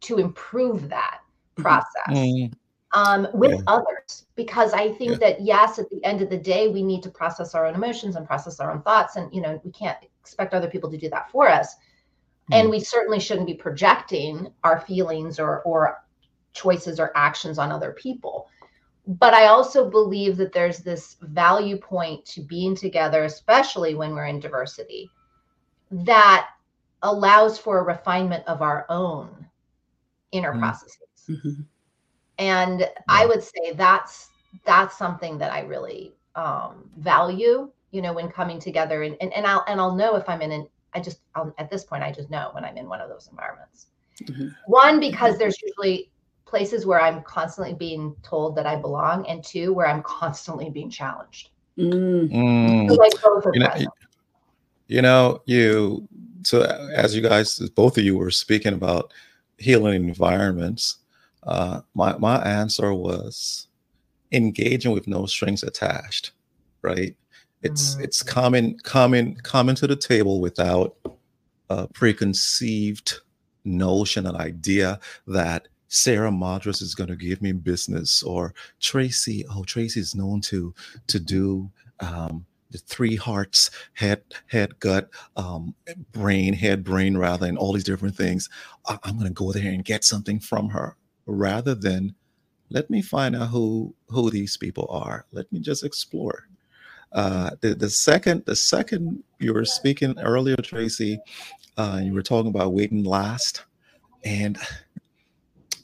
to 0.02 0.18
improve 0.18 0.90
that 0.90 1.20
Mhm. 1.58 1.64
process 1.64 2.14
Mm. 2.14 2.52
um, 2.94 3.28
with 3.34 3.52
Yeah. 3.52 3.62
others? 3.68 4.28
Because 4.36 4.74
I 4.74 4.92
think 4.94 5.12
Yeah. 5.12 5.18
that 5.20 5.42
yes, 5.42 5.80
at 5.80 5.90
the 5.90 6.04
end 6.04 6.22
of 6.22 6.30
the 6.30 6.38
day, 6.38 6.68
we 6.68 6.84
need 6.84 7.02
to 7.04 7.10
process 7.10 7.56
our 7.56 7.66
own 7.66 7.76
emotions 7.76 8.16
and 8.16 8.28
process 8.28 8.60
our 8.60 8.72
own 8.72 8.82
thoughts, 8.84 9.16
and 9.16 9.34
you 9.34 9.42
know, 9.42 9.60
we 9.64 9.72
can't 9.72 9.98
expect 10.22 10.54
other 10.54 10.70
people 10.70 10.92
to 10.92 10.98
do 10.98 11.10
that 11.10 11.32
for 11.32 11.50
us 11.50 11.76
and 12.52 12.70
Mm. 12.70 12.72
we 12.72 12.80
certainly 12.80 13.20
shouldn't 13.20 13.48
be 13.48 13.54
projecting 13.56 14.54
our 14.64 14.80
feelings 14.82 15.40
or 15.40 15.62
or 15.64 15.98
choices 16.54 17.00
or 17.00 17.12
actions 17.16 17.58
on 17.60 17.72
other 17.72 17.92
people 17.94 18.48
but 19.08 19.34
i 19.34 19.48
also 19.48 19.90
believe 19.90 20.38
that 20.38 20.54
there's 20.54 20.80
this 20.80 21.18
value 21.22 21.78
point 21.78 22.26
to 22.26 22.42
being 22.42 22.76
together 22.76 23.24
especially 23.24 23.96
when 23.96 24.14
we're 24.14 24.26
in 24.26 24.40
diversity 24.40 25.12
that 25.92 26.48
allows 27.04 27.58
for 27.58 27.80
a 27.80 27.84
refinement 27.84 28.44
of 28.48 28.62
our 28.62 28.86
own 28.90 29.48
inner 30.32 30.54
Mm. 30.54 30.60
processes 30.60 31.30
Mhm. 31.30 31.68
and 32.38 32.90
i 33.10 33.26
would 33.26 33.44
say 33.44 33.74
that's 33.76 34.32
that's 34.66 34.98
something 34.98 35.38
that 35.38 35.52
i 35.52 35.62
really 35.62 36.16
um 36.36 36.90
value 36.98 37.72
you 37.92 38.02
know 38.02 38.14
when 38.14 38.30
coming 38.30 38.60
together 38.60 39.04
and 39.04 39.16
and, 39.22 39.34
and 39.34 39.46
i'll 39.46 39.64
and 39.68 39.80
i'll 39.80 39.96
know 39.96 40.16
if 40.16 40.28
i'm 40.30 40.42
in 40.42 40.52
an 40.52 40.68
i 40.94 41.00
just 41.00 41.22
I'll, 41.36 41.54
at 41.58 41.70
this 41.70 41.84
point 41.84 42.04
i 42.04 42.12
just 42.12 42.30
know 42.30 42.50
when 42.54 42.66
i'm 42.66 42.78
in 42.78 42.88
one 42.88 43.02
of 43.02 43.10
those 43.10 43.28
environments 43.30 43.88
Mhm. 44.24 44.54
one 44.68 45.00
because 45.00 45.38
there's 45.38 45.60
usually 45.62 46.12
places 46.46 46.86
where 46.86 47.02
i'm 47.02 47.24
constantly 47.24 47.74
being 47.74 48.16
told 48.24 48.56
that 48.56 48.68
i 48.68 48.76
belong 48.76 49.26
and 49.28 49.44
two 49.44 49.74
where 49.74 49.88
i'm 49.88 50.04
constantly 50.04 50.70
being 50.70 50.90
challenged 50.90 51.50
Mm. 51.78 52.30
Mm. 52.30 52.88
so 52.88 52.94
like 52.96 53.14
both 53.24 53.46
you 53.54 53.60
know, 53.62 53.92
you 54.88 55.02
know, 55.02 55.42
you 55.46 56.08
so 56.44 56.64
as 56.94 57.16
you 57.16 57.22
guys, 57.22 57.58
both 57.76 57.98
of 57.98 58.04
you 58.04 58.18
were 58.18 58.32
speaking 58.32 58.74
about 58.74 59.14
healing 59.58 60.10
environments. 60.10 60.98
Uh, 61.44 61.82
my 61.94 62.18
my 62.18 62.38
answer 62.42 62.94
was 62.94 63.68
engaging 64.32 64.92
with 64.92 65.08
no 65.08 65.26
strings 65.26 65.64
attached. 65.64 66.32
Right? 66.82 67.16
It's 67.64 67.96
Mm. 67.96 68.04
it's 68.06 68.24
coming 68.24 68.78
coming 68.80 69.36
coming 69.36 69.76
to 69.76 69.88
the 69.88 69.96
table 69.96 70.42
without 70.42 70.96
a 71.70 71.88
preconceived 71.90 73.20
notion, 73.66 74.26
an 74.28 74.36
idea 74.36 75.00
that 75.28 75.68
Sara 75.88 76.32
Madras 76.32 76.82
is 76.82 76.96
going 76.96 77.10
to 77.10 77.16
give 77.16 77.42
me 77.42 77.52
business, 77.52 78.24
or 78.24 78.54
Traci. 78.82 79.44
Oh, 79.50 79.64
Traci 79.64 79.98
is 79.98 80.16
known 80.16 80.42
to 80.42 80.74
to 81.08 81.20
do 81.20 81.72
um, 82.00 82.46
the 82.72 82.80
three 82.80 83.16
hearts, 83.18 83.70
head, 83.94 84.24
head, 84.48 84.80
gut, 84.80 85.10
um, 85.36 85.76
brain, 86.14 86.54
head, 86.54 86.84
brain, 86.84 87.18
rather, 87.18 87.46
and 87.48 87.58
all 87.58 87.74
these 87.74 87.84
different 87.84 88.16
things. 88.16 88.50
I- 88.88 89.00
I'm 89.04 89.16
going 89.16 89.28
to 89.28 89.34
go 89.34 89.52
there 89.52 89.72
and 89.72 89.84
get 89.86 90.04
something 90.06 90.40
from 90.40 90.70
her, 90.70 90.96
rather 91.26 91.76
than 91.76 92.16
let 92.70 92.90
me 92.90 93.02
find 93.02 93.36
out 93.36 93.50
who 93.50 93.94
who 94.08 94.30
these 94.32 94.58
people 94.58 94.88
are. 94.90 95.26
Let 95.32 95.52
me 95.52 95.60
just 95.60 95.84
explore. 95.84 96.48
Uh, 97.14 97.52
the 97.62 97.76
the 97.76 97.90
second 97.90 98.46
the 98.46 98.56
second 98.56 99.24
you 99.40 99.54
were 99.54 99.66
speaking 99.66 100.18
earlier, 100.20 100.56
Traci, 100.58 101.18
uh, 101.78 102.00
you 102.02 102.14
were 102.14 102.22
talking 102.22 102.50
about 102.50 102.74
waiting 102.74 103.04
last, 103.04 103.64
and 104.24 104.58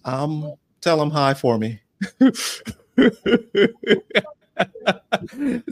um, 0.06 0.54
tell 0.82 0.98
them 0.98 1.10
hi 1.10 1.34
for 1.34 1.58
me. 1.58 1.82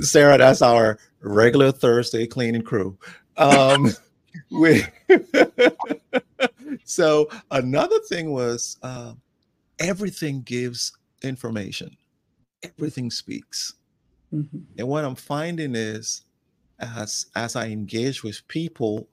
Sara, 0.01 0.38
that's 0.38 0.62
our 0.62 0.99
regular 1.22 1.72
Thursday 1.72 2.28
cleaning 2.28 2.62
crew. 2.62 2.97
Um, 3.38 3.91
we 4.51 4.84
so 6.84 7.30
another 7.51 7.99
thing 8.10 8.32
was 8.32 8.78
uh, 8.84 9.14
everything 9.80 10.41
gives 10.41 10.91
information, 11.24 11.95
everything 12.64 13.10
speaks. 13.10 13.76
Mhm. 14.36 14.63
And 14.77 14.88
what 14.88 15.05
I'm 15.05 15.15
finding 15.15 15.75
is 15.75 16.23
as 16.79 17.27
as 17.36 17.55
I 17.55 17.67
engage 17.67 18.23
with 18.23 18.45
people 18.47 19.07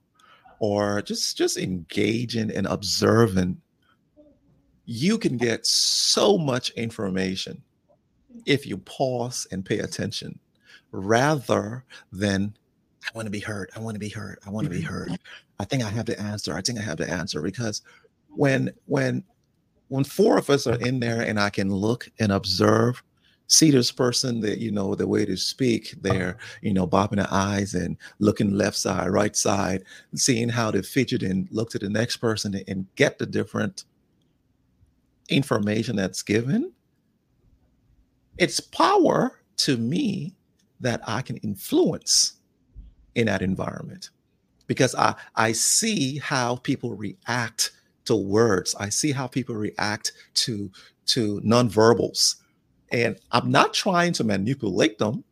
or 0.59 1.01
just 1.01 1.37
just 1.37 1.57
engaging 1.57 2.51
and 2.51 2.67
observing, 2.67 3.61
you 4.85 5.17
can 5.17 5.37
get 5.37 5.65
so 5.65 6.37
much 6.37 6.71
information 6.71 7.63
if 8.45 8.65
you 8.65 8.77
pause 8.77 9.47
and 9.51 9.63
pay 9.63 9.79
attention 9.79 10.39
rather 10.91 11.85
than 12.11 12.55
I 13.05 13.11
want 13.15 13.25
to 13.27 13.31
be 13.31 13.39
heard. 13.39 13.69
I 13.75 13.79
want 13.79 13.95
to 13.95 13.99
be 13.99 14.09
heard. 14.09 14.39
I 14.45 14.49
want 14.49 14.65
to 14.65 14.69
be 14.71 14.81
heard. 14.81 15.17
I 15.59 15.65
think 15.65 15.83
I 15.83 15.89
have 15.89 16.05
the 16.05 16.19
answer. 16.19 16.53
I 16.53 16.61
think 16.61 16.79
I 16.79 16.81
have 16.81 16.97
the 16.97 17.09
answer 17.09 17.41
because 17.41 17.81
when 18.29 18.71
when 18.85 19.23
when 19.87 20.03
four 20.03 20.37
of 20.37 20.49
us 20.49 20.65
are 20.67 20.79
in 20.79 20.99
there 20.99 21.21
and 21.21 21.39
I 21.39 21.49
can 21.49 21.71
look 21.71 22.09
and 22.19 22.31
observe, 22.31 23.03
see 23.53 23.69
this 23.69 23.91
person 23.91 24.39
that 24.41 24.57
you 24.57 24.71
know 24.71 24.95
the 24.95 25.07
way 25.07 25.25
to 25.25 25.37
speak, 25.37 25.93
they're 26.01 26.37
you 26.61 26.73
know 26.73 26.87
bobbing 26.87 27.17
their 27.17 27.31
eyes 27.31 27.75
and 27.75 27.97
looking 28.19 28.51
left 28.51 28.75
side, 28.75 29.09
right 29.09 29.35
side, 29.35 29.83
seeing 30.15 30.49
how 30.49 30.71
they 30.71 30.81
fidget 30.81 31.21
and 31.21 31.47
look 31.51 31.69
to 31.69 31.79
the 31.79 31.89
next 31.89 32.17
person 32.17 32.59
and 32.67 32.87
get 32.95 33.19
the 33.19 33.25
different 33.25 33.85
information 35.29 35.95
that's 35.95 36.23
given. 36.23 36.71
It's 38.37 38.59
power 38.59 39.39
to 39.57 39.77
me 39.77 40.35
that 40.79 41.01
I 41.07 41.21
can 41.21 41.37
influence 41.37 42.33
in 43.13 43.27
that 43.27 43.43
environment 43.43 44.09
because 44.65 44.95
I 44.95 45.13
I 45.35 45.51
see 45.51 46.17
how 46.17 46.55
people 46.55 46.95
react 46.95 47.71
to 48.05 48.15
words. 48.15 48.75
I 48.79 48.89
see 48.89 49.11
how 49.11 49.27
people 49.27 49.55
react 49.55 50.11
to 50.35 50.71
to 51.05 51.39
nonverbals. 51.41 52.37
And 52.93 53.19
I'm 53.31 53.51
not 53.51 53.73
trying 53.73 54.13
to 54.13 54.23
manipulate 54.23 54.99
them. 54.99 55.23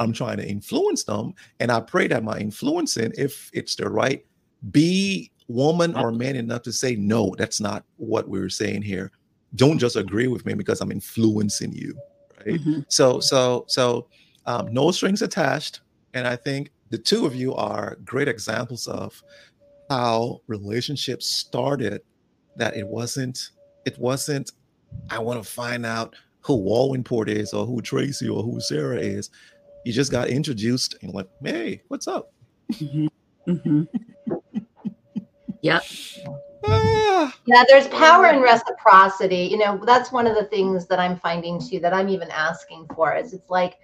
I'm 0.00 0.12
trying 0.12 0.38
to 0.38 0.46
influence 0.46 1.04
them. 1.04 1.34
And 1.60 1.70
I 1.70 1.80
pray 1.80 2.08
that 2.08 2.24
my 2.24 2.38
influencing, 2.38 3.12
if 3.16 3.48
it's 3.52 3.76
the 3.76 3.88
right, 3.88 4.24
be 4.70 5.30
woman 5.46 5.96
or 5.96 6.10
man 6.10 6.36
enough 6.36 6.62
to 6.62 6.72
say, 6.72 6.96
no, 6.96 7.34
that's 7.38 7.60
not 7.60 7.84
what 7.96 8.28
we 8.28 8.40
we're 8.40 8.48
saying 8.48 8.82
here. 8.82 9.12
Don't 9.54 9.78
just 9.78 9.96
agree 9.96 10.26
with 10.26 10.44
me 10.44 10.54
because 10.54 10.80
I'm 10.80 10.92
influencing 10.92 11.72
you. 11.72 11.96
Right. 12.38 12.60
Mhm. 12.60 12.84
So, 12.88 13.20
so, 13.20 13.64
so 13.68 14.08
um, 14.46 14.72
no 14.72 14.90
strings 14.90 15.22
attached. 15.22 15.80
And 16.14 16.26
I 16.26 16.36
think 16.36 16.70
the 16.90 16.98
two 16.98 17.24
of 17.26 17.34
you 17.34 17.54
are 17.54 17.96
great 18.04 18.28
examples 18.28 18.88
of 18.88 19.22
how 19.88 20.40
relationships 20.46 21.26
started 21.26 22.00
that 22.56 22.76
it 22.76 22.86
wasn't, 22.86 23.50
it 23.84 23.98
wasn't, 23.98 24.52
I 25.08 25.18
want 25.18 25.42
to 25.42 25.48
find 25.48 25.84
out 25.84 26.16
who 26.42 26.54
Wulwyn 26.62 27.04
Porte 27.04 27.28
is 27.30 27.52
or 27.52 27.66
who 27.66 27.80
Traci 27.82 28.32
or 28.34 28.42
who 28.42 28.60
Sara 28.60 28.98
is. 28.98 29.30
You 29.84 29.92
just 29.92 30.10
got 30.12 30.28
introduced 30.28 30.94
and 31.02 31.12
like, 31.14 31.26
hey, 31.42 31.82
what's 31.88 32.06
up? 32.08 32.28
Mhm. 32.72 33.08
Mhm. 33.48 33.88
Yep. 35.62 35.82
Ah, 36.66 37.34
Yeah, 37.46 37.64
there's 37.68 37.88
power 37.88 38.26
in 38.26 38.40
reciprocity. 38.40 39.48
You 39.50 39.58
know, 39.58 39.80
that's 39.84 40.12
one 40.12 40.26
of 40.26 40.34
the 40.34 40.44
things 40.44 40.86
that 40.86 40.98
I'm 40.98 41.16
finding 41.18 41.58
too 41.60 41.80
that 41.80 41.92
I'm 41.92 42.08
even 42.08 42.30
asking 42.30 42.86
for 42.94 43.14
is 43.14 43.32
it's 43.32 43.50
like 43.50 43.78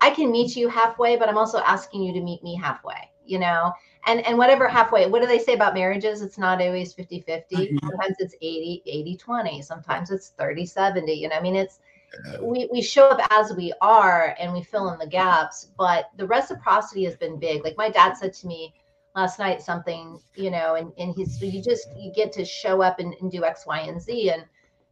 I 0.00 0.10
can 0.10 0.30
meet 0.32 0.56
you 0.56 0.68
halfway, 0.68 1.16
but 1.16 1.28
I'm 1.28 1.38
also 1.38 1.58
asking 1.60 2.02
you 2.02 2.12
to 2.14 2.20
meet 2.20 2.42
me 2.42 2.56
halfway, 2.56 3.10
you 3.24 3.38
know? 3.38 3.72
And 4.06 4.26
and 4.26 4.36
whatever 4.36 4.66
halfway, 4.66 5.06
what 5.06 5.22
do 5.22 5.28
they 5.28 5.38
say 5.38 5.54
about 5.54 5.74
marriages? 5.74 6.22
It's 6.22 6.38
not 6.38 6.60
always 6.60 6.92
50-50. 6.92 7.56
Mhm. 7.56 7.78
Sometimes 7.88 8.16
it's 8.18 8.34
80, 8.42 8.82
80-20. 8.86 9.62
Sometimes 9.62 10.10
it's 10.10 10.30
30-70. 10.30 11.12
You 11.14 11.28
know, 11.28 11.36
I 11.36 11.40
mean, 11.40 11.54
it's 11.56 11.78
yeah. 11.78 11.91
We 12.40 12.68
we 12.70 12.82
show 12.82 13.08
up 13.08 13.20
as 13.30 13.54
we 13.54 13.72
are 13.80 14.36
and 14.38 14.52
we 14.52 14.62
fill 14.62 14.90
in 14.90 14.98
the 14.98 15.06
gaps, 15.06 15.68
but 15.78 16.10
the 16.16 16.26
reciprocity 16.26 17.04
has 17.04 17.16
been 17.16 17.38
big. 17.38 17.64
Like 17.64 17.76
my 17.76 17.90
dad 17.90 18.16
said 18.16 18.32
to 18.34 18.46
me, 18.46 18.74
last 19.14 19.38
night 19.38 19.62
something, 19.62 20.18
you 20.34 20.50
know, 20.50 20.74
and, 20.76 20.92
and 20.98 21.14
he's, 21.14 21.40
you 21.42 21.62
just, 21.62 21.88
you 21.96 22.12
get 22.12 22.32
to 22.32 22.44
show 22.44 22.82
up 22.82 22.98
and, 22.98 23.14
and 23.20 23.30
do 23.30 23.44
X, 23.44 23.66
Y, 23.66 23.80
and 23.80 24.00
Z. 24.00 24.30
And, 24.30 24.44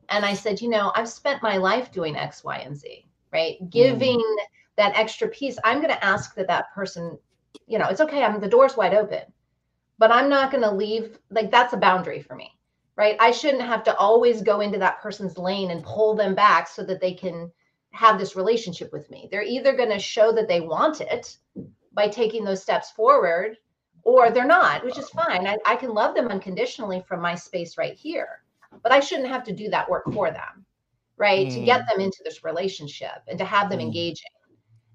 and 0.09 0.25
I 0.25 0.35
said, 0.35 0.61
you 0.61 0.69
know, 0.69 0.93
I've 0.95 1.09
spent 1.09 1.43
my 1.43 1.57
life 1.57 1.93
doing 1.93 2.17
X, 2.17 2.45
Y, 2.45 2.59
and 2.59 2.77
Z, 2.77 3.07
right? 3.33 3.57
Giving 3.71 4.19
mm. 4.19 4.37
that 4.77 4.97
extra 4.97 5.29
piece. 5.29 5.59
I'm 5.65 5.79
going 5.79 5.95
to 5.95 6.05
ask 6.05 6.35
that 6.35 6.49
that 6.49 6.73
person, 6.75 7.19
you 7.67 7.79
know, 7.79 7.87
it's 7.87 8.01
okay. 8.01 8.23
I'm 8.23 8.41
the 8.41 8.49
door's 8.49 8.77
wide 8.77 8.95
open, 8.95 9.23
but 9.99 10.11
I'm 10.11 10.29
not 10.29 10.51
going 10.51 10.65
to 10.65 10.71
leave. 10.71 11.19
Like 11.31 11.51
that's 11.51 11.73
a 11.73 11.79
boundary 11.79 12.21
for 12.21 12.35
me, 12.35 12.51
right? 13.01 13.17
I 13.19 13.31
shouldn't 13.31 13.63
have 13.63 13.83
to 13.85 13.97
always 13.97 14.43
go 14.43 14.61
into 14.61 14.79
that 14.79 15.01
person's 15.01 15.39
lane 15.39 15.71
and 15.71 15.83
pull 15.83 16.15
them 16.15 16.35
back 16.35 16.69
so 16.69 16.83
that 16.85 17.01
they 17.01 17.15
can 17.15 17.51
have 17.93 18.19
this 18.19 18.37
relationship 18.37 18.93
with 18.93 19.11
me. 19.11 19.27
They're 19.31 19.43
either 19.43 19.75
going 19.75 19.89
to 19.89 19.99
show 19.99 20.33
that 20.33 20.49
they 20.49 20.61
want 20.61 21.01
it 21.01 21.39
by 21.95 22.09
taking 22.09 22.45
those 22.45 22.61
steps 22.61 22.91
forward 22.91 23.57
or 24.03 24.31
they're 24.31 24.45
not, 24.45 24.85
which 24.85 24.99
is 24.99 25.09
fine. 25.09 25.47
I, 25.47 25.57
I 25.65 25.77
can 25.77 25.95
love 25.95 26.15
them 26.15 26.29
unconditionally 26.29 27.03
from 27.09 27.23
my 27.23 27.35
space 27.35 27.79
right 27.79 27.95
here, 27.95 28.43
but 28.83 28.93
I 28.93 29.01
shouldn't 29.01 29.31
have 29.31 29.45
to 29.45 29.55
do 29.55 29.71
that 29.71 29.89
work 29.89 30.05
for 30.13 30.31
them, 30.31 30.67
right? 31.17 31.47
Mm. 31.47 31.55
To 31.55 31.65
get 31.65 31.81
mm. 31.81 31.93
them 31.93 32.01
into 32.03 32.21
this 32.23 32.45
relationship 32.45 33.23
and 33.29 33.39
to 33.39 33.47
have 33.47 33.71
them 33.71 33.79
mm. 33.79 33.85
engaging. 33.85 34.29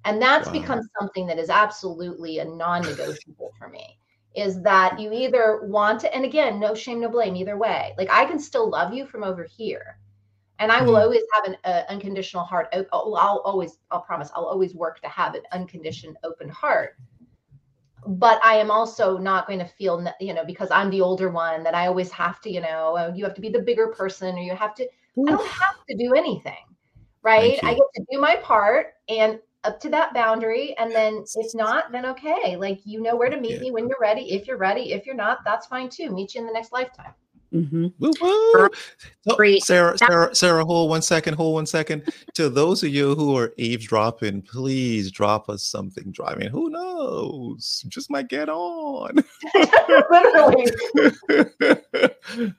And 0.03 0.21
that's 0.21 0.45
wow. 0.45 0.53
become 0.53 0.81
something 0.99 1.25
that 1.25 1.39
is 1.39 1.49
absolutely 1.49 2.37
a 2.37 2.45
non 2.45 2.83
negotiable 2.83 3.51
for 3.57 3.67
me 3.67 3.97
is 4.36 4.61
that 4.63 4.99
you 4.99 5.11
either 5.13 5.61
want 5.63 5.99
to, 6.01 6.15
and 6.15 6.25
again, 6.25 6.59
no 6.59 6.75
shame, 6.75 6.99
no 6.99 7.09
blame 7.09 7.36
either 7.36 7.57
way. 7.57 7.93
Like 7.97 8.09
I 8.11 8.25
can 8.25 8.39
still 8.39 8.69
love 8.69 8.93
you 8.93 9.05
from 9.05 9.23
over 9.23 9.43
here 9.43 9.97
and 10.59 10.71
I 10.71 10.81
will 10.81 10.93
mm-hmm. 10.93 11.03
always 11.03 11.21
have 11.33 11.45
an 11.45 11.57
uh, 11.65 11.83
unconditional 11.89 12.43
heart. 12.43 12.73
I'll, 12.73 13.15
I'll 13.15 13.41
always, 13.43 13.77
I'll 13.91 14.01
promise, 14.01 14.29
I'll 14.36 14.45
always 14.45 14.73
work 14.73 15.01
to 15.01 15.07
have 15.09 15.36
an 15.36 15.41
unconditioned, 15.51 16.17
open 16.23 16.49
heart. 16.49 16.95
But 18.07 18.39
I 18.43 18.55
am 18.55 18.69
also 18.69 19.17
not 19.17 19.47
going 19.47 19.59
to 19.59 19.65
feel, 19.65 20.05
you 20.21 20.33
know, 20.33 20.45
because 20.45 20.69
I'm 20.71 20.89
the 20.91 21.01
older 21.01 21.29
one, 21.29 21.63
that 21.63 21.73
I 21.73 21.88
always 21.88 22.11
have 22.11 22.39
to, 22.41 22.51
you 22.51 22.61
know, 22.61 22.95
uh, 22.95 23.11
you 23.15 23.23
have 23.25 23.33
to 23.33 23.41
be 23.41 23.49
the 23.49 23.59
bigger 23.59 23.88
person, 23.88 24.36
or 24.36 24.41
you 24.41 24.55
have 24.55 24.75
to. 24.75 24.83
Oof. 24.83 25.27
I 25.27 25.31
don't 25.31 25.47
have 25.47 25.75
to 25.89 25.97
do 25.97 26.13
anything, 26.13 26.63
right? 27.23 27.59
I 27.63 27.73
get 27.73 27.83
to 27.95 28.05
do 28.11 28.19
my 28.19 28.36
part 28.38 28.93
and 29.09 29.39
up 29.66 29.80
to 29.82 29.89
that 29.89 30.13
boundary, 30.13 30.76
and 30.78 30.91
then 30.91 31.24
if 31.36 31.53
not, 31.55 31.91
then 31.91 32.05
okay. 32.05 32.55
Like 32.57 32.80
you 32.86 33.01
know 33.01 33.16
where 33.16 33.30
to 33.30 33.39
meet 33.39 33.53
yeah. 33.53 33.59
me 33.59 33.72
when 33.72 33.88
you're 33.88 33.97
ready. 33.99 34.32
If 34.34 34.47
you're 34.47 34.57
ready, 34.57 34.93
if 34.93 35.05
you're 35.05 35.16
not, 35.16 35.39
that's 35.45 35.68
fine 35.68 35.89
too. 35.89 36.11
Meet 36.11 36.36
you 36.36 36.41
in 36.41 36.47
the 36.47 36.53
next 36.53 36.72
lifetime. 36.72 37.13
Mm-hmm. 37.55 37.88
Woo, 37.99 38.11
woo. 38.22 38.70
Oh, 39.28 39.59
Sara, 39.59 39.97
Sara, 39.97 40.36
Sara, 40.36 40.66
hold 40.66 40.89
one 40.89 41.01
second, 41.01 41.36
hold 41.36 41.53
one 41.53 41.66
second. 41.66 42.11
to 42.34 42.49
those 42.49 42.84
of 42.84 42.89
you 42.89 43.16
who 43.16 43.38
are 43.38 43.53
eavesdropping, 43.57 44.41
please 44.41 45.09
drop 45.09 45.49
us 45.49 45.63
something 45.63 46.11
driving. 46.11 46.49
Who 46.49 46.70
knows? 46.70 47.86
Just 47.88 48.11
might 48.11 48.28
get 48.28 48.49
on. 48.49 49.24
Literally. 50.11 50.66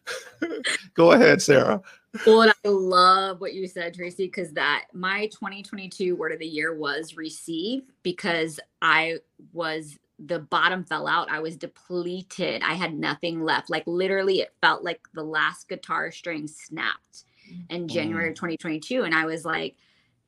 Go 0.95 1.13
ahead, 1.13 1.43
Sara. 1.43 1.83
Well, 2.25 2.49
I 2.64 2.69
love 2.69 3.41
what 3.41 3.55
you 3.55 3.67
said, 3.67 3.95
Traci, 3.95 4.19
because 4.19 4.53
that 4.53 4.87
my 4.93 5.27
2022 5.27 6.14
word 6.14 6.33
of 6.33 6.39
the 6.39 6.47
year 6.47 6.75
was 6.75 7.17
receive 7.17 7.83
because 8.03 8.61
I 8.81 9.19
was 9.53 9.99
the 10.19 10.39
bottom 10.39 10.85
fell 10.85 11.07
out. 11.07 11.31
I 11.31 11.41
was 11.41 11.57
depleted. 11.57 12.62
I 12.62 12.75
had 12.75 12.95
nothing 12.95 13.43
left. 13.43 13.69
Like 13.69 13.85
literally, 13.87 14.41
it 14.41 14.55
felt 14.61 14.83
like 14.83 15.01
the 15.14 15.23
last 15.23 15.69
guitar 15.69 16.11
string 16.11 16.47
snapped 16.47 17.25
in 17.69 17.89
January 17.89 18.31
of 18.31 18.35
2022. 18.35 19.03
And 19.03 19.14
I 19.14 19.27
was 19.27 19.45
like, 19.45 19.77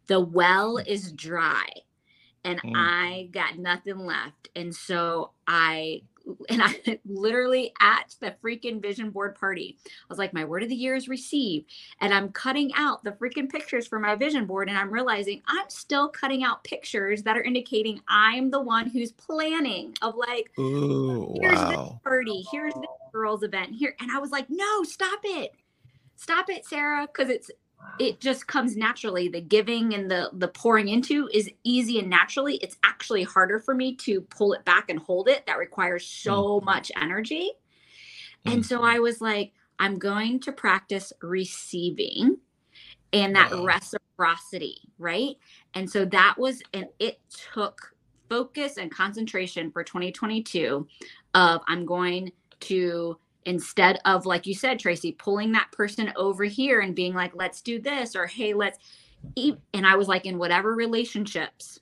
the 0.06 0.20
well 0.20 0.78
is 0.78 1.12
dry 1.12 1.64
and 2.44 2.60
mm. 2.62 2.72
I 2.74 3.28
got 3.32 3.58
nothing 3.58 3.98
left. 3.98 4.48
And 4.56 4.74
so 4.74 5.32
I 5.46 6.02
and 6.48 6.62
I 6.62 6.98
literally 7.06 7.72
at 7.80 8.14
the 8.20 8.34
freaking 8.42 8.80
vision 8.80 9.10
board 9.10 9.34
party, 9.34 9.78
I 9.86 9.90
was 10.08 10.18
like, 10.18 10.32
my 10.32 10.44
word 10.44 10.62
of 10.62 10.68
the 10.68 10.74
year 10.74 10.94
is 10.94 11.08
receive. 11.08 11.64
And 12.00 12.12
I'm 12.12 12.30
cutting 12.30 12.70
out 12.74 13.04
the 13.04 13.12
freaking 13.12 13.50
pictures 13.50 13.86
for 13.86 13.98
my 13.98 14.14
vision 14.14 14.46
board. 14.46 14.68
And 14.68 14.78
I'm 14.78 14.92
realizing 14.92 15.42
I'm 15.46 15.68
still 15.68 16.08
cutting 16.08 16.44
out 16.44 16.64
pictures 16.64 17.22
that 17.22 17.36
are 17.36 17.42
indicating 17.42 18.00
I'm 18.08 18.50
the 18.50 18.60
one 18.60 18.88
who's 18.88 19.12
planning 19.12 19.94
of 20.02 20.14
like, 20.16 20.50
Ooh, 20.58 21.34
here's 21.40 21.54
wow. 21.54 21.70
this 21.70 22.02
party, 22.02 22.44
here's 22.50 22.74
this 22.74 22.84
girls 23.12 23.42
event 23.42 23.74
here. 23.74 23.94
And 24.00 24.10
I 24.10 24.18
was 24.18 24.30
like, 24.30 24.46
no, 24.48 24.82
stop 24.82 25.20
it. 25.24 25.52
Stop 26.16 26.50
it, 26.50 26.66
Sara. 26.66 27.06
Cause 27.06 27.28
it's 27.28 27.50
it 27.98 28.20
just 28.20 28.46
comes 28.46 28.76
naturally 28.76 29.28
the 29.28 29.40
giving 29.40 29.94
and 29.94 30.10
the 30.10 30.30
the 30.34 30.48
pouring 30.48 30.88
into 30.88 31.28
is 31.32 31.50
easy 31.64 31.98
and 31.98 32.08
naturally 32.08 32.56
it's 32.56 32.76
actually 32.84 33.22
harder 33.22 33.58
for 33.58 33.74
me 33.74 33.94
to 33.94 34.20
pull 34.22 34.52
it 34.52 34.64
back 34.64 34.88
and 34.90 34.98
hold 34.98 35.28
it 35.28 35.44
that 35.46 35.58
requires 35.58 36.06
so 36.06 36.60
mm. 36.60 36.64
much 36.64 36.92
energy 37.00 37.50
mm. 38.46 38.52
and 38.52 38.64
so 38.64 38.82
i 38.82 38.98
was 38.98 39.20
like 39.20 39.52
i'm 39.78 39.98
going 39.98 40.40
to 40.40 40.52
practice 40.52 41.12
receiving 41.22 42.36
and 43.12 43.34
that 43.34 43.50
wow. 43.50 43.64
reciprocity 43.64 44.80
right 44.98 45.36
and 45.74 45.88
so 45.88 46.04
that 46.04 46.34
was 46.38 46.62
and 46.74 46.86
it 46.98 47.20
took 47.52 47.94
focus 48.28 48.76
and 48.76 48.90
concentration 48.90 49.70
for 49.70 49.82
2022 49.82 50.86
of 51.34 51.60
i'm 51.66 51.86
going 51.86 52.30
to 52.60 53.18
instead 53.48 53.98
of 54.04 54.26
like 54.26 54.46
you 54.46 54.54
said 54.54 54.78
Traci 54.78 55.16
pulling 55.16 55.52
that 55.52 55.72
person 55.72 56.12
over 56.16 56.44
here 56.44 56.80
and 56.80 56.94
being 56.94 57.14
like 57.14 57.34
let's 57.34 57.62
do 57.62 57.80
this 57.80 58.14
or 58.14 58.26
hey 58.26 58.52
let's 58.52 58.78
eat 59.34 59.56
and 59.72 59.86
i 59.86 59.96
was 59.96 60.06
like 60.06 60.26
in 60.26 60.38
whatever 60.38 60.74
relationships 60.74 61.80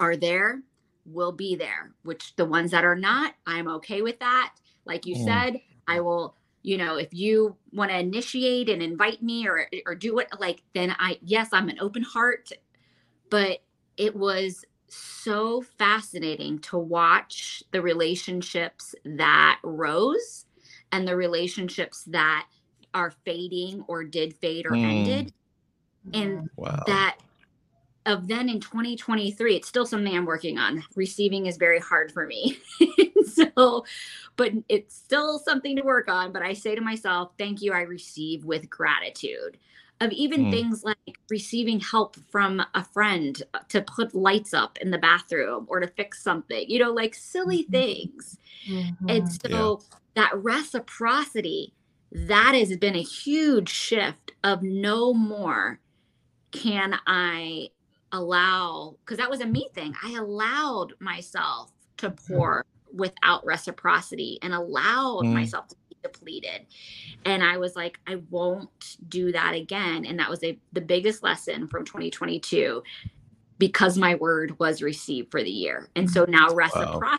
are 0.00 0.16
there 0.16 0.60
will 1.06 1.30
be 1.30 1.54
there 1.54 1.92
which 2.02 2.34
the 2.36 2.44
ones 2.44 2.72
that 2.72 2.84
are 2.84 2.96
not 2.96 3.34
i'm 3.46 3.68
okay 3.68 4.02
with 4.02 4.18
that 4.18 4.52
like 4.84 5.06
you 5.06 5.14
mm. 5.14 5.24
said 5.24 5.60
i 5.86 6.00
will 6.00 6.34
you 6.62 6.76
know 6.76 6.96
if 6.96 7.14
you 7.14 7.56
want 7.72 7.90
to 7.90 7.98
initiate 7.98 8.68
and 8.68 8.82
invite 8.82 9.22
me 9.22 9.46
or 9.46 9.66
or 9.86 9.94
do 9.94 10.18
it 10.18 10.28
like 10.40 10.62
then 10.74 10.94
i 10.98 11.16
yes 11.22 11.48
i'm 11.52 11.68
an 11.68 11.78
open 11.80 12.02
heart 12.02 12.50
but 13.30 13.60
it 13.96 14.14
was 14.14 14.64
so 14.88 15.62
fascinating 15.78 16.58
to 16.58 16.76
watch 16.76 17.62
the 17.70 17.80
relationships 17.80 18.92
that 19.04 19.60
rose 19.62 20.46
and 20.92 21.06
the 21.06 21.16
relationships 21.16 22.04
that 22.04 22.46
are 22.94 23.12
fading 23.24 23.84
or 23.88 24.04
did 24.04 24.34
fade 24.34 24.66
or 24.66 24.72
mm. 24.72 24.84
ended 24.84 25.32
and 26.14 26.48
wow. 26.56 26.82
that 26.86 27.18
of 28.06 28.26
then 28.26 28.48
in 28.48 28.58
2023 28.58 29.56
it's 29.56 29.68
still 29.68 29.86
something 29.86 30.16
i'm 30.16 30.24
working 30.24 30.58
on 30.58 30.82
receiving 30.96 31.46
is 31.46 31.56
very 31.56 31.78
hard 31.78 32.10
for 32.10 32.26
me 32.26 32.58
so 33.26 33.84
but 34.36 34.52
it's 34.68 34.96
still 34.96 35.38
something 35.38 35.76
to 35.76 35.82
work 35.82 36.08
on 36.08 36.32
but 36.32 36.42
i 36.42 36.52
say 36.52 36.74
to 36.74 36.80
myself 36.80 37.32
thank 37.38 37.60
you 37.60 37.72
i 37.72 37.82
receive 37.82 38.44
with 38.44 38.68
gratitude 38.70 39.58
of 40.00 40.12
even 40.12 40.46
mm. 40.46 40.50
things 40.50 40.82
like 40.84 41.18
receiving 41.28 41.80
help 41.80 42.16
from 42.30 42.62
a 42.74 42.84
friend 42.84 43.42
to 43.68 43.82
put 43.82 44.14
lights 44.14 44.54
up 44.54 44.78
in 44.78 44.90
the 44.90 44.98
bathroom 44.98 45.66
or 45.68 45.80
to 45.80 45.86
fix 45.86 46.22
something 46.22 46.64
you 46.68 46.78
know 46.78 46.92
like 46.92 47.14
silly 47.14 47.64
mm-hmm. 47.64 47.72
things 47.72 48.38
mm-hmm. 48.68 49.08
and 49.08 49.30
so 49.30 49.80
yeah 49.80 49.96
that 50.14 50.36
reciprocity 50.42 51.72
that 52.12 52.54
has 52.54 52.76
been 52.76 52.96
a 52.96 53.02
huge 53.02 53.68
shift 53.68 54.32
of 54.44 54.62
no 54.62 55.14
more 55.14 55.78
can 56.50 56.98
i 57.06 57.68
allow 58.12 58.96
because 59.04 59.18
that 59.18 59.30
was 59.30 59.40
a 59.40 59.46
me 59.46 59.68
thing 59.74 59.94
i 60.02 60.12
allowed 60.18 60.92
myself 60.98 61.70
to 61.96 62.10
pour 62.10 62.64
without 62.92 63.44
reciprocity 63.46 64.38
and 64.42 64.52
allowed 64.52 65.24
mm. 65.24 65.32
myself 65.32 65.68
to 65.68 65.76
be 65.88 65.89
depleted. 66.02 66.66
And 67.24 67.42
i 67.42 67.56
was 67.56 67.76
like 67.76 67.98
i 68.06 68.16
won't 68.30 68.96
do 69.08 69.32
that 69.32 69.54
again. 69.54 70.04
And 70.04 70.18
that 70.18 70.30
was 70.30 70.42
a, 70.44 70.58
the 70.72 70.80
biggest 70.80 71.22
lesson 71.22 71.68
from 71.68 71.84
2022 71.84 72.82
because 73.58 73.98
my 73.98 74.14
word 74.14 74.58
was 74.58 74.80
received 74.80 75.30
for 75.30 75.42
the 75.42 75.50
year. 75.50 75.88
And 75.94 76.10
so 76.10 76.24
now 76.26 76.54
reciprocity 76.54 77.00
wow 77.02 77.18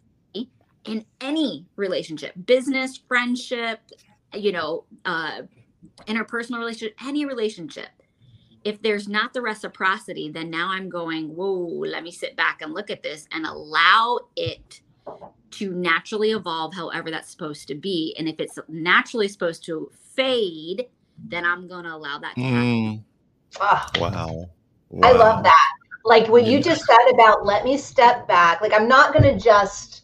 in 0.86 1.05
any 1.19 1.65
relationship 1.75 2.34
business 2.45 2.99
friendship 3.07 3.79
you 4.34 4.51
know 4.51 4.86
uh 5.05 5.41
interpersonal 6.07 6.57
relationship 6.57 6.95
any 7.05 7.25
relationship 7.25 7.89
if 8.63 8.82
there's 8.82 9.07
not 9.07 9.34
the 9.34 9.41
reciprocity 9.41 10.29
then 10.29 10.49
now 10.49 10.69
i'm 10.69 10.89
going 10.89 11.36
whoa 11.36 11.55
let 11.55 12.03
me 12.03 12.11
sit 12.11 12.36
back 12.36 12.61
and 12.61 12.73
look 12.73 12.89
at 12.89 13.03
this 13.03 13.27
and 13.32 13.45
allow 13.45 14.19
it 14.36 14.82
to 15.52 15.74
naturally 15.74 16.32
evolve 16.32 16.74
however 16.74 17.12
that's 17.12 17.30
supposed 17.30 17.68
to 17.68 17.76
be 17.76 18.16
and 18.18 18.28
if 18.28 18.39
it's 18.39 18.58
naturally 18.68 19.28
supposed 19.28 19.64
to 19.66 19.91
fade 20.16 20.86
then 21.28 21.45
i'm 21.45 21.68
going 21.68 21.84
to 21.84 21.93
allow 21.93 22.18
that 22.18 22.36
to 22.36 22.41
mm. 22.41 23.04
wow. 23.60 23.86
wow. 23.99 24.49
i 25.04 25.12
love 25.12 25.43
that 25.43 25.72
like 26.06 26.28
what 26.30 26.45
you 26.45 26.62
just 26.62 26.84
said 26.86 27.14
about 27.14 27.45
let 27.45 27.64
me 27.64 27.78
step 27.78 28.28
back 28.28 28.62
like 28.62 28.74
i'm 28.74 28.88
not 28.88 29.14
going 29.14 29.24
to 29.24 29.38
just 29.38 30.02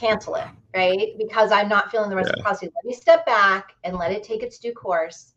cancel 0.00 0.34
it, 0.36 0.46
right? 0.74 1.12
Because 1.18 1.52
I'm 1.52 1.68
not 1.68 1.90
feeling 1.90 2.10
the 2.10 2.16
reciprocity. 2.16 2.66
Yeah. 2.66 2.72
Let 2.76 2.84
me 2.86 2.94
step 2.94 3.26
back 3.26 3.74
and 3.84 3.96
let 3.96 4.10
it 4.10 4.22
take 4.22 4.42
its 4.42 4.58
due 4.58 4.72
course. 4.72 5.34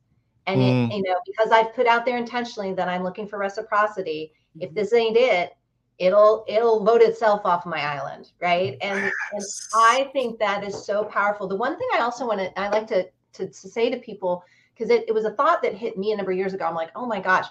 And 0.48 0.60
mm. 0.60 0.90
it, 0.90 0.96
you 0.96 1.04
know, 1.04 1.18
because 1.26 1.52
I've 1.52 1.74
put 1.76 1.86
out 1.86 2.06
there 2.06 2.18
intentionally 2.18 2.74
that 2.74 2.90
I'm 2.90 3.04
looking 3.04 3.28
for 3.28 3.38
reciprocity. 3.38 4.34
If 4.60 4.74
this 4.74 4.94
ain't 4.94 5.18
it, 5.18 5.52
it'll 6.00 6.44
it'll 6.48 6.84
vote 6.84 7.02
itself 7.02 7.42
off 7.46 7.66
my 7.66 7.82
island 7.82 8.32
right? 8.42 8.78
And, 8.82 9.12
and 9.32 9.44
i 9.76 10.10
think 10.14 10.40
that 10.40 10.64
is 10.64 10.86
so 10.86 11.04
powerful. 11.04 11.48
The 11.48 11.56
one 11.56 11.78
thing 11.78 11.88
i 11.94 12.00
also 12.00 12.28
want 12.28 12.40
to 12.40 12.60
i 12.60 12.70
like 12.70 12.88
to 12.88 13.08
to, 13.34 13.48
to 13.48 13.68
say 13.68 13.90
to 13.90 13.98
people 13.98 14.44
because 14.74 14.90
it, 14.90 15.06
it 15.08 15.12
was 15.12 15.26
a 15.26 15.32
thought 15.32 15.62
that 15.62 15.74
hit 15.74 15.98
me 15.98 16.12
a 16.12 16.18
number 16.18 16.32
of 16.32 16.38
years 16.38 16.54
ago. 16.54 16.66
I'm 16.66 16.76
like 16.76 16.92
oh 16.96 17.06
my 17.06 17.20
gosh. 17.20 17.48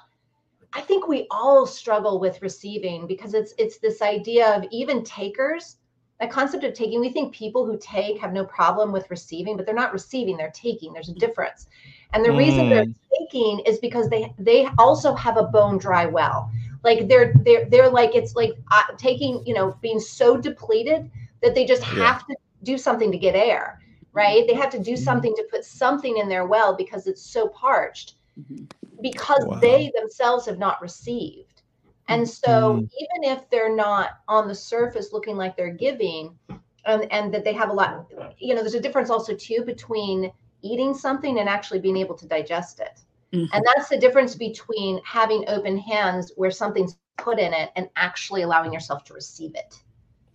I 0.74 0.80
think 0.80 1.07
we 1.07 1.26
all 1.30 1.66
struggle 1.66 2.18
with 2.18 2.40
receiving 2.40 3.07
because 3.07 3.34
it's 3.34 3.55
it's 3.59 3.78
this 3.78 4.03
idea 4.03 4.57
of 4.57 4.64
even 4.70 5.05
takers 5.05 5.76
that 6.18 6.30
concept 6.30 6.64
of 6.64 6.72
taking 6.72 7.01
we 7.01 7.11
think 7.11 7.34
people 7.34 7.66
who 7.66 7.76
take 7.78 8.18
have 8.18 8.32
no 8.32 8.45
problem 8.45 8.93
with 8.93 9.11
receiving 9.11 9.57
but 9.57 9.66
they're 9.66 9.74
not 9.74 9.93
receiving 9.93 10.36
they're 10.36 10.51
taking. 10.51 10.93
There's 10.93 11.11
a 11.11 11.14
difference. 11.14 11.66
And 12.14 12.24
the 12.24 12.30
mm. 12.30 12.38
reason 12.38 12.68
they're 12.68 12.86
mm. 12.86 12.95
taking 13.18 13.61
is 13.61 13.78
because 13.78 14.09
they 14.09 14.34
they 14.38 14.68
also 14.78 15.14
have 15.14 15.36
a 15.36 15.45
bone 15.45 15.78
dry 15.78 16.07
well 16.07 16.51
like 16.84 17.08
they're 17.08 17.32
they're 17.44 17.64
they're 17.66 17.90
like 17.90 18.14
it's 18.14 18.34
like 18.34 18.52
uh, 18.70 18.82
taking 18.96 19.44
you 19.46 19.54
know 19.54 19.76
being 19.80 20.00
so 20.00 20.36
depleted 20.36 21.10
that 21.42 21.54
they 21.54 21.64
just 21.64 21.82
yeah. 21.82 22.04
have 22.04 22.26
to 22.26 22.36
do 22.62 22.78
something 22.78 23.10
to 23.10 23.18
get 23.18 23.34
air 23.34 23.80
right 24.12 24.46
they 24.46 24.54
have 24.54 24.70
to 24.70 24.78
do 24.78 24.92
mm-hmm. 24.92 25.04
something 25.04 25.34
to 25.34 25.46
put 25.50 25.64
something 25.64 26.18
in 26.18 26.28
their 26.28 26.46
well 26.46 26.76
because 26.76 27.06
it's 27.06 27.22
so 27.22 27.48
parched 27.48 28.16
mm-hmm. 28.38 28.64
because 29.00 29.44
wow. 29.46 29.58
they 29.58 29.92
themselves 29.96 30.46
have 30.46 30.58
not 30.58 30.80
received 30.80 31.62
and 32.08 32.28
so 32.28 32.74
mm. 32.74 32.78
even 32.98 33.32
if 33.36 33.48
they're 33.48 33.74
not 33.74 34.18
on 34.26 34.48
the 34.48 34.54
surface 34.54 35.12
looking 35.12 35.36
like 35.36 35.56
they're 35.56 35.72
giving 35.72 36.36
and, 36.84 37.10
and 37.12 37.32
that 37.32 37.44
they 37.44 37.52
have 37.52 37.70
a 37.70 37.72
lot 37.72 38.06
you 38.38 38.54
know 38.54 38.60
there's 38.60 38.74
a 38.74 38.80
difference 38.80 39.10
also 39.10 39.34
too 39.34 39.62
between 39.64 40.30
eating 40.62 40.94
something 40.94 41.38
and 41.38 41.48
actually 41.48 41.80
being 41.80 41.96
able 41.96 42.14
to 42.14 42.26
digest 42.26 42.80
it 42.80 43.00
Mm-hmm. 43.32 43.54
And 43.54 43.64
that's 43.74 43.88
the 43.88 43.98
difference 43.98 44.34
between 44.34 45.00
having 45.04 45.44
open 45.48 45.78
hands 45.78 46.32
where 46.36 46.50
something's 46.50 46.98
put 47.16 47.38
in 47.38 47.52
it 47.52 47.70
and 47.76 47.88
actually 47.96 48.42
allowing 48.42 48.72
yourself 48.72 49.04
to 49.04 49.14
receive 49.14 49.54
it. 49.54 49.76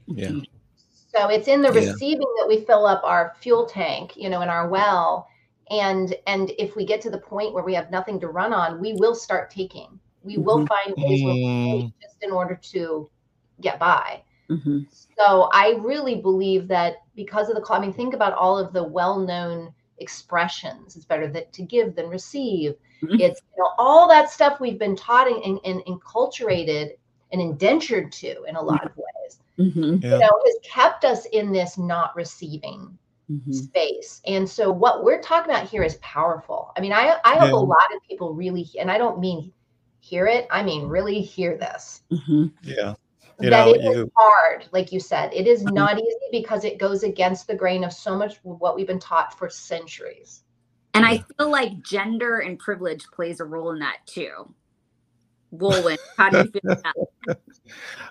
Yeah. 0.08 0.40
So 1.16 1.30
it's 1.30 1.48
in 1.48 1.62
the 1.62 1.72
yeah. 1.74 1.92
receiving 1.92 2.28
that 2.38 2.48
we 2.48 2.62
fill 2.66 2.86
up 2.86 3.02
our 3.04 3.36
fuel 3.40 3.66
tank, 3.66 4.16
you 4.16 4.30
know, 4.30 4.42
in 4.42 4.50
our 4.50 4.68
well. 4.68 5.28
And 5.70 6.16
and 6.28 6.52
if 6.58 6.76
we 6.76 6.86
get 6.86 7.02
to 7.02 7.10
the 7.10 7.18
point 7.18 7.54
where 7.54 7.64
we 7.64 7.74
have 7.74 7.92
nothing 7.92 8.20
to 8.22 8.28
run 8.28 8.54
on, 8.54 8.80
we 8.80 8.94
will 8.94 9.16
start 9.16 9.52
taking. 9.52 10.00
We 10.24 10.36
mm-hmm. 10.36 10.44
will 10.44 10.66
find 10.66 10.94
ways 10.98 11.22
mm. 11.22 11.94
just 12.02 12.18
in 12.22 12.32
order 12.32 12.60
to 12.72 13.10
get 13.62 13.80
by. 13.80 14.24
Mm-hmm. 14.50 14.82
So 15.18 15.50
I 15.54 15.78
really 15.80 16.16
believe 16.16 16.68
that 16.70 16.98
because 17.16 17.50
of 17.50 17.56
the 17.56 17.62
call, 17.62 17.78
I 17.78 17.82
mean, 17.82 17.94
think 17.94 18.14
about 18.14 18.34
all 18.34 18.58
of 18.58 18.72
the 18.72 18.84
well-known 18.84 19.74
expressions. 20.00 20.96
It's 20.96 21.06
better 21.06 21.28
that 21.28 21.54
to 21.54 21.62
give 21.62 21.96
than 21.96 22.08
receive. 22.08 22.76
Mm-hmm. 23.02 23.20
It's 23.20 23.42
you 23.56 23.64
know, 23.64 23.72
all 23.78 24.08
that 24.10 24.30
stuff 24.30 24.60
we've 24.60 24.80
been 24.80 24.96
taught 24.96 25.28
and, 25.28 25.42
and, 25.44 25.60
and, 25.66 25.82
enculturated 25.86 26.92
and 27.32 27.42
indentured 27.42 28.12
to 28.14 28.44
in 28.44 28.56
a 28.56 28.62
lot 28.62 28.86
of 28.86 28.92
ways. 28.96 29.40
Mm-hmm. 29.60 30.06
Yeah. 30.06 30.14
You 30.14 30.20
know, 30.20 30.42
has 30.46 30.56
kept 30.64 31.06
us 31.06 31.26
in 31.28 31.52
this 31.52 31.78
not 31.78 32.16
receiving 32.16 32.98
mm-hmm. 33.32 33.52
space. 33.52 34.22
And 34.26 34.50
so 34.50 34.72
what 34.72 35.04
we're 35.04 35.22
talking 35.22 35.52
about 35.52 35.68
here 35.68 35.84
is 35.84 35.96
powerful. 36.02 36.72
I 36.76 36.82
mean, 36.82 36.94
I 36.94 37.18
I 37.24 37.36
hope 37.36 37.50
yeah. 37.50 37.56
a 37.56 37.58
lot 37.58 37.96
of 37.96 38.02
people 38.08 38.34
really, 38.34 38.68
and 38.80 38.90
I 38.90 38.98
don't 38.98 39.20
mean 39.20 39.52
hear 40.00 40.28
it, 40.28 40.48
I 40.52 40.64
mean 40.64 40.88
really 40.88 41.22
hear 41.22 41.58
this. 41.58 42.04
Mm-hmm. 42.12 42.48
Yeah. 42.64 42.94
You 43.40 43.50
that 43.50 43.66
know, 43.66 43.74
it 43.74 43.84
you, 43.84 44.04
is 44.04 44.10
hard, 44.16 44.66
like 44.72 44.92
you 44.92 45.00
said. 45.00 45.34
It 45.34 45.48
is 45.48 45.64
mm-hmm. 45.64 45.76
not 45.76 46.00
easy 46.00 46.16
because 46.32 46.64
it 46.64 46.80
goes 46.80 47.04
against 47.04 47.48
the 47.48 47.56
grain 47.56 47.84
of 47.84 47.94
so 47.94 48.18
much 48.18 48.38
what 48.44 48.76
we've 48.76 48.88
been 48.88 49.00
taught 49.00 49.38
for 49.38 49.50
centuries. 49.50 50.44
And 50.94 51.06
I 51.06 51.24
feel 51.38 51.52
like 51.52 51.84
gender 51.84 52.40
and 52.40 52.58
privilege 52.58 53.06
plays 53.14 53.40
a 53.40 53.46
role 53.46 53.72
in 53.72 53.80
that 53.80 53.98
too. 54.08 54.52
Wulwyn, 55.56 55.98
how 56.18 56.30
do 56.30 56.40
you 56.40 56.46
feel 56.46 56.72
about 56.72 56.96
that? 57.28 57.40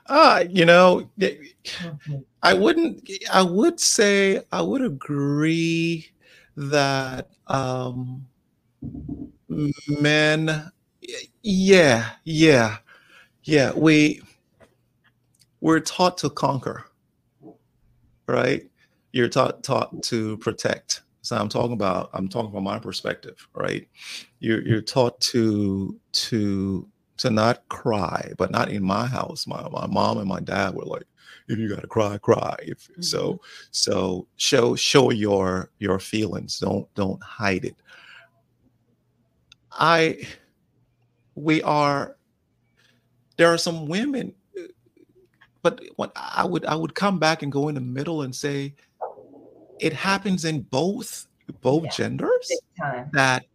Uh, 0.07 0.45
you 0.51 0.65
know, 0.65 1.11
I 2.43 2.55
wouldn't 2.55 3.11
I 3.33 3.43
would 3.43 3.81
say 3.81 4.43
I 4.53 4.63
would 4.63 4.83
agree 4.83 6.09
that 6.57 7.31
um 7.49 8.27
men 9.89 10.71
yeah, 11.43 12.11
yeah. 12.25 12.79
Yeah, 13.45 13.73
we 13.77 14.21
we're 15.67 15.81
taught 15.81 16.19
to 16.19 16.31
conquer. 16.31 16.85
Right? 18.29 18.71
You're 19.13 19.29
taught 19.29 19.63
taught 19.63 20.03
to 20.05 20.37
protect 20.39 21.03
so 21.27 21.37
I'm 21.37 21.49
talking 21.49 21.73
about 21.73 22.11
I'm 22.13 22.29
talking 22.29 22.53
from 22.53 22.63
my 22.63 22.79
perspective, 22.79 23.49
right? 23.53 23.89
You're 24.39 24.63
you're 24.63 24.81
taught 24.81 25.21
to 25.33 25.99
to 26.13 26.89
to 27.17 27.31
not 27.31 27.69
cry, 27.69 28.33
but 28.39 28.53
not 28.53 28.71
in 28.71 28.85
my 28.85 29.07
house. 29.07 29.45
My 29.45 29.69
my 29.69 29.89
mom 29.89 30.19
and 30.19 30.29
my 30.29 30.39
dad 30.39 30.77
were 30.77 30.85
like, 30.85 31.03
if 31.49 31.59
you 31.59 31.69
gotta 31.69 31.89
cry, 31.89 32.17
cry. 32.19 32.55
If, 32.63 32.79
mm-hmm. 32.85 33.03
So 33.03 33.41
so 33.73 34.29
show 34.37 34.77
show 34.77 35.11
your 35.11 35.73
your 35.81 35.99
feelings. 35.99 36.61
Don't 36.61 36.87
don't 36.95 37.21
hide 37.21 37.65
it. 37.65 37.75
I 39.73 40.29
we 41.35 41.61
are 41.63 42.17
there 43.37 43.53
are 43.53 43.59
some 43.59 43.87
women, 43.87 44.33
but 45.67 45.81
what 45.97 46.13
I 46.15 46.45
would 46.45 46.65
I 46.65 46.77
would 46.77 46.95
come 46.95 47.19
back 47.19 47.43
and 47.43 47.51
go 47.51 47.67
in 47.67 47.75
the 47.75 47.81
middle 47.81 48.23
and 48.23 48.33
say 48.33 48.73
it 49.81 49.93
happens 49.93 50.45
in 50.45 50.63
both 50.63 51.27
both 51.61 51.85
yeah, 51.85 51.91
genders? 51.91 52.53
that 53.13 53.47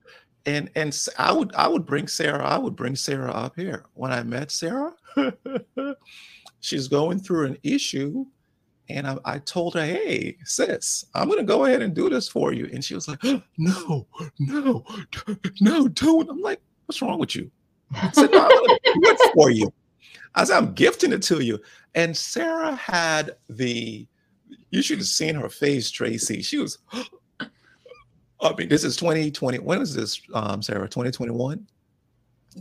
and 0.46 0.70
and 0.76 1.08
I 1.18 1.32
would 1.32 1.56
I 1.56 1.70
would 1.70 1.86
bring 1.86 2.10
Sara 2.10 2.44
I 2.44 2.58
would 2.58 2.76
bring 2.76 2.98
Sara 2.98 3.32
up 3.32 3.56
here. 3.56 3.86
When 3.94 4.12
I 4.12 4.24
met 4.24 4.52
Sara 4.52 4.94
she's 6.60 6.90
going 6.90 7.20
through 7.20 7.46
an 7.46 7.58
issue 7.64 8.26
and 8.90 9.08
I, 9.08 9.18
I, 9.24 9.38
told 9.40 9.76
her 9.76 9.86
hey 9.86 10.36
sis 10.44 11.06
I'm 11.16 11.30
gonna 11.30 11.44
go 11.44 11.64
ahead 11.64 11.82
and 11.82 11.94
do 11.94 12.10
this 12.10 12.28
for 12.28 12.52
you. 12.52 12.70
And 12.74 12.84
she 12.84 12.94
was 12.94 13.08
like 13.08 13.20
oh, 13.24 13.42
no 13.58 14.06
no 14.38 14.84
no 15.62 15.88
don't 15.88 16.30
I'm 16.30 16.42
like 16.42 16.60
what's 16.88 17.02
wrong 17.02 17.20
with 17.20 17.38
you? 17.38 17.50
I 17.94 18.12
said 18.12 18.32
no, 18.32 18.42
I'm 18.42 18.50
gonna 18.50 18.80
do 18.84 19.02
it 19.04 19.34
for 19.34 19.50
you 19.50 19.72
I 20.36 20.44
said 20.44 20.58
I'm 20.58 20.74
gifting 20.74 21.12
it 21.14 21.22
to 21.24 21.42
you 21.42 21.60
and 21.96 22.16
Sara 22.16 22.76
had 22.76 23.36
the 23.50 24.08
you 24.70 24.82
should 24.82 25.00
have 25.00 25.08
seen 25.08 25.36
her 25.36 25.50
face, 25.50 25.92
Traci. 25.92 26.44
She 26.44 26.58
was, 26.58 26.78
I 27.42 28.54
mean, 28.58 28.70
this 28.70 28.84
is 28.84 28.96
2020. 28.96 29.60
When 29.60 29.80
was 29.80 29.94
this, 29.94 30.22
um, 30.34 30.62
Sara? 30.62 30.88
2021? 30.88 31.68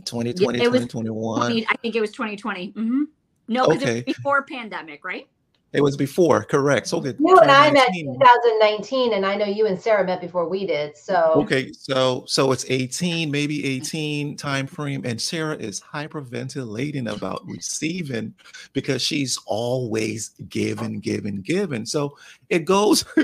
2020, 0.05 0.59
yeah, 0.59 0.65
2021. 0.65 1.39
20, 1.39 1.67
I 1.67 1.73
think 1.81 1.95
it 1.95 2.01
was 2.01 2.11
2020. 2.11 2.69
Mm-hmm. 2.69 3.03
No, 3.47 3.67
because 3.67 3.83
okay. 3.83 3.99
it 3.99 4.07
was 4.07 4.15
before 4.15 4.43
pandemic, 4.43 5.03
right? 5.03 5.27
It 5.73 5.81
was 5.81 5.95
before, 5.95 6.43
correct. 6.43 6.87
So 6.87 6.99
good. 6.99 7.15
You 7.17 7.37
and 7.37 7.49
I 7.49 7.71
met 7.71 7.87
2019, 7.93 9.13
and 9.13 9.25
I 9.25 9.35
know 9.35 9.45
you 9.45 9.67
and 9.67 9.79
Sara 9.79 10.03
met 10.03 10.19
before 10.19 10.49
we 10.49 10.65
did. 10.65 10.97
So 10.97 11.31
okay, 11.37 11.71
so 11.71 12.25
so 12.27 12.51
it's 12.51 12.65
18, 12.67 13.31
maybe 13.31 13.65
18 13.65 14.35
time 14.35 14.67
frame, 14.67 15.03
and 15.05 15.21
Sara 15.21 15.55
is 15.55 15.79
hyperventilating 15.79 17.09
about 17.09 17.47
receiving 17.47 18.33
because 18.73 19.01
she's 19.01 19.39
always 19.45 20.31
giving, 20.49 20.99
giving, 20.99 21.41
giving. 21.41 21.85
So 21.85 22.17
it 22.49 22.65
goes. 22.65 23.05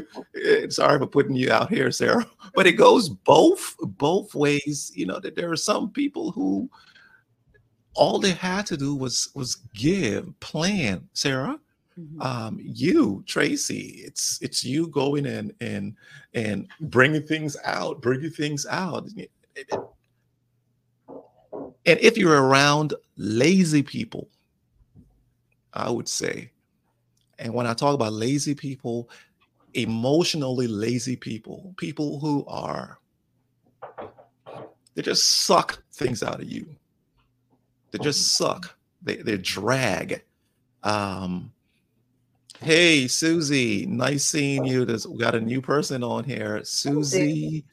Eh, 0.46 0.68
sorry 0.70 1.00
for 1.00 1.08
putting 1.08 1.36
you 1.36 1.52
out 1.52 1.70
here, 1.70 1.92
Sara, 1.92 2.26
but 2.54 2.68
it 2.68 2.74
goes 2.74 3.10
both 3.10 3.76
both 3.82 4.36
ways. 4.36 4.92
You 4.94 5.08
know 5.08 5.20
that 5.20 5.36
there 5.36 5.52
are 5.52 5.58
some 5.58 5.90
people 5.90 6.32
who 6.32 6.70
all 7.96 8.20
they 8.20 8.32
had 8.32 8.68
to 8.68 8.78
do 8.78 8.96
was 8.96 9.30
was 9.34 9.56
give, 9.74 10.40
plan, 10.40 11.10
Sara 11.14 11.60
Mm-hmm. 12.00 12.22
Um, 12.22 12.60
you, 12.62 13.24
Traci, 13.26 14.06
it's 14.06 14.40
it's 14.42 14.64
you 14.64 14.88
going 14.88 15.26
in 15.26 15.54
and 15.62 15.96
and 16.34 16.68
bringing 16.80 17.26
things 17.26 17.58
out, 17.66 18.02
bringing 18.02 18.30
things 18.30 18.66
out. 18.68 19.08
And 21.86 22.00
if 22.00 22.18
you're 22.18 22.44
around 22.44 22.94
lazy 23.16 23.82
people, 23.82 24.30
I 25.74 25.90
would 25.90 26.08
say, 26.08 26.52
and 27.40 27.54
when 27.54 27.66
I 27.66 27.74
talk 27.74 27.96
about 27.96 28.14
lazy 28.14 28.54
people, 28.54 29.10
emotionally 29.74 30.68
lazy 30.68 31.16
people, 31.16 31.74
people 31.78 32.20
who 32.20 32.46
are 32.48 33.00
they 34.94 35.04
just 35.04 35.44
suck 35.46 35.84
things 35.94 36.24
out 36.24 36.42
of 36.42 36.52
you. 36.52 36.68
They 37.92 38.00
just 38.00 38.36
suck. 38.36 38.76
They 39.02 39.18
they 39.18 39.38
drag. 39.38 40.24
Um, 40.84 41.54
Hey, 42.62 43.08
Susie, 43.08 43.86
nice 43.86 44.26
seeing 44.26 44.66
you. 44.66 44.84
There's, 44.84 45.08
we 45.08 45.18
got 45.18 45.36
a 45.36 45.42
new 45.42 45.62
person 45.62 46.04
on 46.04 46.24
here. 46.24 46.64
Susie, 46.64 47.64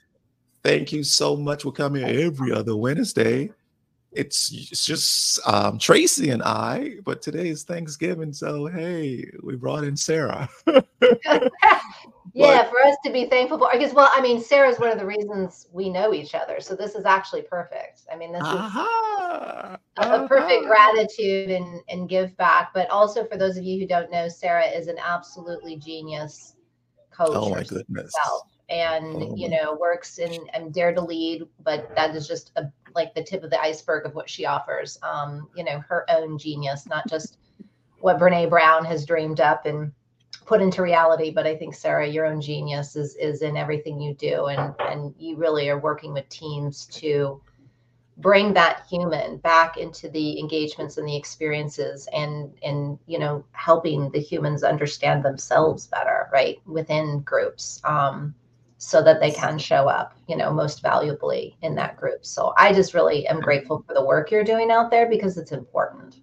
thank 0.63 0.93
you 0.93 1.03
so 1.03 1.37
much 1.37 1.63
for 1.63 1.73
coming 1.73 2.05
every 2.05 2.53
other 2.53 2.77
Wednesday. 2.77 3.51
It's, 4.13 4.53
it's 4.53 4.85
just 4.85 5.41
um, 5.49 5.79
Traci 5.79 6.33
and 6.33 6.43
I, 6.43 6.97
but 7.05 7.23
today 7.23 7.49
is 7.49 7.65
Thanksgiving. 7.65 8.33
So, 8.33 8.67
hey, 8.67 9.31
we 9.43 9.57
brought 9.57 9.85
in 9.85 9.97
Sara. 9.97 10.49
yeah, 12.35 12.63
but, 12.63 12.71
for 12.71 12.81
us 12.87 12.97
to 13.05 13.13
be 13.13 13.27
thankful 13.27 13.59
for, 13.59 13.73
I 13.73 13.79
guess. 13.79 13.95
Well, 13.95 14.11
I 14.13 14.21
mean, 14.21 14.41
Sara's 14.41 14.79
one 14.79 14.91
of 14.91 14.99
the 14.99 15.07
reasons 15.07 15.69
we 15.73 15.89
know 15.89 16.13
each 16.13 16.35
other, 16.35 16.61
so 16.61 16.75
this 16.75 16.95
is 16.95 17.05
actually 17.05 17.43
perfect. 17.43 18.03
I 18.13 18.17
mean, 18.17 18.33
this 18.33 18.43
is 18.43 18.49
uh-huh. 18.49 19.77
a, 19.99 20.25
a, 20.25 20.29
perfect 20.29 20.67
gratitude 20.67 21.51
and 21.51 21.81
and 21.89 22.09
give 22.09 22.37
back. 22.37 22.73
But 22.75 22.91
also 22.91 23.25
for 23.25 23.37
those 23.37 23.57
of 23.57 23.65
you 23.65 23.79
who 23.79 23.87
don't 23.87 24.11
know, 24.11 24.29
Sara 24.29 24.67
is 24.67 24.89
an 24.89 24.99
absolutely 24.99 25.77
genius 25.77 26.57
coach. 27.11 27.31
Oh 27.31 27.51
my 27.51 27.63
goodness! 27.63 28.13
Herself 28.17 28.49
and 28.69 29.17
oh. 29.17 29.35
you 29.37 29.49
know 29.49 29.77
works 29.81 30.19
in 30.19 30.33
and 30.55 30.73
dare 30.73 30.95
to 30.95 31.01
lead 31.01 31.43
but 31.63 31.95
that 31.95 32.17
is 32.17 32.27
just 32.27 32.51
a, 32.57 32.65
like 32.95 33.15
the 33.15 33.23
tip 33.23 33.45
of 33.45 33.51
the 33.51 33.61
iceberg 33.61 34.07
of 34.07 34.15
what 34.15 34.29
she 34.29 34.47
offers 34.47 34.99
um 35.03 35.49
you 35.55 35.63
know 35.63 35.81
her 35.87 36.07
own 36.09 36.39
genius 36.39 36.87
not 36.87 37.07
just 37.07 37.37
what 38.01 38.19
Brené 38.19 38.49
Brown 38.49 38.85
has 38.85 39.07
dreamed 39.07 39.41
up 39.41 39.65
and 39.67 39.91
put 40.47 40.61
into 40.61 40.83
reality 40.83 41.31
but 41.31 41.47
i 41.47 41.57
think 41.57 41.75
Sara 41.75 42.07
your 42.07 42.27
own 42.27 42.41
genius 42.41 42.97
is 42.97 43.15
is 43.17 43.43
in 43.43 43.57
everything 43.57 44.01
you 44.01 44.15
do 44.15 44.47
and 44.47 44.75
and 44.79 45.15
you 45.19 45.37
really 45.37 45.69
are 45.69 45.79
working 45.79 46.13
with 46.13 46.29
teams 46.29 46.87
to 46.87 47.41
bring 48.19 48.55
that 48.55 48.87
human 48.89 49.39
back 49.39 49.77
into 49.77 50.09
the 50.09 50.39
engagements 50.39 50.99
and 50.99 51.09
the 51.09 51.17
experiences 51.17 52.09
and 52.13 52.53
and 52.63 52.99
you 53.07 53.19
know 53.19 53.45
helping 53.53 54.11
the 54.11 54.21
humans 54.21 54.63
understand 54.63 55.25
themselves 55.25 55.87
better 55.89 56.29
right 56.33 56.61
within 56.67 57.21
groups 57.21 57.81
um 57.85 58.35
so 58.85 59.03
that 59.03 59.19
they 59.19 59.31
can 59.31 59.59
show 59.59 59.89
up, 59.89 60.15
you 60.29 60.37
know, 60.37 60.53
most 60.53 60.83
valuably 60.83 61.57
in 61.63 61.75
that 61.75 61.97
group. 61.97 62.27
So 62.27 62.53
I 62.59 62.73
just 62.75 62.93
really 62.93 63.27
am 63.27 63.41
grateful 63.41 63.83
for 63.87 63.95
the 63.95 64.05
work 64.05 64.31
you're 64.31 64.45
doing 64.45 64.71
out 64.71 64.91
there 64.91 65.09
because 65.09 65.39
it's 65.39 65.53
important. 65.53 66.17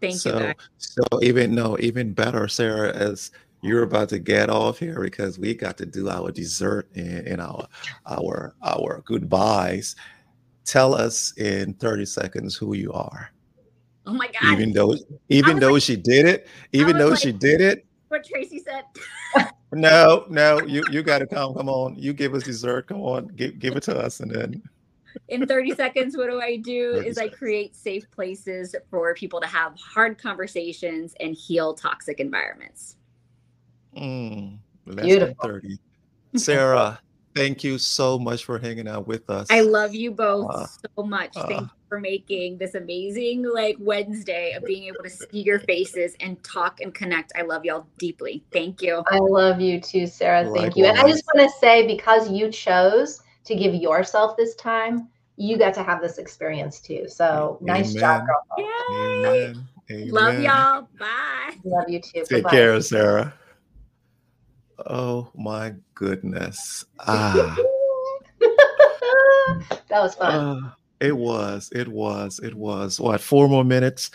Thank 0.00 0.14
so, 0.14 0.38
you. 0.38 0.54
So 0.76 1.02
even 1.22 1.56
no, 1.56 1.76
even 1.80 2.12
better, 2.12 2.46
Sara, 2.46 2.92
as 2.92 3.32
you're 3.62 3.82
about 3.82 4.08
to 4.10 4.18
get 4.18 4.50
off 4.50 4.78
here 4.78 5.00
because 5.00 5.38
we 5.38 5.54
got 5.54 5.76
to 5.78 5.86
do 5.86 6.08
our 6.08 6.30
dessert 6.30 6.88
and, 6.94 7.26
in 7.26 7.40
our 7.40 7.66
our 8.06 8.54
our 8.62 9.02
goodbyes. 9.04 9.96
Tell 10.64 10.94
us 10.94 11.32
in 11.38 11.74
30 11.74 12.04
seconds 12.04 12.54
who 12.54 12.74
you 12.74 12.92
are. 12.92 13.30
Oh 14.06 14.12
my 14.12 14.26
god. 14.26 14.52
Even 14.52 14.72
though 14.72 14.94
even 15.28 15.58
though 15.58 15.72
like, 15.72 15.82
she 15.82 15.96
did 15.96 16.26
it, 16.26 16.48
even 16.72 16.96
though 16.96 17.08
like, 17.08 17.20
she 17.20 17.32
did 17.32 17.60
it. 17.60 17.86
What 18.08 18.26
Traci 18.26 18.62
said. 18.62 18.84
No, 19.72 20.24
no, 20.30 20.62
you 20.62 20.82
you 20.90 21.02
got 21.02 21.18
to 21.18 21.26
come. 21.26 21.54
Come 21.54 21.68
on, 21.68 21.94
you 21.96 22.14
give 22.14 22.34
us 22.34 22.42
dessert. 22.44 22.86
Come 22.88 23.02
on, 23.02 23.26
give 23.28 23.58
give 23.58 23.76
it 23.76 23.82
to 23.84 23.98
us, 23.98 24.20
and 24.20 24.30
then. 24.30 24.62
In 25.28 25.46
30 25.46 25.74
seconds, 25.74 26.16
what 26.16 26.30
do 26.30 26.40
I 26.40 26.56
do? 26.56 26.94
Is 27.04 27.16
seconds. 27.16 27.34
I 27.34 27.36
create 27.36 27.76
safe 27.76 28.10
places 28.10 28.74
for 28.90 29.12
people 29.14 29.40
to 29.40 29.46
have 29.46 29.74
hard 29.76 30.16
conversations 30.16 31.14
and 31.20 31.34
heal 31.34 31.74
toxic 31.74 32.20
environments. 32.20 32.96
Mm, 33.96 34.58
Beautiful. 34.86 35.34
30. 35.42 35.78
Sara, 36.36 37.00
thank 37.34 37.64
you 37.64 37.78
so 37.78 38.18
much 38.18 38.44
for 38.44 38.58
hanging 38.58 38.88
out 38.88 39.06
with 39.06 39.28
us. 39.30 39.48
I 39.50 39.60
love 39.60 39.94
you 39.94 40.10
both 40.10 40.50
uh, 40.50 40.66
so 40.96 41.04
much. 41.04 41.36
Uh, 41.36 41.46
thank 41.46 41.60
you 41.62 41.70
for 41.88 42.00
making 42.00 42.58
this 42.58 42.74
amazing 42.74 43.44
like 43.44 43.76
Wednesday 43.78 44.52
of 44.52 44.64
being 44.64 44.84
able 44.84 45.02
to 45.04 45.10
see 45.10 45.40
your 45.40 45.60
faces 45.60 46.14
and 46.20 46.42
talk 46.44 46.80
and 46.80 46.94
connect. 46.94 47.32
I 47.36 47.42
love 47.42 47.64
y'all 47.64 47.86
deeply. 47.98 48.44
Thank 48.52 48.82
you. 48.82 49.02
I 49.10 49.18
love 49.18 49.60
you 49.60 49.80
too, 49.80 50.06
Sara. 50.06 50.42
Thank 50.42 50.54
Likewise. 50.54 50.76
you. 50.76 50.84
And 50.86 50.98
I 50.98 51.08
just 51.08 51.24
want 51.32 51.50
to 51.50 51.58
say 51.58 51.86
because 51.86 52.30
you 52.30 52.50
chose 52.50 53.20
to 53.44 53.54
give 53.54 53.74
yourself 53.74 54.36
this 54.36 54.54
time, 54.56 55.08
you 55.36 55.56
got 55.56 55.72
to 55.74 55.82
have 55.82 56.02
this 56.02 56.18
experience 56.18 56.80
too. 56.80 57.06
So 57.08 57.58
Amen. 57.62 57.74
nice 57.74 57.94
job, 57.94 58.22
girl. 58.26 58.68
Amen. 58.90 59.68
Amen. 59.90 60.10
Love 60.12 60.38
y'all. 60.40 60.88
Bye. 60.98 61.54
Love 61.64 61.88
you 61.88 62.00
too. 62.00 62.24
Take 62.24 62.44
Bye-bye. 62.44 62.50
care, 62.50 62.80
Sara. 62.82 63.32
Oh 64.86 65.30
my 65.34 65.74
goodness. 65.94 66.84
Ah. 67.00 67.56
that 69.88 70.00
was 70.00 70.14
fun. 70.14 70.34
Uh, 70.34 70.70
it 71.00 71.16
was, 71.16 71.70
it 71.74 71.88
was, 71.88 72.40
it 72.40 72.54
was. 72.54 73.00
What, 73.00 73.20
four 73.20 73.48
more 73.48 73.64
minutes? 73.64 74.10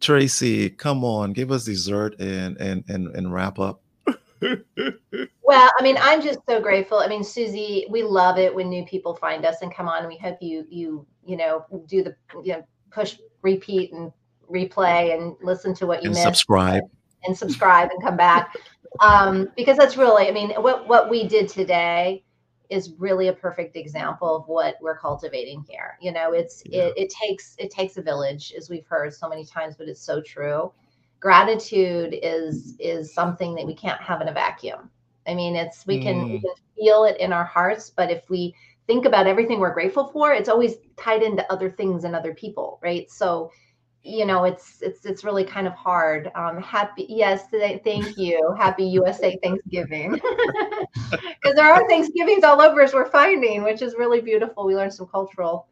Traci, 0.00 0.76
come 0.76 1.04
on, 1.04 1.32
give 1.32 1.52
us 1.52 1.64
dessert 1.64 2.18
and 2.18 2.56
and 2.58 2.84
and, 2.88 3.14
and 3.14 3.32
wrap 3.32 3.60
up. 3.60 3.82
well, 4.42 5.70
I 5.78 5.82
mean, 5.82 5.96
I'm 6.00 6.20
just 6.20 6.40
so 6.48 6.60
grateful. 6.60 6.98
I 6.98 7.06
mean, 7.06 7.22
Susie, 7.22 7.86
we 7.88 8.02
love 8.02 8.36
it 8.36 8.52
when 8.52 8.68
new 8.68 8.84
people 8.84 9.14
find 9.14 9.46
us 9.46 9.62
and 9.62 9.72
come 9.72 9.88
on. 9.88 10.08
We 10.08 10.16
hope 10.16 10.38
you 10.40 10.66
you 10.68 11.06
you 11.24 11.36
know 11.36 11.64
do 11.86 12.02
the 12.02 12.16
you 12.42 12.54
know 12.54 12.66
push 12.90 13.16
repeat 13.42 13.92
and 13.92 14.12
replay 14.50 15.16
and 15.16 15.36
listen 15.40 15.72
to 15.74 15.86
what 15.86 16.02
you 16.02 16.08
and 16.08 16.14
missed. 16.14 16.24
Subscribe 16.24 16.82
and 17.24 17.38
subscribe 17.38 17.90
and 17.90 18.02
come 18.02 18.16
back 18.16 18.56
um, 19.00 19.48
because 19.56 19.76
that's 19.76 19.96
really. 19.96 20.28
I 20.28 20.32
mean, 20.32 20.50
what 20.50 20.88
what 20.88 21.10
we 21.10 21.26
did 21.26 21.48
today 21.48 22.24
is 22.70 22.94
really 22.98 23.28
a 23.28 23.32
perfect 23.32 23.76
example 23.76 24.34
of 24.36 24.48
what 24.48 24.76
we're 24.80 24.98
cultivating 24.98 25.64
here. 25.68 25.98
You 26.00 26.12
know, 26.12 26.32
it's 26.32 26.62
yeah. 26.66 26.84
it, 26.84 26.94
it 26.96 27.10
takes 27.10 27.54
it 27.58 27.70
takes 27.70 27.96
a 27.96 28.02
village, 28.02 28.52
as 28.56 28.70
we've 28.70 28.86
heard 28.86 29.12
so 29.14 29.28
many 29.28 29.44
times, 29.44 29.74
but 29.76 29.88
it's 29.88 30.02
so 30.02 30.20
true. 30.20 30.72
Gratitude 31.20 32.18
is 32.22 32.76
is 32.80 33.14
something 33.14 33.54
that 33.54 33.66
we 33.66 33.74
can't 33.74 34.00
have 34.00 34.20
in 34.20 34.28
a 34.28 34.32
vacuum. 34.32 34.90
I 35.26 35.34
mean, 35.34 35.54
it's 35.54 35.86
we 35.86 36.02
can, 36.02 36.16
mm. 36.16 36.32
we 36.32 36.40
can 36.40 36.54
feel 36.76 37.04
it 37.04 37.18
in 37.20 37.32
our 37.32 37.44
hearts, 37.44 37.90
but 37.90 38.10
if 38.10 38.28
we 38.28 38.54
think 38.86 39.04
about 39.04 39.26
everything 39.26 39.60
we're 39.60 39.72
grateful 39.72 40.08
for, 40.08 40.32
it's 40.32 40.48
always 40.48 40.76
tied 40.96 41.22
into 41.22 41.50
other 41.52 41.70
things 41.70 42.04
and 42.04 42.16
other 42.16 42.34
people, 42.34 42.80
right? 42.82 43.10
So 43.10 43.50
you 44.04 44.26
know 44.26 44.44
it's 44.44 44.82
it's 44.82 45.06
it's 45.06 45.24
really 45.24 45.44
kind 45.44 45.66
of 45.66 45.74
hard. 45.74 46.30
Um 46.34 46.60
happy 46.60 47.06
yes 47.08 47.46
today, 47.48 47.80
thank 47.84 48.16
you. 48.18 48.54
Happy 48.58 48.84
usa 48.84 49.38
thanksgiving. 49.42 50.20
Because 51.42 51.56
there 51.56 51.72
are 51.72 51.88
thanksgivings 51.88 52.44
all 52.44 52.60
over 52.60 52.82
as 52.82 52.94
we're 52.94 53.10
finding 53.10 53.62
which 53.62 53.82
is 53.82 53.94
really 53.96 54.20
beautiful. 54.20 54.64
We 54.64 54.76
learned 54.76 54.94
some 54.94 55.06
cultural 55.06 55.66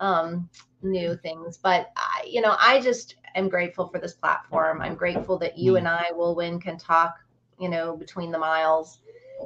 um 0.00 0.48
new 0.82 1.16
things. 1.16 1.58
But 1.58 1.90
I, 1.96 2.24
you 2.26 2.40
know 2.40 2.56
i 2.58 2.80
just 2.80 3.16
am 3.34 3.48
grateful 3.48 3.88
for 3.88 3.98
this 3.98 4.14
platform. 4.14 4.80
I'm 4.80 4.94
grateful 4.94 5.38
that 5.38 5.58
you 5.58 5.76
and 5.76 5.88
i 5.88 6.10
Wulwyn 6.14 6.60
can 6.60 6.78
talk 6.78 7.14
you 7.58 7.68
know 7.68 7.96
between 7.96 8.30
the 8.30 8.38
miles 8.38 8.98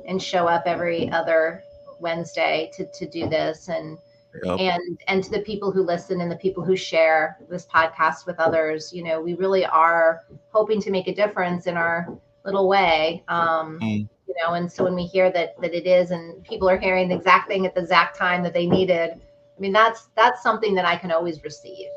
and 0.07 0.23
show 0.23 0.47
up 0.47 0.65
every 0.67 1.11
other 1.11 1.63
wednesday 2.01 2.71
to 2.75 2.87
to 2.93 3.09
do 3.09 3.29
this. 3.29 3.69
And 3.69 3.99
Yep. 4.45 4.61
and 4.61 5.01
and 5.09 5.25
to 5.25 5.31
the 5.31 5.41
people 5.41 5.73
who 5.73 5.83
listen 5.83 6.21
and 6.21 6.31
the 6.31 6.37
people 6.37 6.65
who 6.65 6.77
share 6.77 7.39
this 7.49 7.67
podcast 7.67 8.27
with 8.27 8.39
others 8.39 8.93
you 8.93 9.03
know 9.03 9.21
we 9.21 9.35
really 9.35 9.65
are 9.65 10.25
hoping 10.51 10.81
to 10.83 10.91
make 10.91 11.09
a 11.09 11.15
difference 11.15 11.67
in 11.67 11.77
our 11.77 12.09
little 12.45 12.69
way 12.69 13.25
um 13.29 13.79
mm. 13.81 14.09
you 14.27 14.35
know 14.43 14.55
and 14.55 14.71
so 14.71 14.85
when 14.85 14.95
we 14.95 15.05
hear 15.05 15.31
that 15.31 15.61
that 15.61 15.75
it 15.75 15.87
is 15.87 16.11
and 16.11 16.43
people 16.45 16.69
are 16.69 16.79
hearing 16.79 17.09
the 17.09 17.15
exact 17.15 17.49
thing 17.49 17.67
at 17.67 17.75
the 17.75 17.81
exact 17.81 18.17
time 18.17 18.43
that 18.43 18.55
they 18.55 18.67
needed 18.67 19.11
i 19.13 19.61
mean 19.61 19.73
that's 19.73 20.09
that's 20.17 20.43
something 20.43 20.75
that 20.75 20.85
i 20.85 20.97
can 20.97 21.11
always 21.11 21.43
receive 21.43 21.89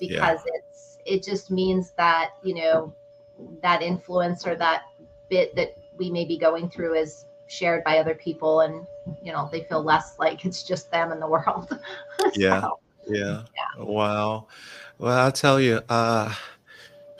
because 0.00 0.40
yeah. 0.46 0.52
it's 0.54 0.98
it 1.06 1.22
just 1.22 1.50
means 1.50 1.92
that 1.96 2.30
you 2.42 2.54
know 2.54 2.94
that 3.62 3.82
influence 3.82 4.46
or 4.46 4.54
that 4.54 4.82
bit 5.28 5.54
that 5.56 5.76
we 5.96 6.10
may 6.10 6.24
be 6.24 6.38
going 6.38 6.68
through 6.68 6.94
is 6.94 7.26
shared 7.48 7.82
by 7.84 7.98
other 7.98 8.14
people 8.14 8.60
and 8.60 8.86
you 9.22 9.32
know 9.32 9.48
they 9.50 9.64
feel 9.64 9.82
less 9.82 10.18
like 10.18 10.44
it's 10.44 10.62
just 10.62 10.90
them 10.90 11.12
in 11.12 11.20
the 11.20 11.26
world. 11.34 11.68
So, 12.18 12.30
yeah, 12.34 12.68
yeah. 13.08 13.42
Yeah 13.56 13.84
wow. 13.84 14.46
Well 14.98 15.16
i'll 15.16 15.32
tell 15.32 15.60
you 15.60 15.80
uh 15.88 16.34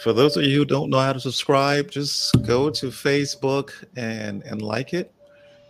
for 0.00 0.12
those 0.12 0.36
of 0.36 0.44
you 0.44 0.58
who 0.58 0.64
don't 0.64 0.90
know 0.90 0.98
how 0.98 1.12
to 1.12 1.20
subscribe 1.20 1.90
just 1.90 2.32
go 2.44 2.70
to 2.70 2.86
facebook 2.86 3.72
and 3.96 4.42
and 4.44 4.62
like 4.62 4.94
it 4.94 5.12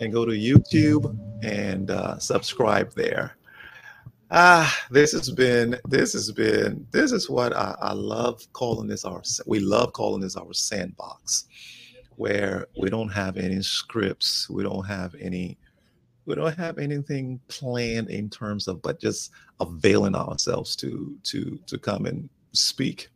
and 0.00 0.12
go 0.12 0.24
to 0.24 0.32
youtube 0.32 1.16
and 1.42 1.90
uh, 1.90 2.18
subscribe 2.18 2.92
there. 2.94 3.36
Ah 4.30 4.74
this 4.90 5.12
has 5.12 5.30
been 5.30 5.78
this 5.88 6.12
has 6.12 6.30
been 6.32 6.86
this 6.90 7.12
is 7.12 7.30
what 7.30 7.56
I, 7.56 7.74
I 7.80 7.92
love 7.92 8.46
calling 8.52 8.86
this 8.86 9.04
our 9.04 9.22
we 9.46 9.61
love 9.61 9.92
calling 9.94 10.20
this 10.20 10.36
our 10.36 10.52
sandbox 10.52 11.46
where 12.19 12.66
we 12.77 12.91
don't 12.91 13.09
have 13.09 13.37
any 13.37 13.62
scripts, 13.62 14.49
we 14.51 14.62
don't 14.62 14.85
have 14.85 15.14
any 15.21 15.59
we 16.27 16.35
don't 16.35 16.59
have 16.59 16.77
anything 16.77 17.41
planned 17.49 18.11
in 18.11 18.29
terms 18.29 18.69
of 18.69 18.83
but 18.83 19.01
just 19.01 19.31
availing 19.61 20.14
ourselves 20.14 20.77
to 20.77 21.16
to 21.23 21.59
to 21.66 21.79
come 21.79 22.07
and 22.07 22.29
speak. 22.53 23.09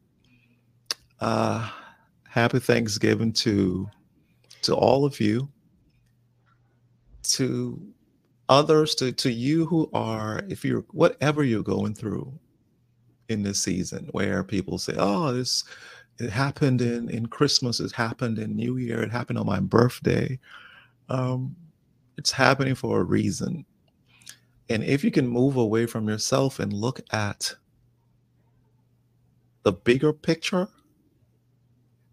Uh 1.20 1.68
happy 2.28 2.58
Thanksgiving 2.58 3.32
to 3.32 3.86
to 4.62 4.74
all 4.74 5.04
of 5.04 5.20
you, 5.20 5.48
to 7.24 7.80
others, 8.48 8.94
to, 8.94 9.12
to 9.12 9.30
you 9.30 9.66
who 9.66 9.90
are, 9.92 10.42
if 10.48 10.64
you're 10.64 10.84
whatever 10.92 11.42
you're 11.44 11.62
going 11.62 11.94
through 11.94 12.32
in 13.28 13.42
this 13.42 13.60
season, 13.60 14.08
where 14.12 14.44
people 14.44 14.78
say, 14.78 14.94
Oh, 14.96 15.32
this 15.32 15.64
it 16.18 16.30
happened 16.30 16.80
in 16.80 17.08
in 17.10 17.26
Christmas. 17.26 17.80
It 17.80 17.92
happened 17.92 18.38
in 18.38 18.56
New 18.56 18.76
Year. 18.76 19.02
It 19.02 19.10
happened 19.10 19.38
on 19.38 19.46
my 19.46 19.60
birthday. 19.60 20.38
Um, 21.08 21.56
it's 22.16 22.30
happening 22.32 22.74
for 22.74 23.00
a 23.00 23.04
reason. 23.04 23.64
And 24.68 24.84
if 24.84 25.02
you 25.04 25.10
can 25.10 25.26
move 25.26 25.56
away 25.56 25.86
from 25.86 26.08
yourself 26.08 26.58
and 26.60 26.72
look 26.72 27.00
at 27.12 27.54
the 29.64 29.72
bigger 29.72 30.12
picture, 30.12 30.68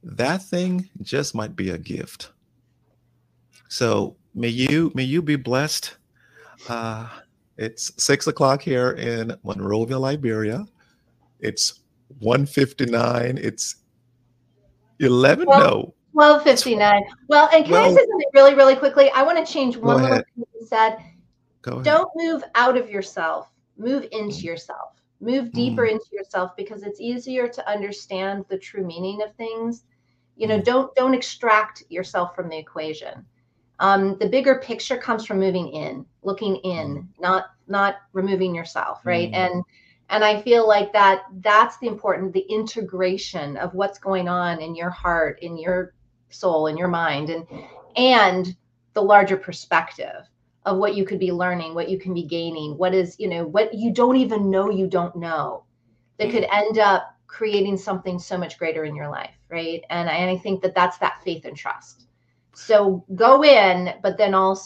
that 0.03 0.41
thing 0.41 0.89
just 1.01 1.35
might 1.35 1.55
be 1.55 1.69
a 1.69 1.77
gift. 1.77 2.31
So 3.69 4.15
may 4.33 4.47
you 4.49 4.91
may 4.95 5.03
you 5.03 5.21
be 5.21 5.35
blessed. 5.35 5.95
Uh, 6.67 7.07
it's 7.57 7.91
six 8.01 8.27
o'clock 8.27 8.61
here 8.61 8.91
in 8.91 9.37
Monrovia, 9.43 9.99
Liberia. 9.99 10.65
It's 11.39 11.81
159. 12.19 13.37
It's 13.37 13.75
11. 14.99 15.47
Well, 15.47 15.59
no. 15.59 15.93
1259. 16.13 17.03
Well, 17.27 17.49
and 17.53 17.65
can 17.65 17.75
I 17.75 17.87
say 17.89 17.95
something 17.95 18.29
really, 18.33 18.55
really 18.55 18.75
quickly? 18.75 19.09
I 19.11 19.23
want 19.23 19.45
to 19.45 19.51
change 19.51 19.77
one 19.77 20.01
little 20.01 20.17
thing 20.17 20.45
you 20.59 20.65
said. 20.67 20.97
Go 21.61 21.73
ahead. 21.73 21.85
Don't 21.85 22.09
move 22.15 22.43
out 22.55 22.77
of 22.77 22.89
yourself, 22.89 23.51
move 23.77 24.07
into 24.11 24.41
yourself. 24.41 24.95
Move 25.21 25.51
deeper 25.51 25.83
Mm. 25.83 25.91
into 25.91 26.05
yourself 26.13 26.55
because 26.55 26.83
it's 26.83 27.01
easier 27.01 27.47
to 27.47 27.69
understand 27.69 28.45
the 28.47 28.57
true 28.57 28.85
meaning 28.85 29.21
of 29.21 29.35
things. 29.35 29.83
You 30.37 30.47
know, 30.47 30.59
Mm. 30.59 30.63
don't 30.63 30.95
don't 30.95 31.13
extract 31.13 31.83
yourself 31.89 32.35
from 32.35 32.47
the 32.49 32.57
equation. 32.57 33.25
Um, 33.79 34.17
the 34.17 34.27
bigger 34.29 34.59
picture 34.59 34.97
comes 34.97 35.25
from 35.25 35.39
moving 35.39 35.69
in, 35.69 36.05
looking 36.23 36.55
in, 36.57 37.07
not 37.19 37.47
not 37.67 37.95
removing 38.13 38.55
yourself, 38.55 39.05
right? 39.05 39.29
Mm. 39.31 39.35
And 39.35 39.63
and 40.09 40.23
I 40.23 40.41
feel 40.41 40.67
like 40.67 40.91
that 40.93 41.23
that's 41.41 41.77
the 41.77 41.87
important 41.87 42.33
the 42.33 42.45
integration 42.49 43.57
of 43.57 43.73
what's 43.73 43.99
going 43.99 44.27
on 44.27 44.61
in 44.61 44.75
your 44.75 44.89
heart, 44.89 45.39
in 45.41 45.57
your 45.57 45.93
soul, 46.29 46.67
in 46.67 46.77
your 46.77 46.87
mind, 46.87 47.29
and 47.29 47.47
and 47.95 48.55
the 48.93 49.01
larger 49.01 49.37
perspective 49.37 50.27
of 50.65 50.77
what 50.77 50.95
you 50.95 51.05
could 51.05 51.19
be 51.19 51.31
learning, 51.31 51.73
what 51.73 51.89
you 51.89 51.97
can 51.97 52.13
be 52.13 52.23
gaining, 52.23 52.77
what 52.77 52.93
is, 52.93 53.15
you 53.19 53.27
know, 53.27 53.45
what 53.45 53.73
you 53.73 53.93
don't 53.93 54.17
even 54.17 54.49
know 54.49 54.69
you 54.69 54.87
don't 54.87 55.15
know 55.15 55.63
that 56.17 56.29
could 56.31 56.43
mm-hmm. 56.43 56.67
end 56.67 56.79
up 56.79 57.15
creating 57.27 57.77
something 57.77 58.19
so 58.19 58.37
much 58.37 58.57
greater 58.57 58.83
in 58.83 58.95
your 58.95 59.09
life, 59.09 59.33
right? 59.49 59.83
And 59.89 60.09
I, 60.09 60.13
and 60.13 60.29
I 60.29 60.37
think 60.37 60.61
that 60.61 60.75
that's 60.75 60.97
that 60.97 61.21
faith 61.23 61.45
and 61.45 61.55
trust. 61.55 62.07
So 62.53 63.05
go 63.15 63.43
in, 63.43 63.93
but 64.03 64.17
then 64.17 64.33
also 64.33 64.61